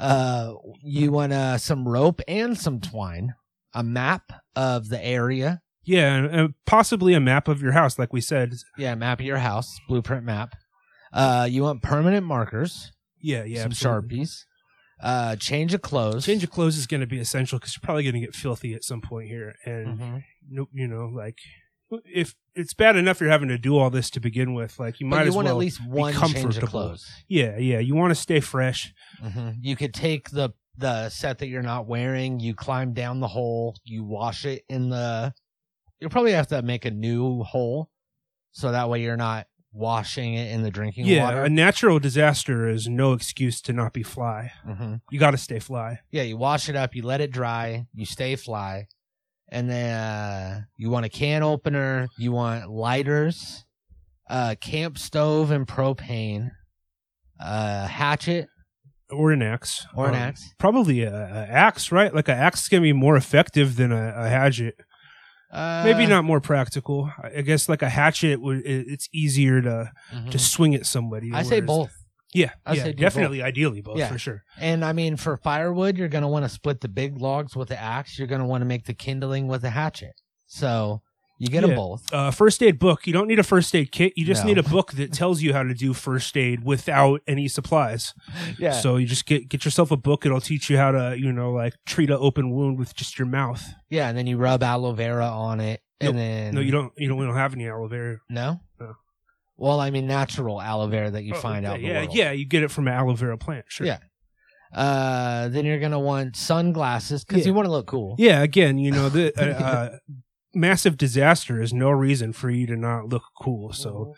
Uh, 0.00 0.54
you 0.82 1.12
want 1.12 1.32
uh, 1.32 1.58
some 1.58 1.86
rope 1.86 2.20
and 2.26 2.58
some 2.58 2.80
twine, 2.80 3.34
a 3.74 3.82
map 3.82 4.32
of 4.56 4.88
the 4.88 5.04
area. 5.04 5.60
Yeah, 5.84 6.14
and, 6.14 6.26
and 6.26 6.54
possibly 6.66 7.14
a 7.14 7.20
map 7.20 7.48
of 7.48 7.60
your 7.62 7.72
house, 7.72 7.98
like 7.98 8.12
we 8.12 8.20
said. 8.20 8.54
Yeah, 8.78 8.94
map 8.94 9.20
of 9.20 9.26
your 9.26 9.38
house, 9.38 9.78
blueprint 9.88 10.24
map. 10.24 10.54
Uh, 11.12 11.46
you 11.50 11.62
want 11.62 11.82
permanent 11.82 12.24
markers, 12.26 12.92
Yeah, 13.20 13.44
yeah. 13.44 13.62
some 13.62 13.72
absolutely. 13.72 14.18
sharpies. 14.20 14.44
Uh, 15.02 15.34
change 15.36 15.72
of 15.74 15.80
clothes. 15.82 16.24
Change 16.26 16.44
of 16.44 16.50
clothes 16.50 16.76
is 16.76 16.86
going 16.86 17.00
to 17.00 17.06
be 17.06 17.18
essential 17.18 17.58
because 17.58 17.74
you're 17.74 17.82
probably 17.82 18.02
going 18.02 18.14
to 18.14 18.20
get 18.20 18.34
filthy 18.34 18.74
at 18.74 18.84
some 18.84 19.00
point 19.00 19.28
here, 19.28 19.54
and 19.64 19.98
Mhm. 19.98 20.24
no, 20.50 20.68
you 20.72 20.86
know, 20.86 21.06
like 21.06 21.38
if 22.04 22.34
it's 22.54 22.74
bad 22.74 22.96
enough 22.96 23.20
you're 23.20 23.30
having 23.30 23.48
to 23.48 23.58
do 23.58 23.76
all 23.78 23.90
this 23.90 24.10
to 24.10 24.20
begin 24.20 24.54
with, 24.54 24.78
like 24.78 25.00
you 25.00 25.08
But 25.08 25.16
might 25.16 25.22
you 25.22 25.28
as 25.28 25.34
want 25.36 25.46
well. 25.46 25.54
at 25.56 25.58
least 25.60 25.84
one 25.86 26.12
change 26.12 26.24
of 26.26 26.42
comfortable. 26.42 26.68
clothes. 26.68 27.10
yeah, 27.28 27.56
yeah. 27.58 27.78
You 27.78 27.94
want 27.94 28.10
to 28.10 28.14
stay 28.14 28.40
fresh. 28.40 28.92
hmm 29.22 29.50
You 29.60 29.76
could 29.76 29.94
take 29.94 30.30
the 30.30 30.50
the 30.76 31.08
set 31.10 31.38
that 31.38 31.48
you're 31.48 31.62
not 31.62 31.86
wearing. 31.86 32.40
You 32.40 32.54
climb 32.54 32.92
down 32.94 33.20
the 33.20 33.28
hole. 33.28 33.76
You 33.84 34.02
wash 34.04 34.44
it 34.44 34.62
in 34.68 34.88
the. 34.88 35.34
You'll 36.00 36.10
probably 36.10 36.32
have 36.32 36.46
to 36.48 36.62
make 36.62 36.84
a 36.86 36.90
new 36.90 37.42
hole, 37.42 37.90
so 38.52 38.72
that 38.72 38.88
way 38.88 39.02
you're 39.02 39.16
not 39.18 39.46
washing 39.72 40.34
it 40.34 40.50
in 40.50 40.62
the 40.62 40.70
drinking 40.70 41.06
yeah, 41.06 41.22
water. 41.22 41.44
a 41.44 41.48
natural 41.48 42.00
disaster 42.00 42.68
is 42.68 42.88
no 42.88 43.12
excuse 43.12 43.60
to 43.62 43.72
not 43.72 43.92
be 43.92 44.02
fly. 44.02 44.50
hmm 44.64 44.94
You 45.10 45.20
got 45.20 45.30
to 45.32 45.36
stay 45.38 45.58
fly. 45.60 46.00
Yeah, 46.10 46.22
you 46.22 46.36
wash 46.36 46.68
it 46.68 46.74
up, 46.74 46.94
you 46.96 47.02
let 47.02 47.20
it 47.20 47.30
dry, 47.30 47.86
you 47.94 48.04
stay 48.06 48.34
fly, 48.34 48.88
and 49.50 49.68
then 49.68 49.94
uh, 49.94 50.60
you 50.76 50.90
want 50.90 51.06
a 51.06 51.08
can 51.08 51.42
opener, 51.42 52.08
you 52.18 52.32
want 52.32 52.70
lighters, 52.70 53.64
uh, 54.28 54.54
camp 54.60 54.96
stove 54.98 55.50
and 55.50 55.66
propane, 55.66 56.50
uh, 57.40 57.86
hatchet 57.86 58.48
Or 59.10 59.32
an 59.32 59.42
axe. 59.42 59.86
or 59.94 60.06
an 60.08 60.14
Um, 60.14 60.20
axe. 60.20 60.54
Probably 60.58 61.02
a, 61.02 61.12
a 61.12 61.46
axe, 61.50 61.90
right? 61.90 62.14
Like 62.14 62.28
an 62.28 62.38
axe 62.38 62.68
can 62.68 62.82
be 62.82 62.92
more 62.92 63.16
effective 63.16 63.76
than 63.76 63.90
a, 63.92 64.14
a 64.16 64.28
hatchet. 64.28 64.76
Uh, 65.52 65.82
Maybe 65.84 66.06
not 66.06 66.22
more 66.24 66.40
practical. 66.40 67.10
I 67.22 67.40
guess 67.40 67.68
like 67.68 67.82
a 67.82 67.88
hatchet 67.88 68.40
would 68.40 68.62
it's 68.64 69.08
easier 69.12 69.60
to 69.60 69.90
mhm. 70.12 70.30
to 70.30 70.38
swing 70.38 70.76
at 70.76 70.86
somebody. 70.86 71.32
I 71.34 71.42
say 71.42 71.60
both. 71.60 71.90
Yeah, 72.32 72.50
I 72.64 72.74
yeah, 72.74 72.92
definitely, 72.92 73.42
ideally 73.42 73.80
both 73.80 73.98
Yeah. 73.98 74.08
for 74.08 74.18
sure. 74.18 74.44
And 74.58 74.84
I 74.84 74.92
mean, 74.92 75.16
for 75.16 75.36
firewood, 75.36 75.96
you're 75.98 76.08
going 76.08 76.22
to 76.22 76.28
want 76.28 76.44
to 76.44 76.48
split 76.48 76.80
the 76.80 76.88
big 76.88 77.16
logs 77.20 77.56
with 77.56 77.68
the 77.68 77.80
axe. 77.80 78.18
You're 78.18 78.28
going 78.28 78.40
to 78.40 78.46
want 78.46 78.60
to 78.62 78.66
make 78.66 78.84
the 78.86 78.94
kindling 78.94 79.48
with 79.48 79.64
a 79.64 79.70
hatchet. 79.70 80.12
So 80.46 81.02
you 81.38 81.48
get 81.48 81.62
them 81.62 81.74
both. 81.74 82.02
Uh, 82.12 82.30
first 82.30 82.62
aid 82.62 82.78
book. 82.78 83.06
You 83.06 83.12
don't 83.12 83.26
need 83.26 83.38
a 83.38 83.42
first 83.42 83.74
aid 83.74 83.90
kit. 83.90 84.12
You 84.14 84.24
just 84.26 84.44
No. 84.44 84.48
need 84.48 84.58
a 84.58 84.62
book 84.62 84.92
that 84.92 85.12
tells 85.20 85.42
you 85.42 85.52
how 85.54 85.62
to 85.64 85.74
do 85.74 85.92
first 85.94 86.36
aid 86.36 86.62
without 86.64 87.20
any 87.26 87.48
supplies. 87.48 88.14
Yeah. 88.58 88.72
So 88.72 88.96
you 88.96 89.06
just 89.06 89.26
get 89.26 89.48
get 89.48 89.64
yourself 89.64 89.90
a 89.90 89.96
book. 89.96 90.24
It'll 90.26 90.40
teach 90.40 90.68
you 90.70 90.76
how 90.76 90.90
to 90.92 91.16
you 91.18 91.32
know 91.32 91.50
like 91.52 91.74
treat 91.86 92.10
an 92.10 92.18
open 92.20 92.50
wound 92.50 92.78
with 92.78 92.94
just 92.94 93.18
your 93.18 93.26
mouth. 93.26 93.64
yeah. 93.88 94.08
And 94.08 94.16
then 94.18 94.26
you 94.26 94.36
rub 94.36 94.62
aloe 94.62 94.92
vera 94.92 95.26
on 95.26 95.60
it. 95.60 95.80
And 96.00 96.16
then. 96.16 96.54
No, 96.54 96.60
you 96.60 96.70
don't. 96.72 96.92
You 96.96 97.08
don't. 97.08 97.18
We 97.18 97.26
don't 97.26 97.34
have 97.34 97.54
any 97.54 97.66
aloe 97.68 97.88
vera. 97.88 98.18
No? 98.28 98.60
No. 98.78 98.94
Well, 99.60 99.78
I 99.78 99.90
mean, 99.90 100.06
natural 100.06 100.60
aloe 100.60 100.86
vera 100.88 101.10
that 101.10 101.22
you 101.22 101.34
Oh, 101.34 101.38
find 101.38 101.66
out. 101.66 101.74
okay. 101.76 101.82
the 101.86 101.88
Yeah, 101.92 102.06
yeah. 102.10 102.30
You 102.32 102.46
get 102.46 102.62
it 102.62 102.70
from 102.70 102.88
an 102.88 102.94
aloe 102.94 103.14
vera 103.14 103.36
plant. 103.36 103.66
Sure. 103.68 103.86
Yeah. 103.86 103.98
Uh, 104.74 105.48
then 105.48 105.66
you're 105.66 105.78
gonna 105.80 106.00
want 106.00 106.34
sunglasses 106.36 107.24
because 107.24 107.40
Yeah. 107.42 107.48
you 107.50 107.54
want 107.54 107.66
to 107.66 107.70
look 107.72 107.86
cool. 107.86 108.14
Yeah. 108.18 108.40
Again, 108.42 108.78
you 108.78 108.90
know 108.90 109.08
the 109.10 109.32
uh, 109.38 109.62
uh, 109.64 109.98
massive 110.54 110.96
disaster 110.96 111.60
is 111.60 111.72
no 111.74 111.90
reason 111.90 112.32
for 112.32 112.48
you 112.50 112.66
to 112.68 112.76
not 112.76 113.06
look 113.08 113.24
cool. 113.42 113.72
So 113.72 114.14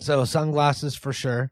So 0.00 0.24
sunglasses 0.24 0.94
for 0.96 1.12
sure. 1.12 1.50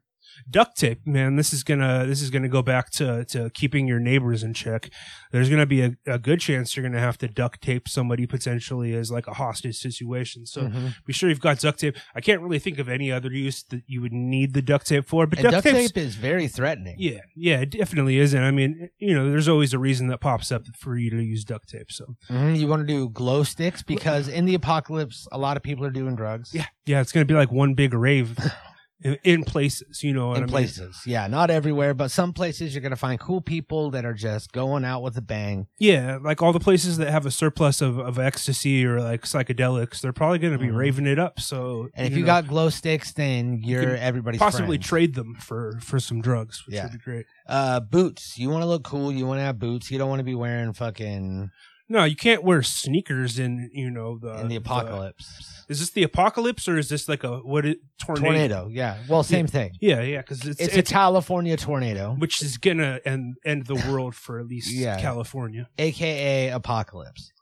Duct 0.51 0.77
tape 0.77 1.07
man 1.07 1.37
this 1.37 1.53
is 1.53 1.63
gonna 1.63 2.05
this 2.07 2.21
is 2.23 2.31
gonna 2.31 2.49
go 2.49 2.63
back 2.63 2.91
to 2.91 3.25
to 3.27 3.51
keeping 3.51 3.87
your 3.87 3.99
neighbors 4.01 4.43
in 4.43 4.53
check 4.55 4.91
there's 5.31 5.49
gonna 5.49 5.67
be 5.67 5.83
a, 5.83 5.97
a 6.07 6.19
good 6.19 6.41
chance 6.41 6.77
you're 6.77 6.83
gonna 6.87 6.99
have 7.01 7.17
to 7.19 7.29
duct 7.29 7.61
tape 7.63 7.89
somebody 7.89 8.27
potentially 8.27 8.95
as 8.95 9.11
like 9.11 9.27
a 9.27 9.35
hostage 9.35 9.77
situation 9.79 10.45
so 10.47 10.63
Mhm. 10.63 10.95
be 11.07 11.13
sure 11.13 11.29
you've 11.29 11.41
got 11.41 11.59
duct 11.61 11.79
tape 11.79 11.97
i 12.15 12.21
can't 12.21 12.41
really 12.43 12.59
think 12.59 12.79
of 12.79 12.89
any 12.89 13.11
other 13.13 13.31
use 13.33 13.63
that 13.71 13.83
you 13.87 14.01
would 14.01 14.13
need 14.13 14.55
the 14.55 14.63
duct 14.63 14.87
tape 14.87 15.05
for 15.07 15.27
but 15.27 15.39
And 15.39 15.51
duct, 15.51 15.65
duct 15.65 15.77
tape 15.77 15.97
is 15.97 16.15
very 16.17 16.49
threatening. 16.49 16.97
yeah 16.99 17.21
yeah 17.37 17.61
it 17.61 17.71
definitely 17.71 18.19
is 18.19 18.35
and 18.35 18.45
i 18.45 18.51
mean 18.51 18.91
you 18.99 19.15
know 19.15 19.31
there's 19.31 19.49
always 19.49 19.73
a 19.73 19.79
reason 19.79 20.09
that 20.09 20.21
pops 20.21 20.51
up 20.53 20.63
for 20.77 20.97
you 20.97 21.11
to 21.11 21.23
use 21.23 21.45
duct 21.45 21.69
tape 21.69 21.91
so 21.91 22.17
Mhm. 22.31 22.59
You 22.59 22.67
want 22.69 22.81
to 22.81 22.87
do 22.87 23.09
glow 23.09 23.43
sticks 23.43 23.83
because 23.83 24.29
in 24.29 24.45
the 24.45 24.55
apocalypse, 24.55 25.27
a 25.33 25.39
lot 25.39 25.57
of 25.57 25.63
people 25.63 25.85
are 25.85 25.91
doing 25.91 26.15
drugs. 26.17 26.51
yeah 26.55 26.67
yeah 26.87 27.01
it's 27.01 27.13
gonna 27.13 27.25
be 27.27 27.35
like 27.35 27.51
one 27.53 27.75
big 27.75 27.95
rave 27.95 28.37
in, 29.03 29.19
in 29.25 29.45
places 29.45 30.03
you 30.03 30.13
know 30.13 30.29
what 30.29 30.37
in 30.39 30.43
I 30.45 30.47
mean? 30.47 30.51
places. 30.53 31.01
Yeah, 31.07 31.27
not 31.27 31.51
everywhere, 31.51 31.95
but 31.95 32.11
some 32.11 32.33
places 32.33 32.75
you're 32.75 32.83
gonna 32.83 32.97
find 32.97 33.19
cool 33.21 33.41
people 33.41 33.91
that 33.93 34.05
are 34.05 34.15
just 34.15 34.53
going 34.53 34.85
out 34.85 35.03
with 35.03 35.17
a 35.17 35.23
bang. 35.23 35.67
Yeah, 35.79 36.19
like 36.23 36.43
all 36.43 36.53
the 36.53 36.61
places 36.61 36.97
that 36.99 37.11
have 37.11 37.27
a 37.27 37.31
surplus 37.31 37.81
of, 37.81 37.99
of 37.99 38.19
ecstasy 38.19 38.85
or 38.87 39.01
like 39.01 39.23
psychedelics, 39.23 40.01
they're 40.01 40.13
probably 40.13 40.39
going 40.39 40.53
to 40.53 40.59
be 40.59 40.67
Mhm. 40.69 40.77
raving 40.77 41.07
it 41.07 41.19
up. 41.19 41.41
So, 41.41 41.89
And 41.95 42.07
if 42.07 42.13
you, 42.15 42.21
know, 42.21 42.27
got 42.27 42.47
glow 42.47 42.69
sticks, 42.71 43.13
then 43.13 43.61
you're 43.63 43.83
can 43.83 43.97
everybody's 43.97 44.39
possibly 44.39 44.77
friend. 44.77 44.83
trade 44.85 45.15
them 45.15 45.35
for 45.41 45.79
for 45.81 45.99
some 46.01 46.21
drugs, 46.21 46.67
which 46.67 46.77
Yeah. 46.77 46.85
would 46.85 46.93
be 46.93 46.99
great. 46.99 47.27
uh, 47.49 47.81
boots. 47.81 48.39
You 48.39 48.49
want 48.51 48.63
to 48.63 48.67
look 48.67 48.85
cool. 48.85 49.11
You 49.13 49.27
want 49.27 49.39
to 49.39 49.43
have 49.45 49.59
boots. 49.59 49.91
You 49.91 49.99
don't 49.99 50.09
want 50.09 50.21
to 50.21 50.25
be 50.25 50.35
wearing 50.35 50.73
fucking 50.73 51.51
No, 51.89 52.05
you 52.05 52.17
can't 52.17 52.43
wear 52.43 52.63
sneakers 52.63 53.39
in 53.39 53.71
you 53.73 53.91
know 53.91 54.19
the 54.19 54.41
in 54.41 54.49
the 54.49 54.57
apocalypse. 54.57 55.65
is 55.69 55.81
this 55.81 55.91
the 55.91 56.03
apocalypse 56.03 56.67
or 56.67 56.79
is 56.79 56.89
this 56.89 57.09
like 57.09 57.23
a 57.25 57.39
what 57.39 57.67
it 57.67 57.79
tornado? 58.01 58.25
tornado. 58.25 58.69
Yeah. 58.71 58.99
Well, 59.09 59.23
same 59.23 59.47
thing. 59.47 59.73
Yeah, 59.81 60.01
yeah, 60.01 60.19
because 60.23 60.47
it's 60.47 60.61
It's, 60.61 60.77
it's, 60.77 60.91
a 60.91 60.95
California 60.95 61.57
tornado, 61.57 62.15
which 62.19 62.41
is 62.43 62.57
gonna 62.57 63.01
end 63.05 63.37
end 63.45 63.67
the 63.67 63.75
world 63.75 64.15
for 64.15 64.39
at 64.41 64.47
least 64.47 64.73
Yeah. 64.73 65.01
California. 65.01 65.69
aka 65.79 66.49
apocalypse. 66.49 67.33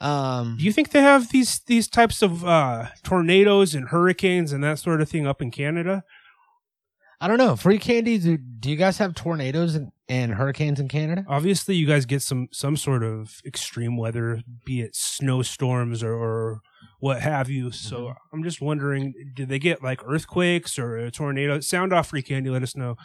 Um, 0.00 0.56
Do 0.58 0.64
you 0.64 0.72
think 0.72 0.90
they 0.90 1.00
have 1.02 1.30
these 1.30 1.60
these 1.66 1.88
types 1.88 2.22
of 2.22 2.44
uh, 2.44 2.86
tornadoes 3.02 3.74
and 3.74 3.88
hurricanes 3.88 4.52
and 4.52 4.62
that 4.64 4.78
sort 4.80 5.00
of 5.00 5.08
thing 5.08 5.26
up 5.26 5.40
in 5.40 5.50
Canada? 5.50 6.02
I 7.20 7.28
don't 7.28 7.38
know. 7.38 7.54
Free 7.54 7.78
candy. 7.78 8.18
Do, 8.18 8.36
do 8.36 8.68
you 8.68 8.74
guys 8.74 8.98
have 8.98 9.14
tornadoes 9.14 9.76
and, 9.76 9.92
and 10.08 10.34
hurricanes 10.34 10.80
in 10.80 10.88
Canada? 10.88 11.24
obviously 11.28 11.74
you 11.76 11.86
guys 11.86 12.04
get 12.06 12.22
some 12.22 12.48
some 12.52 12.76
sort 12.76 13.02
of 13.02 13.40
extreme 13.46 13.96
weather 13.96 14.42
be 14.64 14.80
it 14.80 14.94
snowstorms 14.96 16.02
or, 16.02 16.12
or 16.14 16.60
what 17.00 17.20
have 17.20 17.48
you 17.48 17.70
so 17.70 17.96
Mhm. 18.06 18.14
i'm 18.32 18.42
just 18.42 18.60
wondering 18.60 19.14
did 19.34 19.48
they 19.48 19.58
get 19.58 19.82
like 19.82 20.00
earthquakes 20.04 20.78
or 20.78 20.96
a 20.96 21.10
tornado 21.10 21.60
sound 21.60 21.92
off 21.92 22.08
free 22.08 22.22
candy 22.22 22.50
let 22.50 22.62
us 22.62 22.76
know 22.76 22.96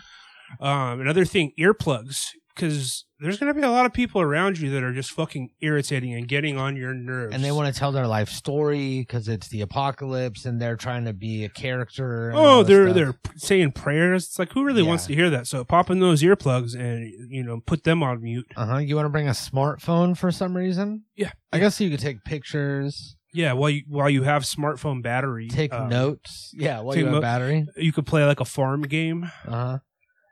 um, 0.60 1.02
another 1.02 1.26
thing 1.26 1.52
earplugs 1.60 2.30
because 2.58 3.06
there's 3.20 3.39
going 3.39 3.54
to 3.54 3.60
be 3.60 3.65
a 3.65 3.70
lot 3.72 3.86
of 3.86 3.93
people 3.93 4.20
around 4.22 4.60
you 4.60 4.70
that 4.72 4.84
are 4.84 4.93
just 4.93 5.12
fucking 5.12 5.50
irritating 5.62 6.13
and 6.13 6.28
getting 6.28 6.58
on 6.58 6.76
your 6.76 6.93
nerves 6.93 7.34
And 7.34 7.43
they 7.43 7.52
want 7.52 7.74
to 7.74 7.80
tell 7.80 7.91
their 7.91 8.08
life 8.08 8.30
story 8.30 9.00
because 9.00 9.28
it's 9.28 9.48
the 9.48 9.62
apocalypse, 9.62 10.46
and 10.46 10.62
they're 10.62 10.76
trying 10.76 11.06
to 11.06 11.13
be 11.13 11.46
a 11.46 11.50
character. 11.50 12.32
Oh, 12.36 12.63
they're 12.63 12.86
stuff. 12.88 12.96
they're 12.96 13.15
saying 13.36 13.72
prayers. 13.72 14.26
It's 14.26 14.39
like 14.39 14.52
who 14.52 14.65
really 14.65 14.84
wants 14.84 15.06
to 15.08 15.15
hear 15.15 15.30
that? 15.30 15.48
So 15.48 15.63
pop 15.63 15.89
in 15.89 16.00
those 16.00 16.22
earplugs 16.24 16.76
and 16.76 17.12
you 17.32 17.43
know 17.43 17.62
put 17.65 17.84
them 17.84 18.04
on 18.04 18.21
mute. 18.21 18.48
Uh 18.56 18.65
huh. 18.65 18.77
You 18.77 18.96
want 18.96 19.06
to 19.06 19.10
bring 19.12 19.27
a 19.27 19.32
smartphone 19.32 20.17
for 20.17 20.32
some 20.32 20.58
reason? 20.58 21.04
Yeah, 21.15 21.32
I 21.54 21.60
guess 21.60 21.79
you 21.79 21.90
could 21.90 22.00
take 22.00 22.23
pictures, 22.23 23.15
Yeah, 23.34 23.54
while 23.54 23.69
you 23.69 23.84
while 23.88 24.10
you 24.10 24.23
have 24.23 24.44
smartphone 24.44 25.02
battery, 25.04 25.48
take 25.48 25.73
um, 25.73 25.90
notes. 25.90 26.52
Yeah, 26.54 26.82
while 26.82 26.96
you 26.98 27.06
have 27.06 27.13
mo- 27.13 27.21
battery. 27.21 27.65
You 27.77 27.94
could 27.94 28.06
play 28.06 28.25
like 28.25 28.40
a 28.40 28.46
farm 28.46 28.82
game. 28.84 29.29
Uh 29.48 29.52
huh. 29.52 29.77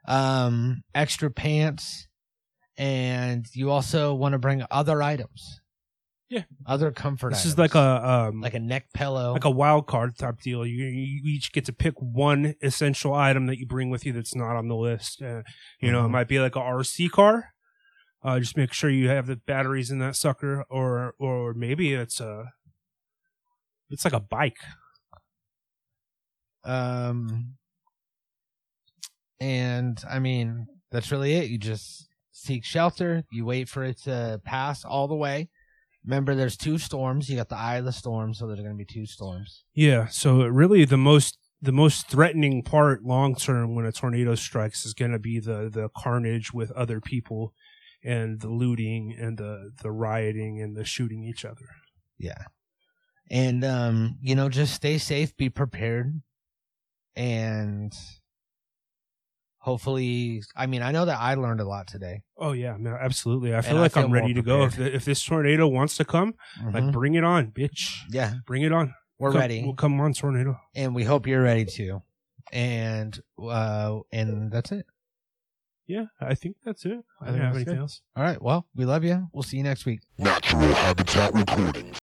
Um, 0.07 0.83
extra 0.93 1.31
pants, 1.31 2.07
and 2.77 3.45
you 3.53 3.71
also 3.71 4.13
want 4.13 4.33
to 4.33 4.39
bring 4.39 4.63
other 4.71 5.01
items. 5.01 5.61
Yeah. 6.29 6.43
Other 6.65 6.91
comfort. 6.91 7.29
This 7.29 7.39
items. 7.41 7.53
is 7.53 7.57
like 7.59 7.75
a 7.75 8.09
um, 8.29 8.41
like 8.41 8.55
a 8.55 8.59
neck 8.59 8.87
pillow. 8.93 9.33
like 9.33 9.45
a 9.45 9.49
wild 9.49 9.85
card 9.87 10.17
type 10.17 10.39
deal. 10.41 10.65
You, 10.65 10.85
you 10.85 11.21
each 11.23 11.51
get 11.53 11.65
to 11.65 11.73
pick 11.73 11.93
one 11.99 12.55
essential 12.63 13.13
item 13.13 13.45
that 13.45 13.59
you 13.59 13.67
bring 13.67 13.89
with 13.91 14.05
you 14.05 14.11
that's 14.13 14.35
not 14.35 14.55
on 14.55 14.67
the 14.67 14.75
list. 14.75 15.21
Uh, 15.21 15.43
you 15.79 15.91
know, 15.91 16.05
it 16.05 16.07
Mhm. 16.07 16.11
might 16.11 16.27
be 16.27 16.39
like 16.39 16.55
a 16.55 16.59
RC 16.61 17.09
car. 17.09 17.53
Uh, 18.23 18.39
just 18.39 18.57
make 18.57 18.73
sure 18.73 18.89
you 18.89 19.07
have 19.07 19.27
the 19.27 19.35
batteries 19.35 19.91
in 19.91 19.99
that 19.99 20.15
sucker, 20.15 20.65
or 20.69 21.13
or 21.19 21.53
maybe 21.53 21.93
it's 21.93 22.19
a 22.19 22.51
it's 23.91 24.03
like 24.03 24.13
a 24.15 24.19
bike. 24.19 24.57
Um, 26.63 27.55
and 29.39 30.01
I 30.09 30.17
mean, 30.19 30.67
that's 30.91 31.11
really 31.11 31.33
it. 31.35 31.49
You 31.49 31.57
just 31.59 32.07
seek 32.35 32.65
shelter. 32.65 33.23
You 33.31 33.45
wait 33.45 33.69
for 33.69 33.83
it 33.83 34.01
to 34.03 34.41
pass 34.43 34.83
all 34.83 35.07
the 35.07 35.15
way. 35.15 35.49
Remember, 36.03 36.35
there's 36.35 36.57
two 36.57 36.77
storms. 36.77 37.29
You 37.29 37.37
got 37.37 37.49
the 37.49 37.57
eye 37.57 37.77
of 37.77 37.85
the 37.85 37.91
storm, 37.91 38.33
so 38.33 38.45
there's 38.45 38.59
going 38.59 38.71
to 38.71 38.77
be 38.77 38.85
two 38.85 39.05
storms. 39.05 39.63
Yeah, 39.73 40.07
so 40.07 40.45
really 40.45 40.85
the 40.85 40.97
most 40.97 41.37
the 41.61 41.71
most 41.71 42.07
threatening 42.09 42.61
part 42.61 43.03
long 43.03 43.35
term 43.35 43.73
when 43.73 43.85
a 43.85 43.91
tornado 43.91 44.35
strikes 44.35 44.85
is 44.85 44.93
going 44.93 45.11
to 45.11 45.19
be 45.19 45.39
the 45.39 45.69
the 45.73 45.89
carnage 45.97 46.53
with 46.53 46.69
other 46.71 47.01
people 47.01 47.53
and 48.03 48.39
the 48.41 48.49
looting 48.49 49.15
and 49.19 49.37
the 49.37 49.71
the 49.81 49.91
rioting 49.91 50.61
and 50.61 50.75
the 50.75 50.85
shooting 50.85 51.23
each 51.23 51.45
other. 51.45 51.65
Yeah. 52.19 52.43
And 53.31 53.63
um, 53.63 54.17
you 54.21 54.35
know, 54.35 54.49
just 54.49 54.75
stay 54.75 54.99
safe, 54.99 55.35
be 55.35 55.49
prepared. 55.49 56.21
And 57.15 57.93
hopefully 59.65 60.41
I 60.55 60.65
mean, 60.67 60.81
I 60.83 60.91
know 60.91 61.05
that 61.05 61.19
I 61.19 61.33
learned 61.35 61.59
a 61.59 61.65
lot 61.67 61.87
today. 61.87 62.21
Oh 62.37 62.51
yeah, 62.53 62.75
no, 62.79 62.91
absolutely. 63.07 63.55
I 63.55 63.61
feel 63.61 63.77
I 63.77 63.81
like 63.81 63.93
feel 63.93 64.03
I'm 64.03 64.11
ready 64.13 64.33
to 64.33 64.41
go. 64.41 64.63
If 64.65 64.79
if 64.79 65.03
this 65.05 65.23
tornado 65.23 65.67
wants 65.67 65.97
to 65.97 66.05
come, 66.05 66.35
like 66.73 66.83
Mhm. 66.83 66.91
bring 66.93 67.15
it 67.15 67.23
on, 67.23 67.51
bitch. 67.51 67.81
yeah, 68.09 68.35
Bring 68.45 68.61
it 68.61 68.71
on. 68.71 68.93
we're 69.19 69.31
Come- 69.31 69.41
ready. 69.41 69.63
We'll 69.63 69.73
come 69.75 69.99
on, 69.99 70.13
tornado. 70.13 70.57
and 70.75 70.93
we 70.95 71.03
hope 71.03 71.27
you're 71.27 71.41
ready 71.43 71.65
too. 71.65 72.01
And 72.53 73.19
uh 73.41 73.99
and 74.11 74.51
that's 74.51 74.71
it. 74.71 74.85
Yeah, 75.87 76.05
I 76.21 76.33
think 76.35 76.55
that's 76.65 76.85
it. 76.85 76.99
I 77.21 77.25
I 77.27 77.31
don't 77.31 77.41
have 77.41 77.55
anything 77.55 77.73
good. 77.75 77.81
else. 77.81 78.01
All 78.15 78.23
right. 78.23 78.41
Well, 78.41 78.67
we 78.75 78.85
love 78.85 79.03
you. 79.03 79.27
We'll 79.33 79.43
see 79.43 79.57
you 79.57 79.63
next 79.63 79.85
week. 79.85 79.99
Natural 80.17 80.73
Habitat 80.73 81.33
Recordings. 81.33 81.97